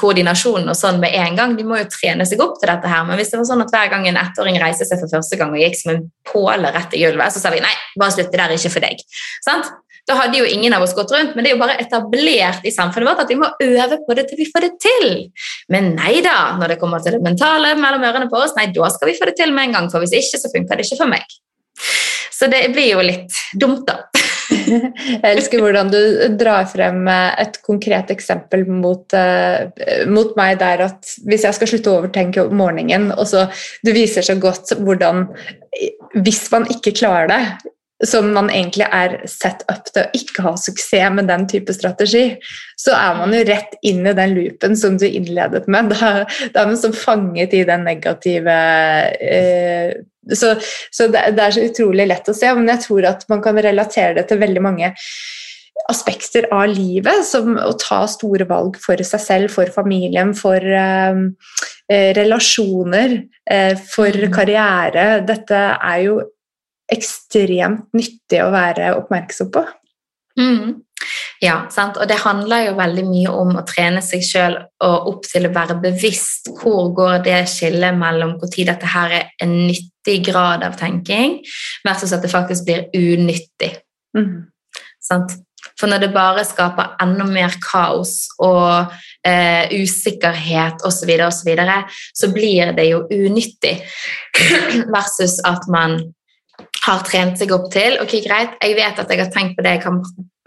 koordinasjonene 0.00 0.74
og 0.74 0.80
sånn 0.80 1.00
med 1.02 1.14
en 1.14 1.38
gang. 1.38 1.56
De 1.58 1.66
må 1.66 1.80
jo 1.80 1.88
trene 1.92 2.26
seg 2.28 2.42
opp 2.44 2.58
til 2.60 2.72
dette 2.72 2.90
her. 2.90 3.06
Men 3.08 3.20
hvis 3.20 3.32
det 3.32 3.40
var 3.40 3.50
sånn 3.50 3.64
at 3.66 3.74
hver 3.74 3.92
gang 3.94 4.08
en 4.10 4.20
ettåring 4.20 4.60
reiste 4.62 4.88
seg 4.88 5.02
for 5.02 5.18
første 5.18 5.40
gang 5.40 5.54
og 5.54 5.62
gikk 5.62 5.80
som 5.80 5.94
en 5.94 6.06
påle 6.26 6.72
rett 6.74 6.96
i 6.96 7.04
gulvet, 7.04 7.34
så 7.34 7.42
sa 7.42 7.54
vi 7.54 7.62
nei, 7.64 7.74
bare 7.98 8.14
slutt, 8.14 8.32
det 8.32 8.40
der 8.40 8.52
er 8.52 8.58
ikke 8.58 8.76
for 8.78 8.86
deg. 8.86 9.04
Sant? 9.46 9.74
Da 10.06 10.14
hadde 10.20 10.38
jo 10.38 10.46
ingen 10.46 10.74
av 10.76 10.84
oss 10.84 10.94
gått 10.94 11.10
rundt, 11.10 11.34
men 11.34 11.42
det 11.42 11.50
er 11.50 11.56
jo 11.56 11.62
bare 11.62 11.78
etablert 11.82 12.66
i 12.66 12.72
samfunnet 12.74 13.10
vårt 13.10 13.24
at 13.24 13.32
vi 13.32 13.38
må 13.40 13.48
øve 13.64 13.98
på 14.06 14.14
det 14.14 14.28
til 14.28 14.38
vi 14.38 14.50
får 14.52 14.66
det 14.66 14.74
til. 14.84 15.08
Men 15.72 15.96
nei 15.96 16.20
da, 16.22 16.54
når 16.60 16.74
det 16.74 16.78
kommer 16.82 17.02
til 17.02 17.16
det 17.16 17.24
mentale 17.26 17.74
mellom 17.80 18.06
ørene 18.06 18.30
på 18.30 18.38
oss, 18.38 18.54
nei, 18.58 18.68
da 18.74 18.90
skal 18.94 19.10
vi 19.10 19.16
få 19.18 19.26
det 19.30 19.34
til 19.40 19.54
med 19.56 19.68
en 19.68 19.80
gang, 19.80 19.90
for 19.90 20.04
hvis 20.04 20.14
ikke, 20.14 20.38
så 20.42 20.52
funker 20.52 20.78
det 20.78 20.86
ikke 20.86 21.00
for 21.02 21.10
meg. 21.10 21.26
Så 22.36 22.46
det 22.52 22.62
blir 22.74 22.92
jo 22.92 23.02
litt 23.02 23.34
dumt, 23.58 23.88
da. 23.88 24.04
Jeg 24.46 25.26
elsker 25.26 25.62
hvordan 25.62 25.90
du 25.90 26.00
drar 26.38 26.68
frem 26.70 27.08
et 27.10 27.58
konkret 27.66 28.12
eksempel 28.14 28.62
mot, 28.70 29.02
uh, 29.10 30.06
mot, 30.10 30.34
meg 30.38 30.60
der 30.60 30.84
at 30.86 31.16
hvis 31.26 31.46
jeg 31.48 31.56
skal 31.56 31.70
slutte 31.70 31.90
å 31.90 32.00
overtenke 32.00 32.44
om 32.46 32.54
morgenen, 32.58 33.08
og 33.16 33.26
så 33.30 33.46
du 33.82 33.90
viser 33.96 34.26
så 34.26 34.38
godt 34.38 34.76
hvordan 34.78 35.26
Hvis 36.22 36.46
man 36.52 36.64
ikke 36.72 36.94
klarer 36.96 37.28
det, 37.32 37.40
som 38.04 38.28
man 38.34 38.50
egentlig 38.52 38.86
er 38.92 39.14
set 39.30 39.62
up 39.72 39.86
til 39.88 40.02
å 40.02 40.10
ikke 40.16 40.44
ha 40.44 40.52
suksess 40.60 41.14
med 41.16 41.30
den 41.30 41.46
type 41.48 41.72
strategi, 41.72 42.26
så 42.76 42.92
er 42.96 43.16
man 43.16 43.32
jo 43.32 43.44
rett 43.48 43.72
inn 43.86 44.04
i 44.04 44.16
den 44.16 44.34
loopen 44.36 44.76
som 44.76 44.98
du 45.00 45.06
innledet 45.08 45.64
med. 45.72 45.94
Da, 45.94 46.26
da 46.52 46.62
er 46.62 46.68
man 46.72 46.80
så 46.80 46.92
fanget 46.92 47.56
i 47.56 47.64
den 47.68 47.86
negative 47.88 48.58
eh, 49.16 49.96
Så, 50.26 50.56
så 50.90 51.06
det, 51.06 51.22
det, 51.36 51.42
er 51.42 51.54
så 51.54 51.64
utrolig 51.68 52.08
lett 52.10 52.28
å 52.28 52.34
se, 52.34 52.48
men 52.58 52.68
jeg 52.74 52.82
tror 52.82 53.06
at 53.12 53.20
man 53.30 53.40
kan 53.44 53.56
relatere 53.62 54.16
det 54.18 54.26
til 54.26 54.40
veldig 54.42 54.62
mange 54.64 54.92
aspekter 55.86 56.48
av 56.50 56.66
livet, 56.72 57.22
som 57.28 57.54
å 57.62 57.70
ta 57.78 58.00
store 58.10 58.46
valg 58.48 58.78
for 58.82 58.98
seg 59.06 59.22
selv, 59.22 59.52
for 59.54 59.70
familien, 59.70 60.34
for 60.34 60.58
eh, 60.58 61.20
eh 61.92 62.10
relasjoner, 62.16 63.20
eh, 63.46 63.76
for 63.78 64.10
mm. 64.10 64.32
karriere. 64.34 65.06
Dette 65.28 65.62
er 65.76 66.00
jo 66.08 66.18
ekstremt 66.92 67.88
nyttig 67.96 68.42
å 68.42 68.52
være 68.54 68.94
oppmerksom 69.00 69.50
på. 69.54 69.64
Mm. 70.38 70.82
Ja, 71.40 71.66
sant? 71.70 71.98
og 72.00 72.08
det 72.08 72.16
handler 72.22 72.70
jo 72.70 72.76
veldig 72.78 73.04
mye 73.06 73.32
om 73.32 73.58
å 73.60 73.64
trene 73.68 74.00
seg 74.04 74.24
sjøl 74.24 74.56
og 74.84 75.08
opp 75.10 75.26
til 75.28 75.48
å 75.48 75.52
være 75.52 75.76
bevisst 75.82 76.48
hvor 76.60 76.90
går 76.96 77.18
det 77.26 77.42
skillet 77.52 77.96
mellom 77.96 78.36
når 78.40 78.54
dette 78.70 78.92
her 78.94 79.16
er 79.18 79.26
en 79.44 79.52
nyttig 79.66 80.22
grad 80.30 80.64
av 80.64 80.78
tenking, 80.80 81.42
versus 81.84 82.14
at 82.16 82.24
det 82.24 82.32
faktisk 82.32 82.68
blir 82.68 82.86
unyttig. 82.96 83.74
Mm. 84.16 84.46
For 85.76 85.90
når 85.90 86.06
det 86.06 86.14
bare 86.14 86.44
skaper 86.46 86.96
enda 87.02 87.26
mer 87.28 87.52
kaos 87.62 88.30
og 88.42 88.92
eh, 89.26 89.68
usikkerhet 89.76 90.84
osv., 90.86 91.02
så, 91.02 91.08
videre, 91.08 91.28
og 91.28 91.34
så, 91.36 91.44
videre, 91.48 91.78
så 92.16 92.30
blir 92.32 92.72
det 92.76 92.88
jo 92.88 93.04
unyttig 93.12 93.76
versus 94.96 95.36
at 95.44 95.68
man 95.72 95.98
har 96.86 97.02
trent 97.06 97.40
seg 97.40 97.52
opp 97.54 97.68
til. 97.74 97.98
Ok, 98.02 98.18
greit, 98.24 98.56
jeg 98.62 98.76
vet 98.78 99.00
at 99.02 99.12
jeg 99.12 99.22
har 99.22 99.30
tenkt 99.34 99.56
på 99.58 99.64
det 99.66 99.76
jeg 99.76 99.82
kan, 99.82 100.00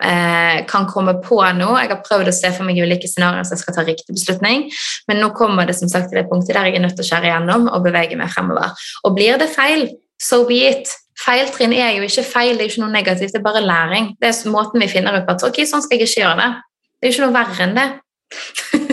eh, 0.04 0.62
kan 0.70 0.88
komme 0.88 1.18
på 1.24 1.40
nå. 1.58 1.70
Jeg 1.80 1.92
har 1.92 2.02
prøvd 2.06 2.32
å 2.32 2.36
se 2.36 2.52
for 2.56 2.68
meg 2.68 2.80
ulike 2.80 3.10
scenarioer 3.10 3.48
så 3.48 3.58
jeg 3.58 3.64
skal 3.64 3.76
ta 3.76 3.86
riktig 3.88 4.16
beslutning. 4.16 4.70
Men 5.08 5.22
nå 5.24 5.34
kommer 5.36 5.68
det 5.68 5.76
som 5.80 5.92
sagt 5.92 6.10
til 6.10 6.22
det 6.22 6.30
punktet 6.32 6.56
der 6.56 6.70
jeg 6.70 6.80
er 6.80 6.86
nødt 6.86 6.96
til 6.96 7.06
å 7.06 7.10
skjære 7.10 7.32
igjennom 7.32 7.68
og 7.68 7.84
bevege 7.84 8.18
meg 8.20 8.32
fremover. 8.32 8.74
Og 9.04 9.16
blir 9.18 9.38
det 9.42 9.52
feil, 9.54 9.90
so 10.22 10.46
be 10.48 10.64
it. 10.70 10.88
Feiltrinn 11.20 11.76
er 11.76 11.98
jo 11.98 12.08
ikke 12.08 12.24
feil, 12.24 12.56
det 12.56 12.64
er 12.64 12.72
ikke 12.72 12.86
noe 12.86 12.96
negativt, 12.96 13.34
det 13.36 13.42
er 13.42 13.44
bare 13.44 13.66
læring. 13.66 14.14
Det 14.22 14.30
er 14.32 14.52
måten 14.52 14.80
vi 14.80 14.88
finner 14.88 15.20
ut 15.20 15.28
på 15.28 15.36
at 15.36 15.44
ok, 15.44 15.66
sånn 15.68 15.84
skal 15.84 16.00
jeg 16.00 16.08
ikke 16.08 16.24
gjøre 16.24 16.38
det. 16.40 16.52
Det 16.96 17.08
er 17.08 17.12
jo 17.12 17.18
ikke 17.18 17.28
noe 17.28 17.36
verre 17.36 17.66
enn 17.66 17.76
det. 17.76 17.88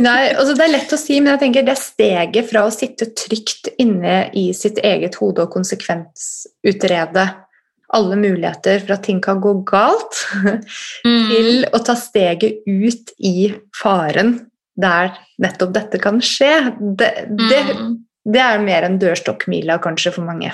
Nei, 0.01 0.31
altså 0.33 0.55
Det 0.57 0.65
er 0.65 0.73
lett 0.73 0.93
å 0.93 0.99
si, 1.01 1.19
men 1.21 1.35
jeg 1.35 1.43
tenker 1.45 1.67
det 1.67 1.77
steget 1.81 2.49
fra 2.51 2.65
å 2.67 2.73
sitte 2.73 3.11
trygt 3.17 3.71
inne 3.83 4.27
i 4.37 4.49
sitt 4.57 4.81
eget 4.85 5.19
hode 5.21 5.45
og 5.45 5.53
konsekvensutrede 5.53 7.27
alle 7.95 8.17
muligheter 8.19 8.81
for 8.83 8.97
at 8.97 9.05
ting 9.07 9.21
kan 9.23 9.41
gå 9.41 9.53
galt, 9.69 10.19
mm. 11.07 11.29
til 11.31 11.51
å 11.71 11.81
ta 11.87 11.95
steget 11.99 12.65
ut 12.67 13.13
i 13.19 13.53
faren 13.77 14.39
der 14.77 15.15
nettopp 15.41 15.73
dette 15.77 16.01
kan 16.03 16.21
skje, 16.25 16.53
det, 16.99 17.11
det, 17.31 17.61
mm. 17.71 17.93
det 18.29 18.43
er 18.43 18.65
mer 18.65 18.89
enn 18.89 18.99
dørstokkmila 19.01 19.79
kanskje 19.85 20.13
for 20.19 20.29
mange. 20.29 20.53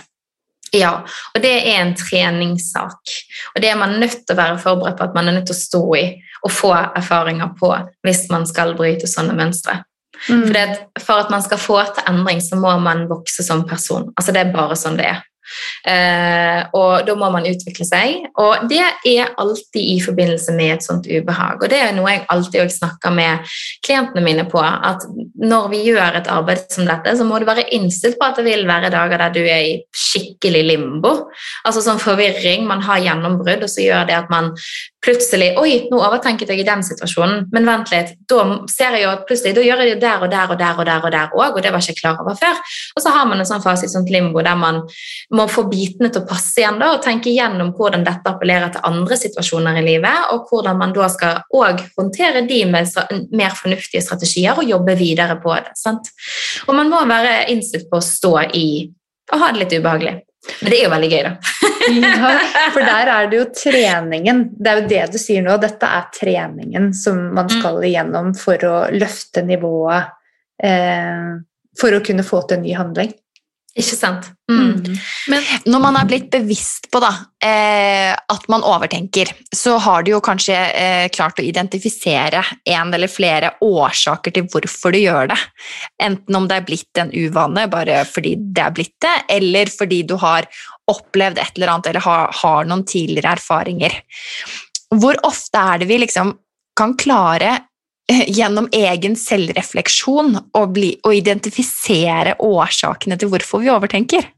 Ja, 0.73 1.03
og 1.35 1.43
det 1.45 1.51
er 1.53 1.83
en 1.83 1.91
treningssak. 1.99 3.17
Og 3.53 3.61
det 3.61 3.69
er 3.69 3.81
man 3.81 3.99
nødt 4.01 4.23
til 4.23 4.33
å 4.33 4.39
være 4.39 4.61
forberedt 4.63 4.97
på 5.01 5.05
at 5.05 5.17
man 5.17 5.29
er 5.29 5.37
nødt 5.37 5.51
til 5.51 5.57
å 5.57 5.61
stå 5.61 5.83
i 5.99 6.05
og 6.43 6.53
få 6.53 6.73
erfaringer 6.75 7.53
på 7.59 7.71
hvis 8.07 8.27
man 8.33 8.47
skal 8.49 8.75
bryte 8.79 9.11
sånne 9.11 9.37
mønstre. 9.39 9.81
Mm. 10.29 10.47
For, 10.47 10.73
for, 11.01 11.25
at 11.25 11.31
man 11.31 11.43
skal 11.43 11.59
få 11.59 11.81
til 11.95 12.07
endring, 12.11 12.43
så 12.43 12.59
må 12.61 12.75
man 12.83 13.09
vokse 13.11 13.43
som 13.47 13.65
person. 13.69 14.11
Altså 14.17 14.35
Det 14.35 14.43
er 14.43 14.55
bare 14.55 14.77
sånn 14.79 14.99
det 15.01 15.09
er. 15.11 15.23
Eh, 15.89 16.61
og 16.79 17.07
da 17.07 17.17
må 17.19 17.31
man 17.35 17.47
utvikle 17.49 17.87
seg. 17.87 18.29
Og 18.41 18.67
det 18.71 18.83
er 18.83 19.35
alltid 19.41 19.81
i 19.95 19.99
forbindelse 20.03 20.55
med 20.57 20.77
et 20.77 20.87
sånt 20.87 21.09
ubehag. 21.09 21.63
Og 21.63 21.73
det 21.73 21.81
er 21.83 21.95
noe 21.97 22.15
jeg 22.15 22.25
alltid 22.33 22.75
snakker 22.75 23.15
med 23.15 23.55
klientene 23.85 24.25
mine 24.25 24.47
på, 24.51 24.63
at 24.63 25.05
når 25.43 25.69
vi 25.73 25.83
gjør 25.91 26.21
et 26.21 26.31
arbeid 26.31 26.65
som 26.73 26.87
dette, 26.89 27.17
så 27.19 27.27
må 27.27 27.41
du 27.41 27.49
være 27.49 27.69
innstilt 27.75 28.19
på 28.21 28.29
at 28.29 28.39
det 28.39 28.47
vil 28.47 28.67
være 28.69 28.93
dager 28.95 29.25
der 29.25 29.35
du 29.35 29.43
er 29.43 29.67
i 29.67 29.77
skikkelig 29.97 30.65
limbo. 30.71 31.15
Altså 31.67 31.85
sånn 31.85 32.03
forvirring, 32.03 32.67
man 32.69 32.85
har 32.87 33.03
gjennombrudd, 33.03 33.67
og 33.67 33.71
så 33.71 33.85
gjør 33.85 34.09
det 34.09 34.19
at 34.23 34.33
man 34.33 34.53
plutselig 35.03 35.51
Oi, 35.59 35.73
nå 35.91 35.99
overtenket 35.99 36.51
jeg 36.53 36.63
i 36.63 36.67
den 36.67 36.83
situasjonen, 36.87 37.49
men 37.53 37.67
vent 37.67 37.91
litt. 37.93 38.15
Da 38.31 38.45
ser 38.71 38.97
jeg 38.97 39.05
jo 39.05 39.13
at 39.13 39.25
plutselig, 39.27 39.55
da 39.57 39.65
gjør 39.67 39.83
jeg 39.83 39.97
det 39.97 40.03
der 40.05 40.23
og 40.23 40.31
der 40.31 40.53
og 40.53 40.61
der 40.61 40.79
og 40.79 40.87
der 40.87 41.07
og 41.07 41.15
der 41.15 41.35
òg, 41.35 41.57
og 41.57 41.63
det 41.65 41.73
var 41.75 41.83
jeg 41.83 41.97
ikke 41.97 42.05
klar 42.05 42.23
over 42.23 42.39
før. 42.39 42.61
Og 42.97 43.05
så 43.05 43.15
har 43.15 43.27
man 43.29 43.43
en 43.43 43.49
sånn 43.49 43.65
fase 43.65 43.89
i 43.89 43.93
sånt 43.93 44.13
limbo 44.13 44.45
der 44.47 44.59
man 44.59 44.83
må 45.33 45.47
få 45.49 45.65
bitene 45.71 46.11
til 46.13 46.23
å 46.23 46.29
passe 46.29 46.61
igjen 46.61 46.81
da, 46.81 46.91
og 46.95 47.03
tenke 47.05 47.31
igjennom 47.31 47.73
hvordan 47.77 48.05
dette 48.05 48.29
appellerer 48.29 48.73
til 48.75 48.85
andre 48.89 49.17
situasjoner 49.17 49.79
i 49.81 49.85
livet, 49.87 50.33
og 50.35 50.51
hvordan 50.51 50.81
man 50.81 50.93
da 50.97 51.09
skal 51.13 51.41
òg 51.57 51.81
håndtere 51.97 52.45
de 52.49 52.63
med 52.69 52.91
mer 53.33 53.55
fornuftige 53.57 54.05
strategier 54.05 54.59
og 54.59 54.69
jobbe 54.69 54.97
videre 54.99 55.39
på 55.41 55.55
det. 55.57 55.73
Sant? 55.79 56.13
Og 56.67 56.77
man 56.77 56.93
må 56.93 57.01
være 57.09 57.47
innstilt 57.53 57.89
på 57.91 58.01
å 58.01 58.05
stå 58.05 58.35
i 58.59 58.67
og 59.33 59.41
ha 59.41 59.49
det 59.53 59.63
litt 59.63 59.75
ubehagelig. 59.79 60.19
Men 60.61 60.73
det 60.73 60.79
er 60.79 60.83
jo 60.83 60.91
veldig 60.91 61.09
gøy, 61.13 61.21
da. 61.23 61.33
ja, 62.03 62.65
for 62.75 62.83
der 62.83 63.11
er 63.13 63.29
det 63.31 63.39
jo 63.39 63.47
treningen. 63.63 64.43
Det 64.59 64.73
er 64.73 64.81
jo 64.81 64.89
det 64.91 65.05
du 65.15 65.19
sier 65.23 65.45
nå. 65.47 65.55
Dette 65.63 65.87
er 65.87 66.09
treningen 66.17 66.91
som 66.99 67.21
man 67.31 67.47
mm. 67.47 67.55
skal 67.55 67.79
igjennom 67.87 68.33
for 68.39 68.67
å 68.67 68.77
løfte 68.93 69.45
nivået 69.47 70.11
eh, 70.67 71.31
for 71.79 71.95
å 71.95 72.03
kunne 72.05 72.27
få 72.27 72.43
til 72.45 72.59
en 72.59 72.67
ny 72.67 72.75
handling. 72.77 73.15
Ikke 73.73 73.97
sant? 73.97 74.27
Mm. 74.51 74.83
Mm. 74.85 74.97
Men 75.33 75.47
når 75.73 75.81
man 75.81 75.97
er 75.97 76.09
blitt 76.11 76.27
bevisst 76.33 76.91
på 76.93 77.01
da, 77.01 77.09
eh, 77.41 78.13
at 78.13 78.45
man 78.53 78.65
overtenker, 78.69 79.31
så 79.49 79.79
har 79.81 80.05
du 80.05 80.11
jo 80.13 80.21
kanskje 80.25 80.59
eh, 80.77 81.07
klart 81.15 81.41
å 81.41 81.47
identifisere 81.47 82.43
en 82.69 82.93
eller 82.93 83.09
flere 83.09 83.55
årsaker 83.65 84.37
til 84.37 84.45
hvorfor 84.53 84.93
du 84.93 85.01
gjør 85.01 85.33
det. 85.33 85.39
Enten 86.05 86.37
om 86.37 86.51
det 86.51 86.61
er 86.61 86.69
blitt 86.69 87.01
en 87.01 87.15
uvane 87.17 87.65
bare 87.73 88.03
fordi 88.09 88.35
det 88.37 88.67
er 88.67 88.77
blitt 88.77 88.97
det, 89.01 89.17
eller 89.39 89.73
fordi 89.73 90.03
du 90.05 90.19
har 90.21 90.51
opplevd 90.93 91.41
et 91.41 91.57
eller 91.57 91.73
annet 91.73 91.93
eller 91.95 92.05
har, 92.05 92.39
har 92.43 92.69
noen 92.69 92.85
tidligere 92.85 93.39
erfaringer. 93.39 93.97
Hvor 94.93 95.17
ofte 95.25 95.65
er 95.73 95.81
det 95.81 95.89
vi 95.89 96.03
liksom 96.05 96.37
kan 96.77 96.93
klare 97.01 97.57
gjennom 98.11 98.69
egen 98.75 99.17
selvrefleksjon 99.17 100.37
å, 100.59 100.63
identifisere 101.13 102.37
årsakene 102.43 103.19
til 103.19 103.33
hvorfor 103.33 103.63
vi 103.63 103.71
overtenker? 103.73 104.29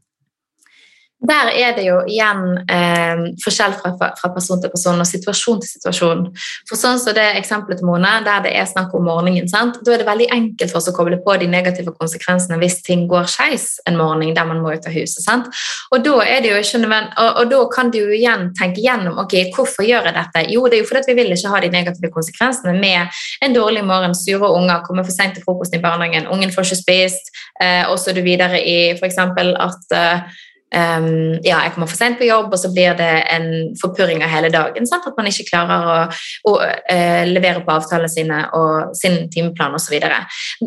Der 1.25 1.49
er 1.51 1.73
det 1.77 1.85
jo 1.87 1.99
igjen 2.09 2.59
eh, 2.71 3.23
forskjell 3.41 3.75
fra, 3.79 3.93
fra, 3.97 4.29
person 4.35 4.61
til 4.61 4.71
person 4.73 5.01
og 5.01 5.07
situasjon 5.09 5.61
til 5.63 5.71
situasjon. 5.77 6.23
For 6.69 6.79
sånn 6.79 6.99
som 7.01 7.15
det 7.17 7.25
eksempelet 7.39 7.81
til 7.81 7.89
Mone, 7.89 8.11
der 8.25 8.43
det 8.45 8.53
er 8.57 8.67
snakk 8.69 8.93
om 8.97 9.07
morgenen, 9.07 9.49
sant? 9.49 9.79
da 9.85 9.93
er 9.93 10.03
det 10.03 10.07
veldig 10.09 10.27
enkelt 10.35 10.73
for 10.73 10.81
oss 10.81 10.89
å 10.91 10.95
koble 10.95 11.17
på 11.23 11.37
de 11.41 11.49
negative 11.49 11.93
konsekvensene 11.95 12.59
hvis 12.61 12.81
ting 12.85 13.05
går 13.11 13.29
skeis 13.31 13.79
en 13.89 13.97
morgen 13.99 14.35
der 14.35 14.47
man 14.47 14.61
må 14.63 14.75
ut 14.75 14.87
av 14.87 14.95
huset. 14.95 15.23
Sant? 15.25 15.49
Og 15.95 16.05
da 16.05 16.15
er 16.25 16.43
det 16.43 16.51
jo 16.51 16.61
ikke 16.61 16.83
nødvendig, 16.83 17.13
og, 17.21 17.31
og, 17.41 17.51
da 17.53 17.61
kan 17.73 17.91
du 17.93 17.99
jo 18.01 18.15
igjen 18.15 18.49
tenke 18.59 18.83
gjennom 18.83 19.19
ok, 19.25 19.37
hvorfor 19.55 19.87
gjør 19.87 20.09
jeg 20.09 20.17
dette. 20.19 20.45
Jo, 20.53 20.65
det 20.69 20.79
er 20.79 20.83
jo 20.83 20.89
fordi 20.89 21.11
vi 21.11 21.19
vil 21.21 21.35
ikke 21.35 21.53
ha 21.53 21.61
de 21.63 21.73
negative 21.73 22.11
konsekvensene 22.13 22.75
med 22.79 23.21
en 23.45 23.55
dårlig 23.55 23.85
morgen, 23.87 24.15
sure 24.17 24.51
unger, 24.51 24.83
kommer 24.85 25.07
for 25.07 25.15
sent 25.15 25.37
til 25.37 25.45
frokosten 25.45 25.79
i 25.79 25.85
barnehagen, 25.85 26.29
ungen 26.31 26.53
får 26.53 26.69
ikke 26.69 26.81
spist, 26.81 27.31
eh, 27.61 27.83
og 27.89 27.97
så 27.99 28.11
er 28.11 28.19
du 28.19 28.25
videre 28.25 28.59
i 28.61 28.77
f.eks. 28.97 29.21
at 29.21 29.95
eh, 29.95 30.43
Um, 30.75 31.37
ja, 31.45 31.61
jeg 31.63 31.71
kommer 31.73 31.87
for 31.87 31.95
sent 31.95 32.19
på 32.19 32.27
jobb, 32.27 32.51
og 32.51 32.59
så 32.59 32.71
blir 32.73 32.97
det 32.99 33.11
en 33.31 33.47
forpurring 33.79 34.23
av 34.25 34.31
hele 34.33 34.51
dagen. 34.51 34.87
Sant? 34.89 35.07
At 35.07 35.15
man 35.15 35.29
ikke 35.29 35.47
klarer 35.47 35.87
å, 35.87 35.97
å 36.51 36.55
uh, 36.59 37.23
levere 37.29 37.63
på 37.63 37.71
avtalene 37.71 38.11
sine 38.11 38.41
og 38.57 38.95
sin 38.97 39.25
timeplan 39.31 39.77
osv. 39.77 39.85
Så 39.85 39.93
videre. 39.93 40.23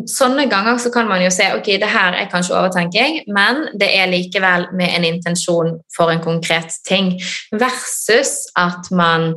Sånne 0.07 0.45
ganger 0.47 0.77
så 0.79 0.87
kan 0.93 1.09
man 1.09 1.19
jo 1.19 1.27
se 1.33 1.49
ok, 1.57 1.73
det 1.81 1.89
her 1.91 2.15
er 2.15 2.29
kanskje 2.31 2.55
overtenking, 2.55 3.17
men 3.35 3.65
det 3.75 3.89
er 3.97 4.07
likevel 4.07 4.69
med 4.79 4.95
en 4.95 5.07
intensjon 5.09 5.73
for 5.91 6.13
en 6.13 6.23
konkret 6.23 6.77
ting, 6.87 7.17
versus 7.51 8.45
at 8.55 8.87
man 8.95 9.33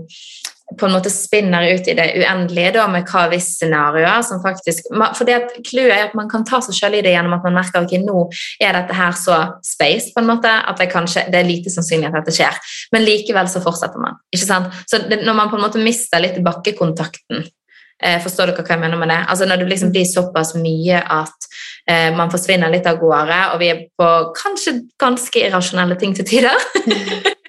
på 0.78 0.86
en 0.86 0.94
måte 0.94 1.10
spinner 1.12 1.64
ut 1.74 1.88
i 1.88 1.94
det 1.96 2.06
uendelige 2.20 2.74
da, 2.76 2.86
med 2.90 3.06
hva 3.08 3.24
hvis-scenarioer 3.32 4.24
som 4.26 4.42
faktisk 4.44 4.90
For 4.92 5.28
det 5.28 5.36
at 5.38 5.56
clouet 5.66 5.94
er 5.94 6.04
at 6.08 6.16
man 6.18 6.30
kan 6.30 6.44
ta 6.48 6.60
seg 6.64 6.76
selv 6.76 6.98
i 6.98 7.02
det 7.04 7.14
gjennom 7.14 7.36
at 7.36 7.46
man 7.46 7.56
merker 7.60 7.84
ok, 7.84 7.96
nå 8.02 8.26
er 8.62 8.76
dette 8.76 8.96
her 8.96 9.16
så 9.18 9.38
space 9.66 10.12
på 10.14 10.22
en 10.22 10.30
måte, 10.30 10.50
at 10.50 10.78
det, 10.78 10.90
kanskje, 10.92 11.26
det 11.32 11.40
er 11.40 11.48
lite 11.48 11.72
sannsynlig 11.72 12.10
at 12.10 12.20
dette 12.20 12.36
skjer. 12.36 12.60
Men 12.94 13.06
likevel 13.06 13.50
så 13.50 13.62
fortsetter 13.64 14.02
man. 14.02 14.20
ikke 14.34 14.48
sant? 14.48 14.78
Så 14.90 15.02
det, 15.08 15.22
Når 15.26 15.38
man 15.38 15.50
på 15.50 15.58
en 15.58 15.66
måte 15.66 15.82
mister 15.82 16.22
litt 16.22 16.38
bakkekontakten 16.44 17.42
eh, 17.42 18.18
Forstår 18.22 18.52
dere 18.52 18.64
hva 18.64 18.76
jeg 18.76 18.82
mener 18.82 19.00
med 19.00 19.12
det? 19.12 19.20
Altså 19.28 19.48
Når 19.48 19.62
det 19.62 19.68
liksom 19.72 19.92
blir 19.94 20.08
såpass 20.08 20.54
mye 20.58 21.02
at 21.02 21.52
eh, 21.90 22.10
man 22.16 22.32
forsvinner 22.32 22.72
litt 22.72 22.88
av 22.88 23.00
gårde, 23.02 23.44
og 23.52 23.62
vi 23.62 23.70
er 23.72 23.86
på 23.98 24.10
kanskje 24.38 24.80
ganske 25.00 25.46
irrasjonelle 25.46 25.98
ting 26.00 26.16
til 26.16 26.28
tider 26.28 26.58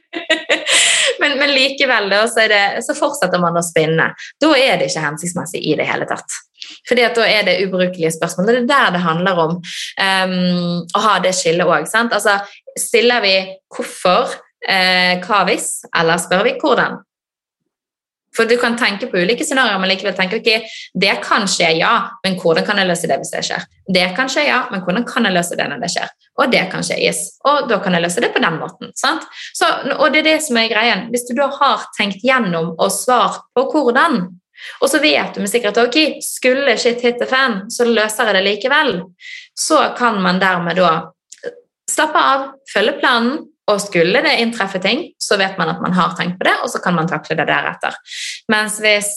men, 1.43 1.53
likevel 1.53 2.09
da, 2.11 2.23
så, 2.31 2.47
det, 2.47 2.63
så, 2.85 2.95
fortsetter 2.97 3.41
man 3.41 3.59
å 3.59 3.65
spinne. 3.65 4.09
Da 4.41 4.51
er 4.57 4.79
det 4.79 4.89
ikke 4.89 5.03
hensiktsmessig 5.03 5.63
i 5.63 5.75
det 5.79 5.87
hele 5.89 6.07
tatt. 6.09 6.39
Fordi 6.87 7.03
at 7.03 7.17
Da 7.19 7.27
er 7.27 7.47
det 7.47 7.59
ubrukelige 7.65 8.13
spørsmål. 8.15 8.47
Det 8.47 8.55
er 8.61 8.69
der 8.71 8.93
det 8.95 9.03
handler 9.03 9.41
om 9.43 9.55
um, 9.59 10.83
å 10.95 11.03
ha 11.03 11.17
det 11.23 11.33
skillet 11.35 11.67
òg. 11.67 11.89
Altså, 12.03 12.37
stiller 12.79 13.23
vi 13.23 13.33
hvorfor, 13.75 14.31
eh, 14.65 15.19
hva 15.23 15.43
hvis, 15.49 15.83
eller 15.93 16.21
spør 16.21 16.47
vi 16.47 16.55
hvordan? 16.61 17.01
For 18.35 18.49
du 18.49 18.55
kan 18.57 18.77
tenke 18.79 19.07
på 19.11 19.21
ulike 19.21 19.45
scenarioer, 19.45 19.79
men 19.81 19.91
likevel 19.91 20.15
tenke 20.17 20.39
ok, 20.41 20.75
det 20.99 21.13
kan 21.25 21.47
skje, 21.49 21.69
ja, 21.79 21.93
men 22.25 22.37
hvordan 22.41 22.65
kan 22.65 22.81
jeg 22.81 22.89
løse 22.89 23.09
det 23.09 23.19
hvis 23.21 23.33
det 23.33 23.43
skjer? 23.45 23.65
Det 23.93 24.05
kan 24.17 24.31
skje, 24.31 24.47
ja, 24.47 24.59
men 24.71 24.81
hvordan 24.85 25.05
kan 25.07 25.27
jeg 25.27 25.35
løse 25.35 25.57
det 25.59 25.67
når 25.69 25.83
det 25.83 25.91
skjer? 25.93 26.13
Og 26.41 26.53
det 26.53 26.63
kan 26.71 26.85
skje, 26.85 26.97
yes. 27.05 27.23
Og 27.49 27.67
da 27.69 27.77
kan 27.83 27.93
jeg 27.93 28.05
løse 28.05 28.23
det 28.23 28.31
på 28.33 28.41
den 28.41 28.57
måten. 28.61 28.93
sant? 28.97 29.27
Så, 29.53 29.69
og 29.99 30.13
det 30.13 30.23
er 30.23 30.29
det 30.31 30.37
som 30.47 30.57
er 30.57 30.71
greien. 30.71 31.07
Hvis 31.13 31.27
du 31.29 31.35
da 31.37 31.51
har 31.53 31.85
tenkt 31.97 32.25
gjennom 32.25 32.73
og 32.73 32.89
svart 32.93 33.43
på 33.53 33.67
hvordan, 33.69 34.23
og 34.81 34.89
så 34.89 35.01
vet 35.03 35.35
du 35.35 35.43
med 35.43 35.51
sikkerhet 35.51 35.81
ok, 35.81 35.97
skulle 36.23 36.77
shit 36.79 37.01
hit 37.03 37.19
the 37.21 37.29
fan, 37.29 37.65
så 37.69 37.85
løser 37.85 38.29
jeg 38.29 38.37
det 38.37 38.45
likevel, 38.47 38.95
så 39.53 39.89
kan 39.97 40.21
man 40.23 40.41
dermed 40.41 40.79
da 40.79 40.93
slappe 41.91 42.19
av, 42.19 42.45
følge 42.73 42.95
planen 42.97 43.41
og 43.71 43.81
skulle 43.81 44.21
det 44.25 44.39
inntreffe 44.43 44.79
ting, 44.83 45.05
så 45.21 45.37
vet 45.39 45.57
man 45.57 45.71
at 45.71 45.83
man 45.83 45.93
har 45.95 46.15
tenkt 46.17 46.39
på 46.39 46.47
det, 46.47 46.55
og 46.63 46.71
så 46.71 46.81
kan 46.83 46.95
man 46.97 47.07
takle 47.07 47.37
det 47.39 47.47
deretter. 47.47 47.95
Mens 48.51 48.79
hvis 48.83 49.13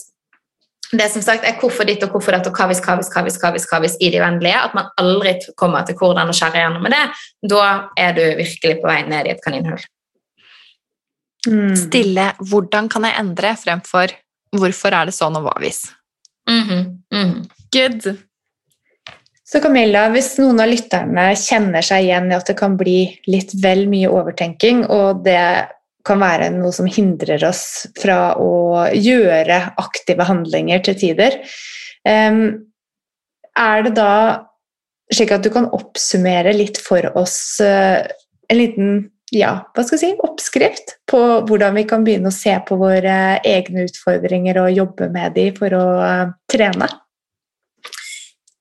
det 0.93 1.09
som 1.11 1.23
sagt 1.25 1.45
er 1.47 1.57
hvorfor 1.59 1.87
ditt 1.89 2.05
og 2.07 2.13
hvorfor 2.15 2.37
dette 2.37 2.51
og 2.53 2.59
hva 2.59 2.69
hvis, 2.71 2.81
hva 2.85 2.95
hvis, 3.01 3.11
hva 3.11 3.25
hvis, 3.27 3.39
hva 3.43 3.51
hvis, 3.57 3.67
hva 3.71 3.81
hvis 3.83 3.97
i 3.99 4.11
det 4.15 4.21
uendelige, 4.23 4.61
at 4.69 4.77
man 4.79 4.93
aldri 5.03 5.35
kommer 5.59 5.87
til 5.87 5.99
hvordan 5.99 6.31
å 6.31 6.37
skjære 6.37 6.63
gjennom 6.63 6.87
med 6.87 6.95
det, 6.95 7.03
da 7.51 7.65
er 7.99 8.15
du 8.15 8.23
virkelig 8.39 8.79
på 8.83 8.91
vei 8.91 9.01
ned 9.09 9.27
i 9.27 9.35
et 9.35 9.43
kaninhull. 9.43 9.83
Mm. 11.47 11.75
Stille 11.79 12.33
'hvordan 12.39 12.89
kan 12.91 13.05
jeg 13.07 13.19
endre?' 13.19 13.57
fremfor 13.57 14.15
'hvorfor 14.55 14.95
er 14.95 15.05
det 15.07 15.15
sånn, 15.15 15.37
og 15.37 15.43
hva 15.47 15.55
hvis'? 15.63 15.93
Mm 16.49 16.63
-hmm. 16.63 16.83
Mm 17.13 17.31
-hmm. 17.31 17.51
Good. 17.73 18.19
Så 19.47 19.61
Camilla, 19.63 20.09
hvis 20.11 20.33
noen 20.41 20.59
av 20.59 20.71
lytterne 20.73 21.29
kjenner 21.39 21.85
seg 21.87 22.09
igjen 22.09 22.33
i 22.33 22.35
at 22.35 22.49
det 22.51 22.57
kan 22.59 22.75
bli 22.79 22.99
litt 23.31 23.55
vel 23.63 23.85
mye 23.91 24.11
overtenking, 24.11 24.83
og 24.91 25.23
det 25.27 25.39
kan 26.07 26.19
være 26.23 26.51
noe 26.55 26.73
som 26.75 26.89
hindrer 26.91 27.43
oss 27.47 27.87
fra 27.99 28.35
å 28.43 28.87
gjøre 28.91 29.61
aktive 29.79 30.27
handlinger 30.27 30.83
til 30.87 30.99
tider, 30.99 31.39
er 32.07 33.87
det 33.87 33.95
da 33.95 34.13
slik 35.15 35.33
at 35.35 35.45
du 35.47 35.51
kan 35.55 35.69
oppsummere 35.75 36.55
litt 36.57 36.81
for 36.83 37.07
oss 37.19 37.61
eh, 37.63 38.03
en 38.51 38.59
liten 38.59 38.97
ja, 39.35 39.67
hva 39.75 39.83
skal 39.83 39.99
jeg 39.99 40.15
si, 40.15 40.23
oppskrift 40.23 40.93
på 41.11 41.21
hvordan 41.49 41.75
vi 41.79 41.83
kan 41.89 42.05
begynne 42.07 42.31
å 42.31 42.35
se 42.35 42.53
på 42.67 42.79
våre 42.79 43.41
egne 43.47 43.87
utfordringer 43.89 44.61
og 44.63 44.75
jobbe 44.75 45.09
med 45.15 45.35
dem 45.39 45.55
for 45.57 45.75
å 45.75 45.87
eh, 46.03 46.31
trene? 46.51 46.91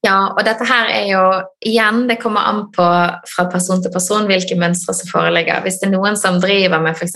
Ja, 0.05 0.17
og 0.35 0.43
dette 0.45 0.65
her 0.69 0.89
er 0.93 1.07
jo 1.09 1.23
igjen 1.65 2.03
Det 2.09 2.19
kommer 2.21 2.45
an 2.45 2.65
på 2.75 2.85
fra 3.31 3.45
person 3.49 3.81
til 3.81 3.93
person 3.93 4.27
hvilke 4.29 4.57
mønstre 4.59 4.93
som 4.93 5.09
foreligger. 5.09 5.63
Hvis 5.65 5.79
det 5.81 5.89
er 5.89 5.95
noen 5.95 6.19
som 6.19 6.37
driver 6.43 6.83
med 6.83 6.93
f.eks. 6.93 7.15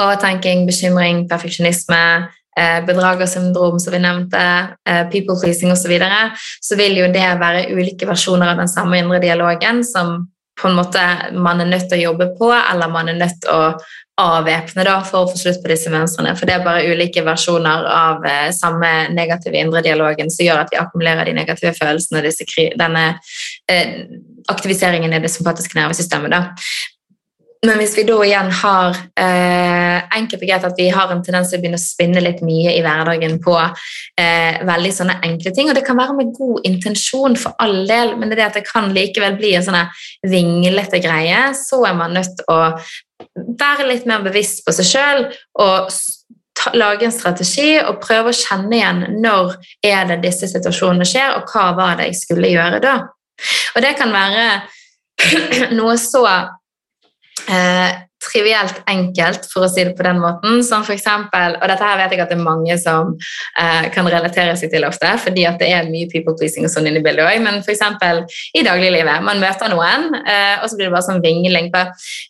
overtenking, 0.00 0.64
bekymring, 0.68 1.26
perfeksjonisme, 1.28 2.00
eh, 2.58 2.78
bedragersyndrom, 2.88 3.76
som 3.82 3.92
vi 3.92 4.00
nevnte, 4.04 4.44
eh, 4.88 5.04
people 5.12 5.36
pleasing 5.40 5.72
osv., 5.74 5.84
så, 5.84 5.92
videre, 5.92 6.22
så 6.64 6.78
vil 6.80 6.96
jo 7.02 7.12
det 7.12 7.28
være 7.42 7.68
ulike 7.74 8.08
versjoner 8.08 8.54
av 8.54 8.62
den 8.62 8.72
samme 8.72 9.02
indre 9.02 9.20
dialogen 9.20 9.84
som 9.84 10.28
på 10.58 10.68
en 10.68 10.76
måte 10.78 11.02
man 11.38 11.62
er 11.62 11.70
nødt 11.70 11.88
til 11.88 12.00
å 12.00 12.04
jobbe 12.10 12.32
på, 12.38 12.50
eller 12.52 12.90
man 12.92 13.10
er 13.10 13.18
nødt 13.18 13.40
til 13.44 13.54
å 13.54 13.72
avvæpne 14.18 14.84
for 15.06 15.20
å 15.20 15.30
få 15.30 15.38
slutt 15.38 15.60
på 15.62 15.70
disse 15.70 15.90
mønstrene. 15.92 16.34
For 16.38 16.48
det 16.48 16.56
er 16.56 16.66
bare 16.66 16.86
ulike 16.90 17.22
versjoner 17.26 17.86
av 17.92 18.26
eh, 18.26 18.48
samme 18.54 18.90
negative 19.14 19.60
indre 19.60 19.82
dialogen 19.86 20.32
som 20.34 20.46
gjør 20.46 20.64
at 20.64 20.72
vi 20.72 20.80
akkumulerer 20.80 21.28
de 21.28 21.36
negative 21.38 21.74
følelsene 21.78 22.22
og 22.24 22.78
denne 22.80 23.04
eh, 23.70 23.92
aktiviseringen 24.50 25.14
i 25.14 25.22
det 25.22 25.30
sympatiske 25.30 25.78
nervesystemet. 25.78 26.34
Da. 26.34 26.42
Men 27.66 27.80
hvis 27.80 27.96
vi 27.98 28.04
da 28.06 28.16
igjen 28.22 28.50
har 28.54 28.98
eh, 29.18 29.96
enkelt 30.14 30.44
og 30.44 30.66
at 30.68 30.78
vi 30.78 30.88
har 30.94 31.10
en 31.10 31.22
tendens 31.26 31.50
til 31.50 31.58
å 31.58 31.62
begynne 31.62 31.80
å 31.80 31.82
spinne 31.82 32.22
litt 32.22 32.38
mye 32.46 32.74
i 32.76 32.82
hverdagen 32.84 33.38
på 33.42 33.56
eh, 33.58 34.60
veldig 34.68 34.92
sånne 34.94 35.16
enkle 35.26 35.52
ting, 35.56 35.70
og 35.70 35.74
det 35.74 35.82
kan 35.86 35.98
være 35.98 36.14
med 36.20 36.30
god 36.36 36.68
intensjon 36.68 37.34
for 37.40 37.58
all 37.58 37.80
del, 37.88 38.14
men 38.14 38.30
det 38.30 38.36
er 38.36 38.40
det 38.44 38.46
at 38.46 38.58
det 38.60 38.68
kan 38.68 38.92
likevel 38.94 39.34
bli 39.40 39.56
en 39.58 39.66
sånn 39.66 39.80
vinglete 40.30 41.02
greie, 41.02 41.48
så 41.58 41.82
er 41.88 41.98
man 41.98 42.14
nødt 42.14 42.38
til 42.38 42.54
å 42.54 42.60
være 43.58 43.88
litt 43.88 44.06
mer 44.06 44.22
bevisst 44.22 44.62
på 44.66 44.74
seg 44.76 44.86
sjøl 44.92 45.24
og 45.58 45.90
ta, 46.54 46.70
lage 46.78 47.08
en 47.08 47.14
strategi 47.14 47.72
og 47.80 47.98
prøve 48.04 48.30
å 48.30 48.38
kjenne 48.38 48.78
igjen 48.78 49.02
når 49.18 49.56
er 49.82 50.06
det 50.12 50.20
disse 50.28 50.46
situasjonene 50.50 51.06
skjer, 51.08 51.34
og 51.40 51.50
hva 51.50 51.72
var 51.78 51.98
det 51.98 52.12
jeg 52.12 52.20
skulle 52.22 52.54
gjøre 52.54 52.78
da. 52.86 53.00
Og 53.74 53.82
det 53.82 53.96
kan 53.98 54.14
være 54.14 54.46
noe 55.78 55.98
så 55.98 56.22
eh, 57.46 58.07
trivielt 58.22 58.82
enkelt, 58.90 59.46
for 59.52 59.64
å 59.66 59.70
si 59.70 59.84
det 59.86 59.94
på 59.98 60.04
den 60.06 60.18
måten. 60.22 60.62
Som 60.66 60.84
for 60.86 60.94
eksempel, 60.96 61.56
og 61.58 61.70
dette 61.70 61.86
her 61.86 61.98
vet 62.00 62.14
jeg 62.14 62.22
at 62.24 62.32
det 62.32 62.38
er 62.38 62.44
mange 62.44 62.74
som 62.80 63.14
eh, 63.14 63.88
kan 63.94 64.08
relatere 64.08 64.56
seg 64.58 64.72
til 64.72 64.86
ofte, 64.88 65.10
fordi 65.22 65.46
at 65.48 65.60
det 65.62 65.70
er 65.74 65.90
mye 65.90 66.08
people 66.10 66.34
pleasing 66.38 66.66
og 66.66 66.72
sånn 66.72 66.88
inne 66.90 67.02
i 67.02 67.04
bildet 67.04 67.24
òg, 67.24 67.38
men 67.44 67.62
eksempel 67.68 68.24
i 68.56 68.64
dagliglivet. 68.66 69.22
Man 69.24 69.40
møter 69.42 69.70
noen, 69.72 70.08
eh, 70.24 70.58
og 70.62 70.68
så 70.70 70.78
blir 70.78 70.88
det 70.88 70.94
bare 70.96 71.06
sånn 71.06 71.22
vingling 71.24 71.70
på 71.74 71.84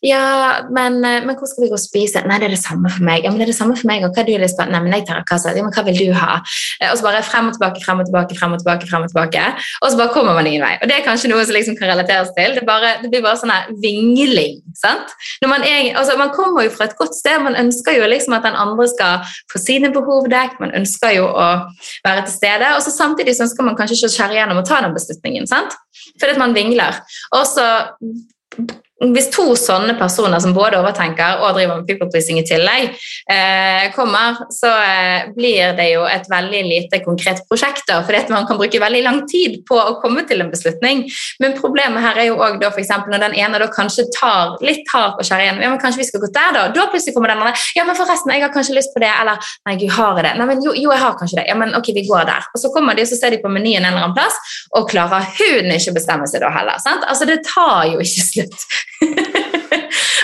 Ja, 0.05 0.65
men, 0.71 1.01
eh, 1.05 1.25
men, 1.25 1.37
hvor 1.39 1.49
skal 1.51 1.65
vi 1.65 1.71
gå 1.73 1.79
og 1.79 1.83
spise? 1.83 2.23
Nei, 2.29 2.39
det 2.39 2.51
er 2.51 2.55
det 2.57 2.63
samme 2.63 2.91
for 2.93 3.05
meg. 3.07 3.25
Ja, 3.25 3.33
men 3.33 3.41
det 3.41 3.49
er 3.49 3.53
det 3.53 3.59
samme 3.59 3.77
for 3.79 3.89
meg, 3.91 4.05
og 4.05 4.13
hva 4.13 4.23
har 4.23 4.29
du 4.29 4.37
lyst 4.39 4.59
på? 4.59 4.67
Nei, 4.69 4.83
men 4.85 4.95
jeg 4.95 5.07
tar 5.09 5.25
kassa. 5.29 5.55
Ja, 5.57 5.65
men 5.65 5.75
hva 5.75 5.85
vil 5.87 5.99
du 5.99 6.13
ha? 6.17 6.39
Eh, 6.83 6.91
og 6.91 6.99
så 6.99 7.09
bare 7.09 7.25
frem 7.27 7.51
og 7.51 7.57
tilbake, 7.57 7.83
frem 7.85 8.03
og 8.05 8.11
tilbake, 8.11 8.39
frem 8.39 8.55
og 8.55 8.63
tilbake, 8.63 8.91
frem 8.91 9.07
og 9.07 9.13
tilbake. 9.13 9.47
Og 9.83 9.91
så 9.91 10.01
bare 10.01 10.13
kommer 10.15 10.37
man 10.39 10.47
ingen 10.51 10.65
vei. 10.65 10.75
Og 10.83 10.91
det 10.91 10.99
er 10.99 11.07
kanskje 11.07 11.33
noe 11.33 11.47
som 11.49 11.57
liksom 11.57 11.79
kan 11.81 11.91
relateres 11.93 12.35
til. 12.37 12.57
Det, 12.59 12.67
bare, 12.69 12.99
det 13.03 13.11
blir 13.13 13.25
bare 13.25 13.41
sånn 13.41 13.55
vingling. 13.83 14.61
sant? 14.79 15.15
Når 15.43 15.51
man 15.51 15.65
er 15.67 15.78
altså, 15.99 16.17
man 16.19 16.33
kommer 16.35 16.67
jo 16.67 16.73
fra 16.75 16.89
et 16.89 16.97
godt 16.99 17.17
sted. 17.17 17.39
Man 17.45 17.57
ønsker 17.59 17.97
jo 17.99 18.09
liksom 18.11 18.37
at 18.37 18.47
den 18.47 18.59
andre 18.59 18.89
skal 18.91 19.25
få 19.53 19.61
sine 19.63 19.93
behov 19.95 20.29
dekket. 20.33 20.61
Man 20.63 20.75
ønsker 20.81 21.17
jo 21.19 21.29
å 21.29 21.49
være 22.07 22.27
til 22.27 22.35
stede. 22.35 22.75
Og 22.77 22.83
så 22.85 22.95
samtidig 22.95 23.37
så 23.37 23.47
ønsker 23.47 23.67
man 23.67 23.79
kanskje 23.79 23.99
ikke 23.99 24.11
å 24.11 24.17
skjære 24.17 24.39
gjennom 24.41 24.63
og 24.63 24.69
ta 24.69 24.83
den 24.85 24.97
beslutningen. 24.97 25.49
sant? 25.51 25.77
Fordi 26.21 26.39
man 26.41 26.57
vingler. 26.57 27.01
Og 27.37 27.45
så 27.49 27.67
hvis 28.99 29.29
to 29.31 29.53
sånne 29.59 29.95
personer 29.99 30.41
som 30.43 30.55
både 30.57 30.81
overtenker 30.81 31.43
og 31.45 31.55
driver 31.55 31.79
med 31.79 31.87
people 31.87 32.09
i 32.19 32.43
tillegg, 32.47 32.97
eh, 33.31 33.85
kommer, 33.95 34.41
så 34.51 34.73
eh, 34.83 35.29
blir 35.37 35.77
det 35.79 35.93
jo 35.93 36.03
et 36.09 36.27
veldig 36.31 36.63
lite 36.67 37.01
konkret 37.05 37.45
prosjekt. 37.49 37.87
da, 37.87 38.03
fordi 38.03 38.33
man 38.35 38.47
kan 38.47 38.59
bruke 38.59 38.81
veldig 38.81 39.03
lang 39.05 39.21
tid 39.31 39.63
på 39.69 39.79
å 39.79 40.01
komme 40.03 40.27
til 40.27 40.43
en 40.43 40.51
beslutning. 40.51 41.05
Men 41.39 41.55
problemet 41.55 42.03
her 42.03 42.19
er 42.19 42.31
jo 42.33 42.41
òg 42.43 42.59
når 42.59 43.21
den 43.23 43.35
ene 43.39 43.59
da 43.59 43.69
kanskje 43.71 44.09
tar 44.19 44.59
litt 44.61 44.87
hardt 44.93 45.23
skjærer 45.23 45.47
igjen. 45.47 45.63
Ja, 45.63 45.71
men 45.71 45.81
kanskje 45.81 46.03
vi 46.03 46.09
skal 46.09 46.23
gå 46.25 46.31
der, 46.35 46.53
da? 46.57 46.67
Da 46.75 46.89
plutselig 46.91 47.15
kommer 47.15 47.31
den 47.31 47.39
andre. 47.39 47.55
Ja, 47.77 47.85
men 47.87 47.97
forresten, 47.99 48.33
jeg 48.35 48.43
har 48.43 48.53
kanskje 48.55 48.77
lyst 48.77 48.95
på 48.95 49.03
det. 49.05 49.13
Eller 49.15 49.39
nei, 49.69 49.77
gud, 49.79 49.93
har 49.95 50.19
jeg 50.19 50.27
det? 50.27 50.35
Nei, 50.41 50.49
men 50.51 50.65
jo, 50.65 50.75
jo, 50.75 50.91
jeg 50.95 51.05
har 51.05 51.17
kanskje 51.21 51.41
det. 51.41 51.47
Ja, 51.53 51.57
men 51.59 51.75
ok, 51.79 51.93
vi 51.95 52.07
går 52.09 52.29
der. 52.29 52.51
Og 52.55 52.63
så 52.63 52.73
kommer 52.75 52.99
de, 52.99 53.07
og 53.07 53.13
så 53.13 53.21
ser 53.21 53.35
de 53.35 53.41
på 53.43 53.53
menyen 53.53 53.85
en 53.85 53.93
eller 53.93 54.09
annen 54.09 54.19
plass, 54.19 54.39
og 54.75 54.91
klarer 54.91 55.27
hun 55.39 55.73
ikke 55.77 55.97
bestemme 55.97 56.29
seg 56.31 56.43
da 56.45 56.53
heller. 56.55 56.83
sant? 56.83 57.07
Altså, 57.07 57.29
det 57.29 57.41
tar 57.47 57.87
jo 57.93 58.03
ikke 58.03 58.29
slutt. 58.33 58.69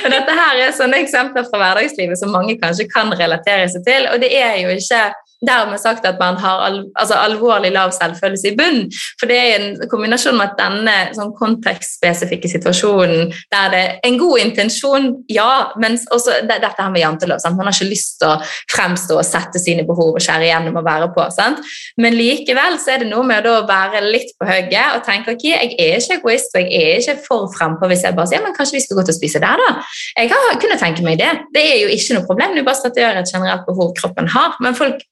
Og 0.05 0.13
dette 0.13 0.37
her 0.37 0.61
er 0.61 0.75
sånne 0.77 1.01
eksempler 1.01 1.47
fra 1.49 1.61
hverdagslivet 1.61 2.21
som 2.21 2.33
mange 2.35 2.59
kanskje 2.61 2.89
kan 2.91 3.13
relatere 3.17 3.69
seg 3.73 3.87
til. 3.87 4.09
Og 4.13 4.21
det 4.21 4.31
er 4.37 4.59
jo 4.61 4.75
ikke 4.75 5.05
dermed 5.47 5.81
sagt 5.83 6.07
at 6.09 6.19
man 6.21 6.39
har 6.41 6.63
al 6.69 6.81
altså 7.01 7.19
alvorlig 7.19 7.73
lav 7.75 7.93
selvfølelse 7.97 8.51
i 8.51 8.57
bunn. 8.59 8.81
For 9.21 9.31
det 9.31 9.39
er 9.39 9.55
en 9.59 9.91
kombinasjon 9.91 10.39
med 10.39 10.53
at 10.53 10.59
denne 10.61 10.97
sånn 11.17 11.33
kontekstspesifikke 11.39 12.51
situasjonen 12.51 13.33
der 13.53 13.71
det 13.73 13.83
er 13.83 13.95
en 14.09 14.19
god 14.21 14.43
intensjon, 14.43 15.11
ja, 15.33 15.71
men 15.81 15.97
også 16.15 16.41
det, 16.49 16.61
dette 16.63 16.83
her 16.83 16.93
med 16.93 17.03
jantelov. 17.03 17.43
Sant? 17.43 17.59
Man 17.59 17.69
har 17.69 17.77
ikke 17.77 17.91
lyst 17.91 18.19
til 18.21 18.33
å 18.33 18.39
fremstå 18.73 19.19
og 19.21 19.27
sette 19.27 19.61
sine 19.63 19.87
behov 19.89 20.19
og 20.19 20.25
skjære 20.25 20.49
igjennom 20.49 20.81
og 20.81 20.87
være 20.87 21.11
på. 21.17 21.27
Sant? 21.35 21.63
Men 22.01 22.17
likevel 22.19 22.79
så 22.83 22.95
er 22.95 23.05
det 23.05 23.11
noe 23.11 23.25
med 23.27 23.47
å 23.49 23.61
være 23.69 24.03
litt 24.07 24.35
på 24.39 24.49
hugget 24.49 24.99
og 24.99 25.05
tenke 25.07 25.35
ok, 25.35 25.47
jeg 25.51 25.75
er 25.79 25.99
ikke 26.01 26.19
egoist 26.21 26.55
og 26.57 26.63
jeg 26.65 26.85
er 26.95 27.03
ikke 27.03 27.17
for 27.27 27.49
frempå 27.55 27.89
hvis 27.91 28.05
jeg 28.07 28.17
bare 28.17 28.31
sier 28.31 28.45
men 28.45 28.55
kanskje 28.57 28.79
vi 28.79 28.85
skal 28.85 28.99
gå 28.99 29.07
til 29.07 29.15
å 29.15 29.19
spise 29.19 29.43
der, 29.43 29.61
da. 29.61 29.73
Jeg 30.19 30.31
har 30.33 30.61
kunnet 30.63 30.83
tenke 30.83 31.05
meg 31.07 31.19
det. 31.21 31.33
Det 31.55 31.65
er 31.65 31.83
jo 31.85 31.91
ikke 31.95 32.19
noe 32.19 32.29
problem, 32.29 32.55
det 32.55 32.63
er 32.63 32.69
bare 32.69 32.79
å 32.79 32.83
statuere 32.83 33.23
et 33.23 33.33
generelt 33.33 33.67
behov 33.69 33.95
kroppen 33.99 34.31
har. 34.35 34.57
Men 34.65 34.77
folk 34.79 35.03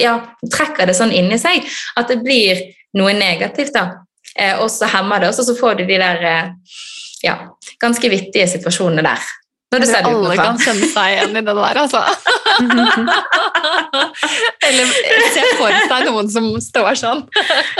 ja, 0.00 0.16
trekker 0.52 0.88
det 0.88 0.96
sånn 0.98 1.14
inni 1.14 1.38
seg 1.40 1.64
at 1.98 2.10
det 2.10 2.20
blir 2.24 2.60
noe 2.98 3.14
negativt. 3.16 3.74
da. 3.74 4.04
Eh, 4.34 4.58
og 4.58 4.68
så 4.72 4.88
hemmer 4.90 5.22
det, 5.22 5.30
og 5.30 5.38
så 5.38 5.56
får 5.56 5.80
du 5.80 5.86
de 5.86 6.00
der 6.00 6.26
eh, 6.26 6.52
ja, 7.24 7.38
ganske 7.82 8.10
vittige 8.10 8.48
situasjonene 8.50 9.06
der. 9.06 9.32
Når 9.74 9.82
du 9.82 9.86
ser 9.88 10.06
alle 10.06 10.34
kan 10.38 10.58
kjenne 10.60 10.86
seg 10.86 11.16
igjen 11.16 11.32
i 11.34 11.40
det 11.42 11.54
der, 11.58 11.78
altså. 11.80 12.00
Eller 14.68 14.92
se 15.34 15.42
for 15.58 15.74
seg 15.90 16.04
noen 16.06 16.28
som 16.30 16.46
står 16.62 16.94
sånn. 17.00 17.24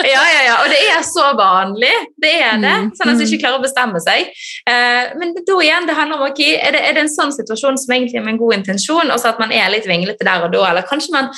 ja, 0.02 0.24
ja, 0.32 0.40
ja. 0.48 0.56
Og 0.64 0.72
det 0.72 0.80
er 0.90 1.04
så 1.06 1.28
vanlig. 1.38 1.92
Det 2.18 2.32
er 2.40 2.58
det. 2.58 2.72
Mm, 2.82 2.90
sånn 2.98 3.12
at 3.12 3.20
de 3.20 3.28
ikke 3.28 3.38
mm. 3.38 3.42
klarer 3.44 3.60
å 3.60 3.62
bestemme 3.62 4.02
seg. 4.02 4.32
Eh, 4.66 5.14
men 5.20 5.36
da 5.38 5.58
igjen, 5.60 5.86
det 5.86 5.94
handler 6.00 6.18
om 6.18 6.26
okay, 6.32 6.56
er, 6.58 6.74
det, 6.74 6.82
er 6.82 6.92
det 6.98 7.04
en 7.04 7.14
sånn 7.14 7.30
situasjon 7.36 7.78
som 7.84 7.94
egentlig 7.94 8.18
er 8.18 8.26
med 8.26 8.34
en 8.34 8.42
god 8.42 8.58
intensjon, 8.58 9.14
og 9.14 9.18
så 9.22 9.30
at 9.30 9.38
man 9.42 9.54
er 9.54 9.70
litt 9.70 9.86
vinglete 9.86 10.26
der 10.26 10.42
og 10.48 10.50
da, 10.56 10.62
eller 10.72 10.88
kanskje 10.88 11.14
man 11.14 11.30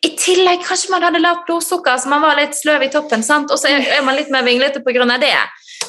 i 0.00 0.10
tillegg 0.16 0.62
kanskje 0.64 0.94
man 0.94 1.04
hadde 1.04 1.20
lavt 1.20 1.44
blodsukker, 1.48 1.98
så 2.00 2.08
man 2.08 2.22
var 2.24 2.38
litt 2.38 2.56
sløv 2.56 2.86
i 2.86 2.90
toppen, 2.92 3.24
sant? 3.24 3.50
og 3.52 3.60
så 3.60 3.68
er 3.68 4.04
man 4.06 4.16
litt 4.16 4.30
mer 4.32 4.46
vinglete 4.46 4.80
pga. 4.84 5.04
det. 5.20 5.34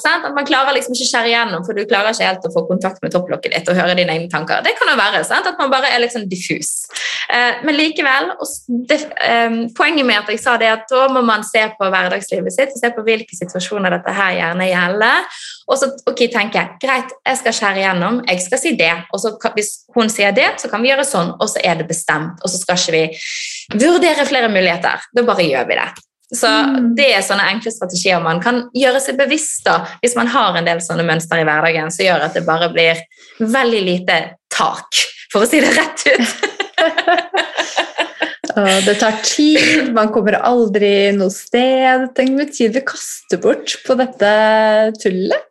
Sant? 0.01 0.25
At 0.27 0.35
man 0.35 0.47
klarer 0.47 0.75
liksom 0.75 0.95
ikke 0.97 1.07
skjære 1.09 1.31
igjennom, 1.31 1.65
for 1.67 1.77
du 1.77 1.85
klarer 1.89 2.15
ikke 2.15 2.27
helt 2.27 2.47
å 2.47 2.53
få 2.53 2.65
kontakt 2.69 3.01
med 3.03 3.13
topplokket 3.13 3.55
ditt 3.55 3.71
og 3.71 3.77
høre 3.77 3.95
dine 3.99 4.15
egne 4.17 4.31
tanker. 4.31 4.63
Det 4.65 4.75
kan 4.79 4.91
jo 4.91 4.97
være 4.99 5.23
sant? 5.27 5.47
at 5.51 5.59
man 5.59 5.71
bare 5.71 5.89
er 5.93 6.07
sånn 6.11 6.27
diffus. 6.29 6.85
Eh, 7.31 7.61
men 7.65 7.77
likevel, 7.77 8.31
det, 8.89 8.99
eh, 9.23 9.57
poenget 9.77 10.07
med 10.07 10.21
at 10.21 10.29
jeg 10.31 10.41
sa 10.41 10.57
det, 10.61 10.69
at 10.73 10.85
da 10.91 11.07
må 11.11 11.23
man 11.25 11.45
se 11.47 11.63
på 11.77 11.89
hverdagslivet 11.93 12.53
sitt 12.53 12.75
se 12.77 12.91
på 12.93 13.03
hvilke 13.05 13.37
situasjoner 13.37 13.93
dette 13.95 14.13
her 14.15 14.35
gjerne 14.37 14.69
gjelder. 14.69 15.39
Og 15.71 15.79
så 15.79 15.89
ok, 16.09 16.25
tenker 16.33 16.59
jeg 16.59 16.81
greit, 16.83 17.15
jeg 17.27 17.41
skal 17.41 17.57
skjære 17.57 17.83
igjennom, 17.83 18.21
jeg 18.27 18.43
skal 18.43 18.61
si 18.61 18.75
det. 18.79 18.93
Og 19.13 19.23
så 19.23 19.33
hvis 19.55 19.73
hun 19.95 20.11
sier 20.11 20.35
det, 20.35 20.49
så 20.61 20.71
kan 20.71 20.83
vi 20.83 20.91
gjøre 20.91 21.07
sånn, 21.07 21.35
og 21.37 21.51
så 21.51 21.63
er 21.63 21.79
det 21.79 21.89
bestemt. 21.89 22.41
Og 22.41 22.51
så 22.51 22.61
skal 22.61 22.79
ikke 22.79 22.97
vi 22.97 23.83
vurdere 23.85 24.27
flere 24.27 24.51
muligheter. 24.51 25.11
Da 25.15 25.25
bare 25.27 25.47
gjør 25.47 25.69
vi 25.69 25.79
det. 25.79 25.89
Så 26.31 26.47
mm. 26.47 26.93
Det 26.95 27.09
er 27.11 27.23
sånne 27.25 27.49
enkle 27.51 27.71
strategier 27.73 28.21
man 28.23 28.39
kan 28.43 28.61
gjøre 28.77 29.01
seg 29.03 29.17
bevisst 29.19 29.65
da, 29.67 29.81
hvis 29.99 30.15
man 30.15 30.29
har 30.31 30.55
en 30.55 30.67
del 30.67 30.79
sånne 30.83 31.03
mønster 31.07 31.41
i 31.41 31.47
hverdagen 31.47 31.91
som 31.91 32.05
gjør 32.05 32.27
at 32.27 32.37
det 32.37 32.45
bare 32.47 32.69
blir 32.71 33.01
veldig 33.41 33.81
lite 33.83 34.17
tak, 34.51 34.87
for 35.33 35.43
å 35.43 35.49
si 35.49 35.59
det 35.63 35.73
rett 35.75 36.05
ut. 36.07 36.31
det 38.87 38.95
tar 38.99 39.19
tid, 39.27 39.91
man 39.95 40.11
kommer 40.15 40.39
aldri 40.39 41.11
noe 41.15 41.31
sted. 41.33 42.07
Tenk 42.15 42.39
hvor 42.39 42.49
tid 42.51 42.75
vi 42.75 42.81
kaster 42.87 43.39
bort 43.41 43.75
på 43.85 43.91
dette 43.99 44.31
tullet. 45.03 45.43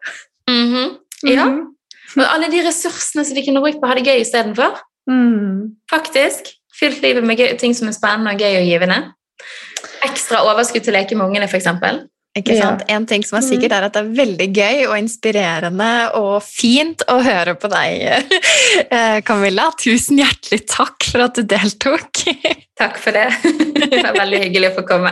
Mm 0.49 0.67
-hmm. 0.73 0.89
Ja. 1.23 1.45
Mm 1.45 1.59
-hmm. 1.59 1.67
Og 2.17 2.35
alle 2.35 2.51
de 2.51 2.67
ressursene 2.67 3.25
som 3.25 3.37
vi 3.37 3.45
kunne 3.47 3.61
brukt 3.61 3.81
på 3.81 3.87
å 3.87 3.89
ha 3.89 3.95
det 3.95 4.07
gøy 4.07 4.21
istedenfor. 4.21 4.81
Mm. 5.11 5.77
Faktisk. 5.91 6.41
Fylt 6.81 7.03
livet 7.03 7.25
med 7.25 7.39
gøy, 7.39 7.59
ting 7.59 7.75
som 7.75 7.89
er 7.89 7.93
spennende 7.93 8.35
og 8.35 8.41
gøy 8.41 8.61
og 8.61 8.67
givende. 8.67 9.13
Ekstra 10.07 10.45
overskudd 10.49 10.87
til 10.87 10.95
å 10.95 10.99
leke 11.01 11.19
med 11.19 11.29
ungene, 11.29 11.49
f.eks. 11.51 11.69
Ikke 12.39 12.55
sant? 12.55 12.85
Ja. 12.87 12.95
En 12.95 13.09
ting 13.11 13.25
som 13.27 13.41
er 13.41 13.43
sikkert, 13.43 13.73
er 13.75 13.89
at 13.89 13.97
det 13.97 14.05
er 14.05 14.11
veldig 14.21 14.47
gøy 14.55 14.85
og 14.87 14.95
inspirerende 15.01 15.91
og 16.15 16.37
fint 16.47 17.03
å 17.11 17.17
høre 17.27 17.57
på 17.59 17.71
deg, 17.73 18.05
eh, 18.97 19.19
Camilla. 19.27 19.67
Tusen 19.81 20.21
hjertelig 20.23 20.63
takk 20.71 21.09
for 21.11 21.27
at 21.27 21.41
du 21.41 21.43
deltok. 21.51 22.23
Takk 22.81 22.97
for 22.97 23.13
det. 23.13 23.27
Det 23.91 23.99
var 24.07 24.15
veldig 24.17 24.39
hyggelig 24.41 24.71
å 24.71 24.77
få 24.79 24.87
komme. 24.89 25.11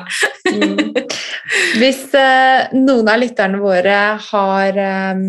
Mm. 0.48 0.94
Hvis 1.76 2.06
uh, 2.14 2.70
noen 2.72 3.10
av 3.12 3.18
lytterne 3.20 3.60
våre 3.60 3.98
har 4.30 4.78
um, 5.12 5.26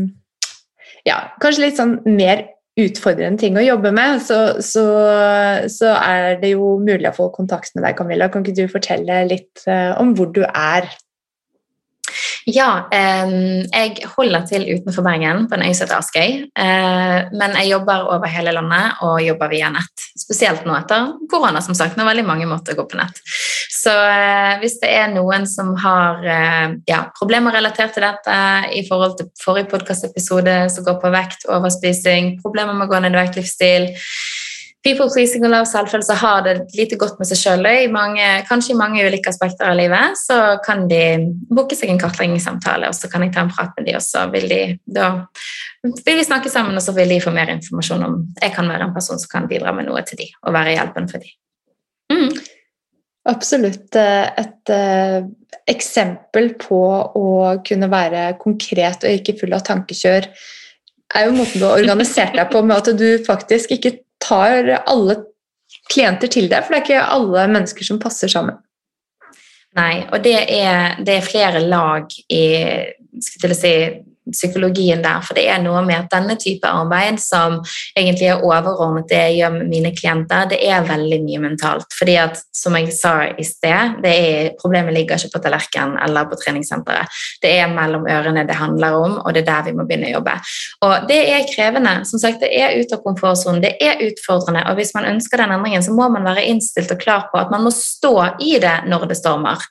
ja, 1.03 1.18
kanskje 1.41 1.66
litt 1.66 1.82
sånn 1.82 1.97
mer 2.05 2.45
utfordrende 2.86 3.41
ting 3.41 3.57
å 3.59 3.65
jobbe 3.65 3.91
med, 3.95 4.21
så, 4.25 4.39
så, 4.63 4.86
så, 5.71 5.93
er 5.97 6.39
det 6.41 6.53
jo 6.53 6.75
mulig 6.82 7.09
å 7.09 7.15
få 7.15 7.30
kontakt 7.36 7.75
med 7.75 7.86
deg, 7.86 7.97
Camilla. 7.99 8.30
Kan 8.32 8.45
ikke 8.45 8.61
du 8.61 8.71
fortelle 8.71 9.21
litt 9.30 9.65
uh, 9.67 9.97
om 10.01 10.15
hvor 10.17 10.32
du 10.36 10.43
er 10.47 10.89
ja, 12.53 12.69
jeg 12.91 14.07
holder 14.15 14.45
til 14.49 14.65
utenfor 14.75 15.03
Bergen, 15.05 15.45
på 15.49 15.57
en 15.57 15.63
øy 15.65 15.73
som 15.73 15.85
heter 15.85 15.97
Askøy. 15.97 16.35
Eh, 16.49 17.17
men 17.35 17.55
jeg 17.59 17.71
jobber 17.71 18.07
over 18.15 18.31
hele 18.31 18.53
landet 18.55 19.01
og 19.05 19.21
jobber 19.23 19.51
via 19.51 19.69
nett. 19.73 20.05
Spesielt 20.19 20.65
nå 20.67 20.75
etter 20.77 21.13
korona, 21.31 21.61
som 21.63 21.77
sagt, 21.77 21.97
når 21.97 22.11
veldig 22.11 22.25
mange 22.27 22.47
måter 22.49 22.75
å 22.75 22.81
gå 22.81 22.87
på 22.91 22.99
nett. 22.99 23.21
Så 23.79 23.93
eh, 23.93 24.57
hvis 24.63 24.79
det 24.81 24.91
er 24.97 25.13
noen 25.13 25.47
som 25.49 25.71
har 25.79 26.25
eh, 26.25 26.75
ja, 26.89 27.05
problemer 27.19 27.55
relatert 27.55 27.95
til 27.95 28.05
dette 28.07 28.37
i 28.75 28.83
forhold 28.87 29.17
til 29.19 29.31
forrige 29.41 29.71
podkastepisode 29.73 30.61
som 30.73 30.87
går 30.87 30.99
på 31.01 31.13
vekt, 31.15 31.47
overspising, 31.49 32.37
problemer 32.43 32.75
med 32.75 32.89
å 32.89 32.93
gå 32.93 33.03
ned 33.03 33.15
i 33.15 33.21
vekt, 33.23 33.39
livsstil 33.39 33.91
people 34.86 35.09
pleasing 35.11 35.43
og 35.43 35.51
lav 35.51 35.65
selvfølelse 35.67 36.15
har 36.21 36.43
det 36.45 36.53
lite 36.77 36.97
godt 36.99 37.17
med 37.19 37.27
seg 37.27 37.39
sjøl. 37.41 37.67
Kanskje 38.47 38.73
i 38.73 38.80
mange 38.80 39.03
ulike 39.03 39.32
aspekter 39.32 39.67
av 39.67 39.77
livet 39.80 40.19
så 40.19 40.38
kan 40.65 40.86
de 40.91 41.01
booke 41.51 41.75
seg 41.75 41.91
en 41.91 41.99
kartleggingssamtale, 42.01 42.88
og 42.88 42.95
så 42.95 43.09
kan 43.11 43.25
jeg 43.25 43.34
ta 43.36 43.43
en 43.43 43.51
prat 43.51 43.73
med 43.77 43.89
dem, 43.89 43.99
og 43.99 44.05
så 44.05 44.25
vil 44.32 44.47
de 44.51 44.61
da 44.99 45.09
vil 45.84 46.19
vi 46.19 46.27
snakke 46.27 46.51
sammen, 46.51 46.77
og 46.80 46.84
så 46.84 46.95
vil 46.95 47.11
de 47.11 47.19
få 47.23 47.34
mer 47.36 47.51
informasjon 47.53 48.07
om 48.07 48.21
jeg 48.39 48.55
kan 48.55 48.71
være 48.71 48.88
en 48.88 48.95
person 48.95 49.19
som 49.19 49.32
kan 49.32 49.49
bidra 49.51 49.75
med 49.75 49.89
noe 49.89 50.03
til 50.07 50.21
de, 50.21 50.30
og 50.45 50.55
være 50.55 50.77
hjelpen 50.77 51.11
for 51.11 51.23
dem. 51.23 51.36
Mm. 52.09 52.39
Absolutt 53.30 53.95
eh, 53.99 54.30
et 54.41 54.71
uh, 54.73 55.27
eksempel 55.69 56.53
på 56.57 56.80
å 57.19 57.27
kunne 57.67 57.89
være 57.91 58.32
konkret 58.41 59.03
og 59.05 59.19
ikke 59.19 59.36
full 59.41 59.53
av 59.53 59.65
tankekjør 59.67 60.30
er 61.17 61.25
jo 61.25 61.36
måten 61.36 61.61
du 61.61 61.65
har 61.65 61.82
organisert 61.82 62.36
deg 62.38 62.51
på, 62.53 62.61
med 62.65 62.77
at 62.77 62.91
du 62.97 63.07
faktisk 63.25 63.73
ikke 63.75 63.97
tar 64.24 64.70
alle 64.86 65.20
klienter 65.91 66.32
til 66.32 66.49
deg, 66.51 66.65
for 66.65 66.76
det 66.76 66.80
er 66.80 66.86
ikke 66.88 67.13
alle 67.15 67.45
mennesker 67.51 67.88
som 67.88 68.01
passer 68.01 68.32
sammen. 68.32 68.59
Nei, 69.78 70.01
og 70.09 70.24
det 70.26 70.38
er, 70.49 70.97
det 71.05 71.20
er 71.20 71.26
flere 71.26 71.61
lag 71.61 72.09
i 72.34 72.43
si, 73.22 73.74
psykologien 74.32 75.03
der. 75.03 75.21
For 75.25 75.38
det 75.38 75.47
er 75.51 75.61
noe 75.63 75.82
med 75.86 75.97
at 76.03 76.11
denne 76.13 76.36
type 76.39 76.67
arbeid, 76.67 77.19
som 77.23 77.59
egentlig 77.97 78.30
er 78.32 78.43
overordnet 78.45 79.09
det 79.09 79.21
jeg 79.30 79.39
gjør 79.39 79.55
med 79.57 79.71
mine 79.71 79.93
klienter, 79.95 80.49
det 80.51 80.59
er 80.65 80.88
veldig 80.88 81.19
mye 81.25 81.43
mentalt. 81.43 81.88
Fordi 81.97 82.17
at, 82.21 82.39
som 82.55 82.75
jeg 82.77 82.93
sa 82.95 83.13
i 83.30 83.45
sted, 83.47 83.99
er, 84.05 84.51
problemet 84.61 84.95
ligger 84.95 85.19
ikke 85.19 85.36
på 85.38 85.43
tallerkenen 85.45 85.97
eller 86.05 86.30
på 86.30 86.39
treningssenteret. 86.39 87.19
Det 87.43 87.53
er 87.59 87.71
mellom 87.71 88.07
ørene 88.09 88.45
det 88.47 88.57
handler 88.59 88.97
om, 88.99 89.17
og 89.23 89.34
det 89.36 89.43
er 89.43 89.49
der 89.51 89.69
vi 89.69 89.75
må 89.77 89.86
begynne 89.88 90.09
å 90.11 90.17
jobbe. 90.17 90.36
Og 90.88 91.09
det 91.09 91.19
er 91.34 91.47
krevende. 91.49 91.95
Som 92.09 92.21
sagt, 92.21 92.41
det 92.43 92.51
er 92.55 92.77
ute 92.80 92.97
av 92.97 93.03
komfortsonen, 93.05 93.61
det 93.63 93.75
er 93.84 94.01
utfordrende, 94.05 94.65
og 94.69 94.80
hvis 94.80 94.93
man 94.97 95.07
ønsker 95.09 95.41
den 95.41 95.55
endringen, 95.55 95.84
så 95.86 95.93
må 95.95 96.09
man 96.11 96.27
være 96.27 96.45
innstilt 96.49 96.91
og 96.93 97.01
klar 97.01 97.27
på 97.32 97.39
at 97.41 97.51
man 97.53 97.65
må 97.65 97.73
stå 97.75 98.15
i 98.43 98.55
det 98.61 98.75
når 98.89 99.07
det 99.09 99.19
stormer. 99.19 99.63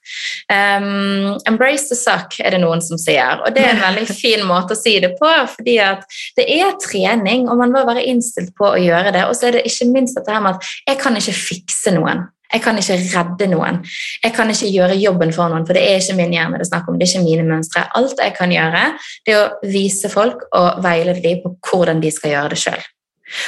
Um, 0.50 1.36
embrace 1.48 1.88
the 1.90 1.98
suck, 1.98 2.38
er 2.42 2.54
det 2.54 2.62
noen 2.62 2.82
som 2.84 3.00
sier, 3.00 3.42
og 3.44 3.54
det 3.54 3.64
er 3.64 3.76
en 3.76 3.84
veldig 3.84 4.06
fin 4.09 4.44
måte 4.49 4.74
å 4.74 4.78
si 4.78 4.96
det 5.05 5.14
på. 5.20 5.30
fordi 5.55 5.76
at 5.82 6.03
det 6.36 6.49
er 6.59 6.74
trening, 6.82 7.49
og 7.49 7.61
man 7.61 7.72
må 7.74 7.84
være 7.86 8.07
innstilt 8.09 8.55
på 8.59 8.72
å 8.72 8.80
gjøre 8.80 9.12
det. 9.14 9.28
Og 9.28 9.36
så 9.36 9.49
er 9.49 9.59
det 9.59 9.68
ikke 9.68 9.92
minst 9.92 10.18
dette 10.18 10.32
her 10.32 10.42
med 10.44 10.59
at 10.59 10.74
jeg 10.88 11.01
kan 11.01 11.16
ikke 11.20 11.36
fikse 11.36 11.94
noen. 11.94 12.26
Jeg 12.49 12.62
kan 12.64 12.78
ikke 12.80 12.96
redde 12.96 13.49
noen. 13.53 13.82
Jeg 14.24 14.32
kan 14.32 14.49
ikke 14.49 14.70
gjøre 14.72 14.96
jobben 14.96 15.34
for 15.36 15.53
noen, 15.53 15.66
for 15.68 15.76
det 15.76 15.82
er 15.84 15.99
ikke 16.01 16.16
min 16.16 16.32
hjerne 16.32 16.57
det 16.57 16.64
er 16.64 16.70
snakk 16.70 16.88
om. 16.88 16.96
Det 16.96 17.05
er 17.05 17.12
ikke 17.12 17.26
mine 17.26 17.44
mønstre. 17.49 17.84
Alt 17.99 18.22
jeg 18.24 18.36
kan 18.38 18.55
gjøre, 18.55 18.84
det 19.26 19.34
er 19.34 19.42
å 19.42 19.68
vise 19.68 20.09
folk 20.12 20.46
og 20.57 20.80
veilede 20.84 21.24
dem 21.24 21.42
på 21.44 21.53
hvordan 21.68 22.01
de 22.01 22.12
skal 22.14 22.32
gjøre 22.32 22.55
det 22.55 22.62
sjøl. 22.62 22.86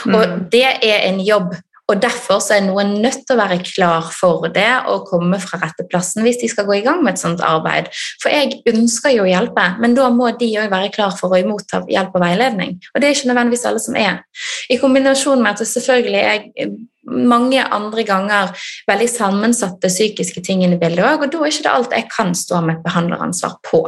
Mm. 0.05 0.15
Og 0.19 0.37
det 0.53 0.67
er 0.69 1.07
en 1.09 1.23
jobb 1.25 1.55
og 1.91 1.99
Derfor 2.03 2.39
er 2.55 2.63
noen 2.63 2.93
nødt 3.03 3.25
til 3.27 3.35
å 3.35 3.41
være 3.41 3.59
klar 3.67 4.11
for 4.15 4.47
det 4.55 4.69
og 4.91 5.09
komme 5.11 5.41
fra 5.43 5.59
rette 5.63 5.87
plassen 5.91 6.23
hvis 6.23 6.39
de 6.43 6.51
skal 6.53 6.69
gå 6.69 6.79
i 6.79 6.85
gang 6.87 7.03
med 7.03 7.17
et 7.17 7.23
sånt 7.23 7.43
arbeid. 7.45 7.91
For 8.23 8.31
jeg 8.31 8.61
ønsker 8.71 9.17
jo 9.17 9.25
å 9.27 9.31
hjelpe, 9.31 9.65
men 9.83 9.97
da 9.99 10.07
må 10.15 10.31
de 10.39 10.53
òg 10.63 10.71
være 10.71 10.93
klar 10.95 11.17
for 11.19 11.35
å 11.35 11.43
motta 11.49 11.83
hjelp 11.91 12.15
og 12.15 12.23
veiledning. 12.23 12.79
Og 12.95 13.03
det 13.03 13.09
er 13.09 13.19
ikke 13.19 13.33
nødvendigvis 13.33 13.67
alle 13.71 13.83
som 13.83 13.99
er. 13.99 14.23
I 14.71 14.79
kombinasjon 14.81 15.43
med 15.43 15.57
at 15.57 15.65
det 15.65 15.71
selvfølgelig 15.73 16.23
er 16.23 16.73
mange 17.11 17.63
andre 17.63 18.05
ganger 18.07 18.53
veldig 18.89 19.09
sammensatte 19.11 19.91
psykiske 19.91 20.43
ting 20.47 20.65
inn 20.65 20.77
i 20.77 20.81
bildet 20.81 21.05
òg, 21.07 21.25
og 21.25 21.33
da 21.33 21.43
er 21.43 21.53
ikke 21.53 21.67
det 21.67 21.73
alt 21.73 21.97
jeg 21.97 22.09
kan 22.13 22.35
stå 22.37 22.63
med 22.65 22.79
et 22.79 22.85
behandleransvar 22.87 23.59
på 23.67 23.83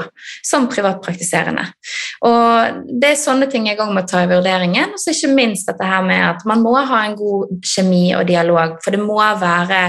som 0.47 0.69
privatpraktiserende. 0.73 1.69
Og 2.29 2.83
Det 3.03 3.13
er 3.13 3.19
sånne 3.19 3.49
ting 3.51 3.67
jeg 3.69 3.81
òg 3.83 3.93
må 3.95 4.05
ta 4.07 4.23
i 4.23 4.31
vurderingen. 4.31 4.95
Og 4.95 5.01
så 5.01 5.15
ikke 5.15 5.35
minst 5.35 5.69
dette 5.69 5.87
her 5.87 6.03
med 6.07 6.23
at 6.23 6.45
man 6.49 6.63
må 6.63 6.75
ha 6.77 7.05
en 7.07 7.17
god 7.19 7.51
kjemi 7.67 8.13
og 8.19 8.27
dialog, 8.29 8.79
for 8.85 8.95
det 8.95 9.03
må 9.03 9.19
være 9.19 9.83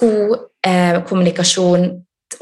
god 0.00 0.36
eh, 0.66 1.02
kommunikasjon 1.08 1.88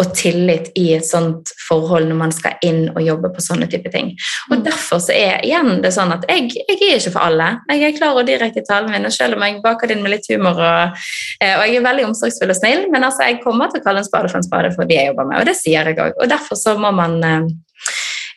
og 0.02 0.10
tillit 0.16 0.70
i 0.78 0.86
et 0.96 1.06
sånt 1.06 1.52
forhold 1.68 2.08
når 2.08 2.18
man 2.18 2.32
skal 2.34 2.56
inn 2.66 2.88
og 2.92 3.00
jobbe 3.04 3.30
på 3.34 3.44
sånne 3.44 3.68
type 3.70 3.90
ting. 3.92 4.12
Og 4.50 4.56
mm. 4.58 4.64
Derfor 4.66 5.02
så 5.02 5.14
er 5.14 5.44
igjen 5.46 5.82
det 5.84 5.92
sånn 5.94 6.12
at 6.14 6.24
jeg, 6.30 6.48
jeg 6.56 6.78
er 6.78 6.98
ikke 6.98 7.14
for 7.14 7.26
alle. 7.26 7.50
Jeg 7.70 7.84
er 7.88 7.96
klar 7.98 8.18
og 8.18 8.28
direkte 8.28 8.62
i 8.62 8.66
talen 8.68 8.92
min, 8.92 9.06
og 9.06 9.14
selv 9.14 9.38
om 9.38 9.44
jeg 9.46 9.60
baker 9.64 9.90
det 9.90 9.98
inn 9.98 10.04
med 10.06 10.14
litt 10.16 10.30
humor 10.32 10.58
og, 10.58 11.04
eh, 11.40 11.54
og 11.58 11.66
jeg 11.68 11.78
er 11.80 11.86
veldig 11.88 12.08
omsorgsfull 12.10 12.54
og 12.54 12.58
snill, 12.58 12.86
men 12.94 13.06
altså 13.06 13.28
jeg 13.28 13.42
kommer 13.44 13.70
til 13.70 13.82
å 13.82 13.86
kalle 13.86 14.02
en 14.02 14.08
spade 14.08 14.32
for 14.32 14.40
en 14.40 14.46
spade 14.46 14.72
for 14.74 14.88
de 14.88 14.98
jeg 14.98 15.12
jobber 15.12 15.30
med, 15.30 15.42
og 15.42 15.50
det 15.50 15.56
sier 15.58 15.90
jeg 15.90 16.00
òg. 16.00 16.16
Og 16.18 16.32
derfor 16.32 16.58
så 16.58 16.76
må 16.80 16.90
man 16.96 17.20
eh, 17.24 17.52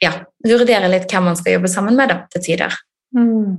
ja, 0.04 0.14
vurdere 0.46 0.92
litt 0.92 1.10
hvem 1.12 1.32
man 1.32 1.40
skal 1.40 1.58
jobbe 1.58 1.72
sammen 1.72 1.98
med 1.98 2.14
da, 2.14 2.22
til 2.34 2.46
tider. 2.52 2.78
Mm. 3.16 3.28
Mm. 3.28 3.56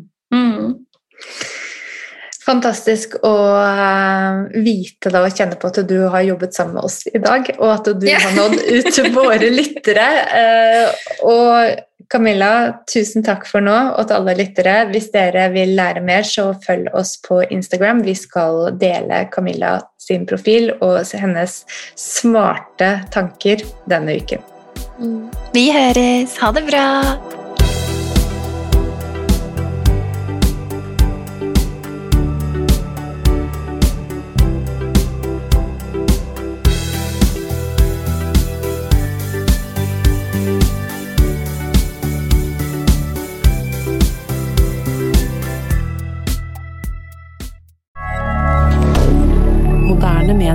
Fantastisk 2.49 3.18
å 3.28 3.34
uh, 3.61 4.46
vite 4.64 5.12
da, 5.12 5.20
og 5.26 5.36
kjenne 5.36 5.59
på 5.61 5.68
at 5.68 5.82
du 5.88 5.99
har 6.09 6.24
jobbet 6.24 6.57
sammen 6.57 6.78
med 6.78 6.88
oss 6.88 7.03
i 7.11 7.20
dag, 7.20 7.51
og 7.59 7.74
at 7.74 7.90
du 8.01 8.09
yeah. 8.09 8.24
har 8.24 8.38
nådd 8.38 8.57
ut 8.62 8.88
til 8.94 9.11
våre 9.18 9.51
lyttere. 9.53 10.09
Uh, 10.32 11.12
og 11.28 11.84
Camilla, 12.09 12.51
tusen 12.88 13.24
takk 13.24 13.44
for 13.49 13.64
nå, 13.64 13.76
og 13.92 14.09
til 14.09 14.16
alle 14.16 14.36
lyttere. 14.38 14.76
Hvis 14.88 15.11
dere 15.12 15.51
vil 15.53 15.74
lære 15.76 16.01
mer, 16.05 16.24
så 16.24 16.51
følg 16.64 16.88
oss 16.96 17.18
på 17.24 17.42
Instagram. 17.53 18.01
Vi 18.07 18.16
skal 18.16 18.70
dele 18.80 19.26
Camilla 19.34 19.76
sin 20.01 20.24
profil 20.28 20.72
og 20.78 21.03
hennes 21.12 21.61
smarte 22.01 22.94
tanker 23.12 23.66
denne 23.90 24.16
uken. 24.22 24.40
Vi 25.53 25.68
høres. 25.74 26.38
Ha 26.40 26.55
det 26.57 26.64
bra. 26.70 26.86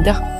hebdomadaire. 0.06 0.33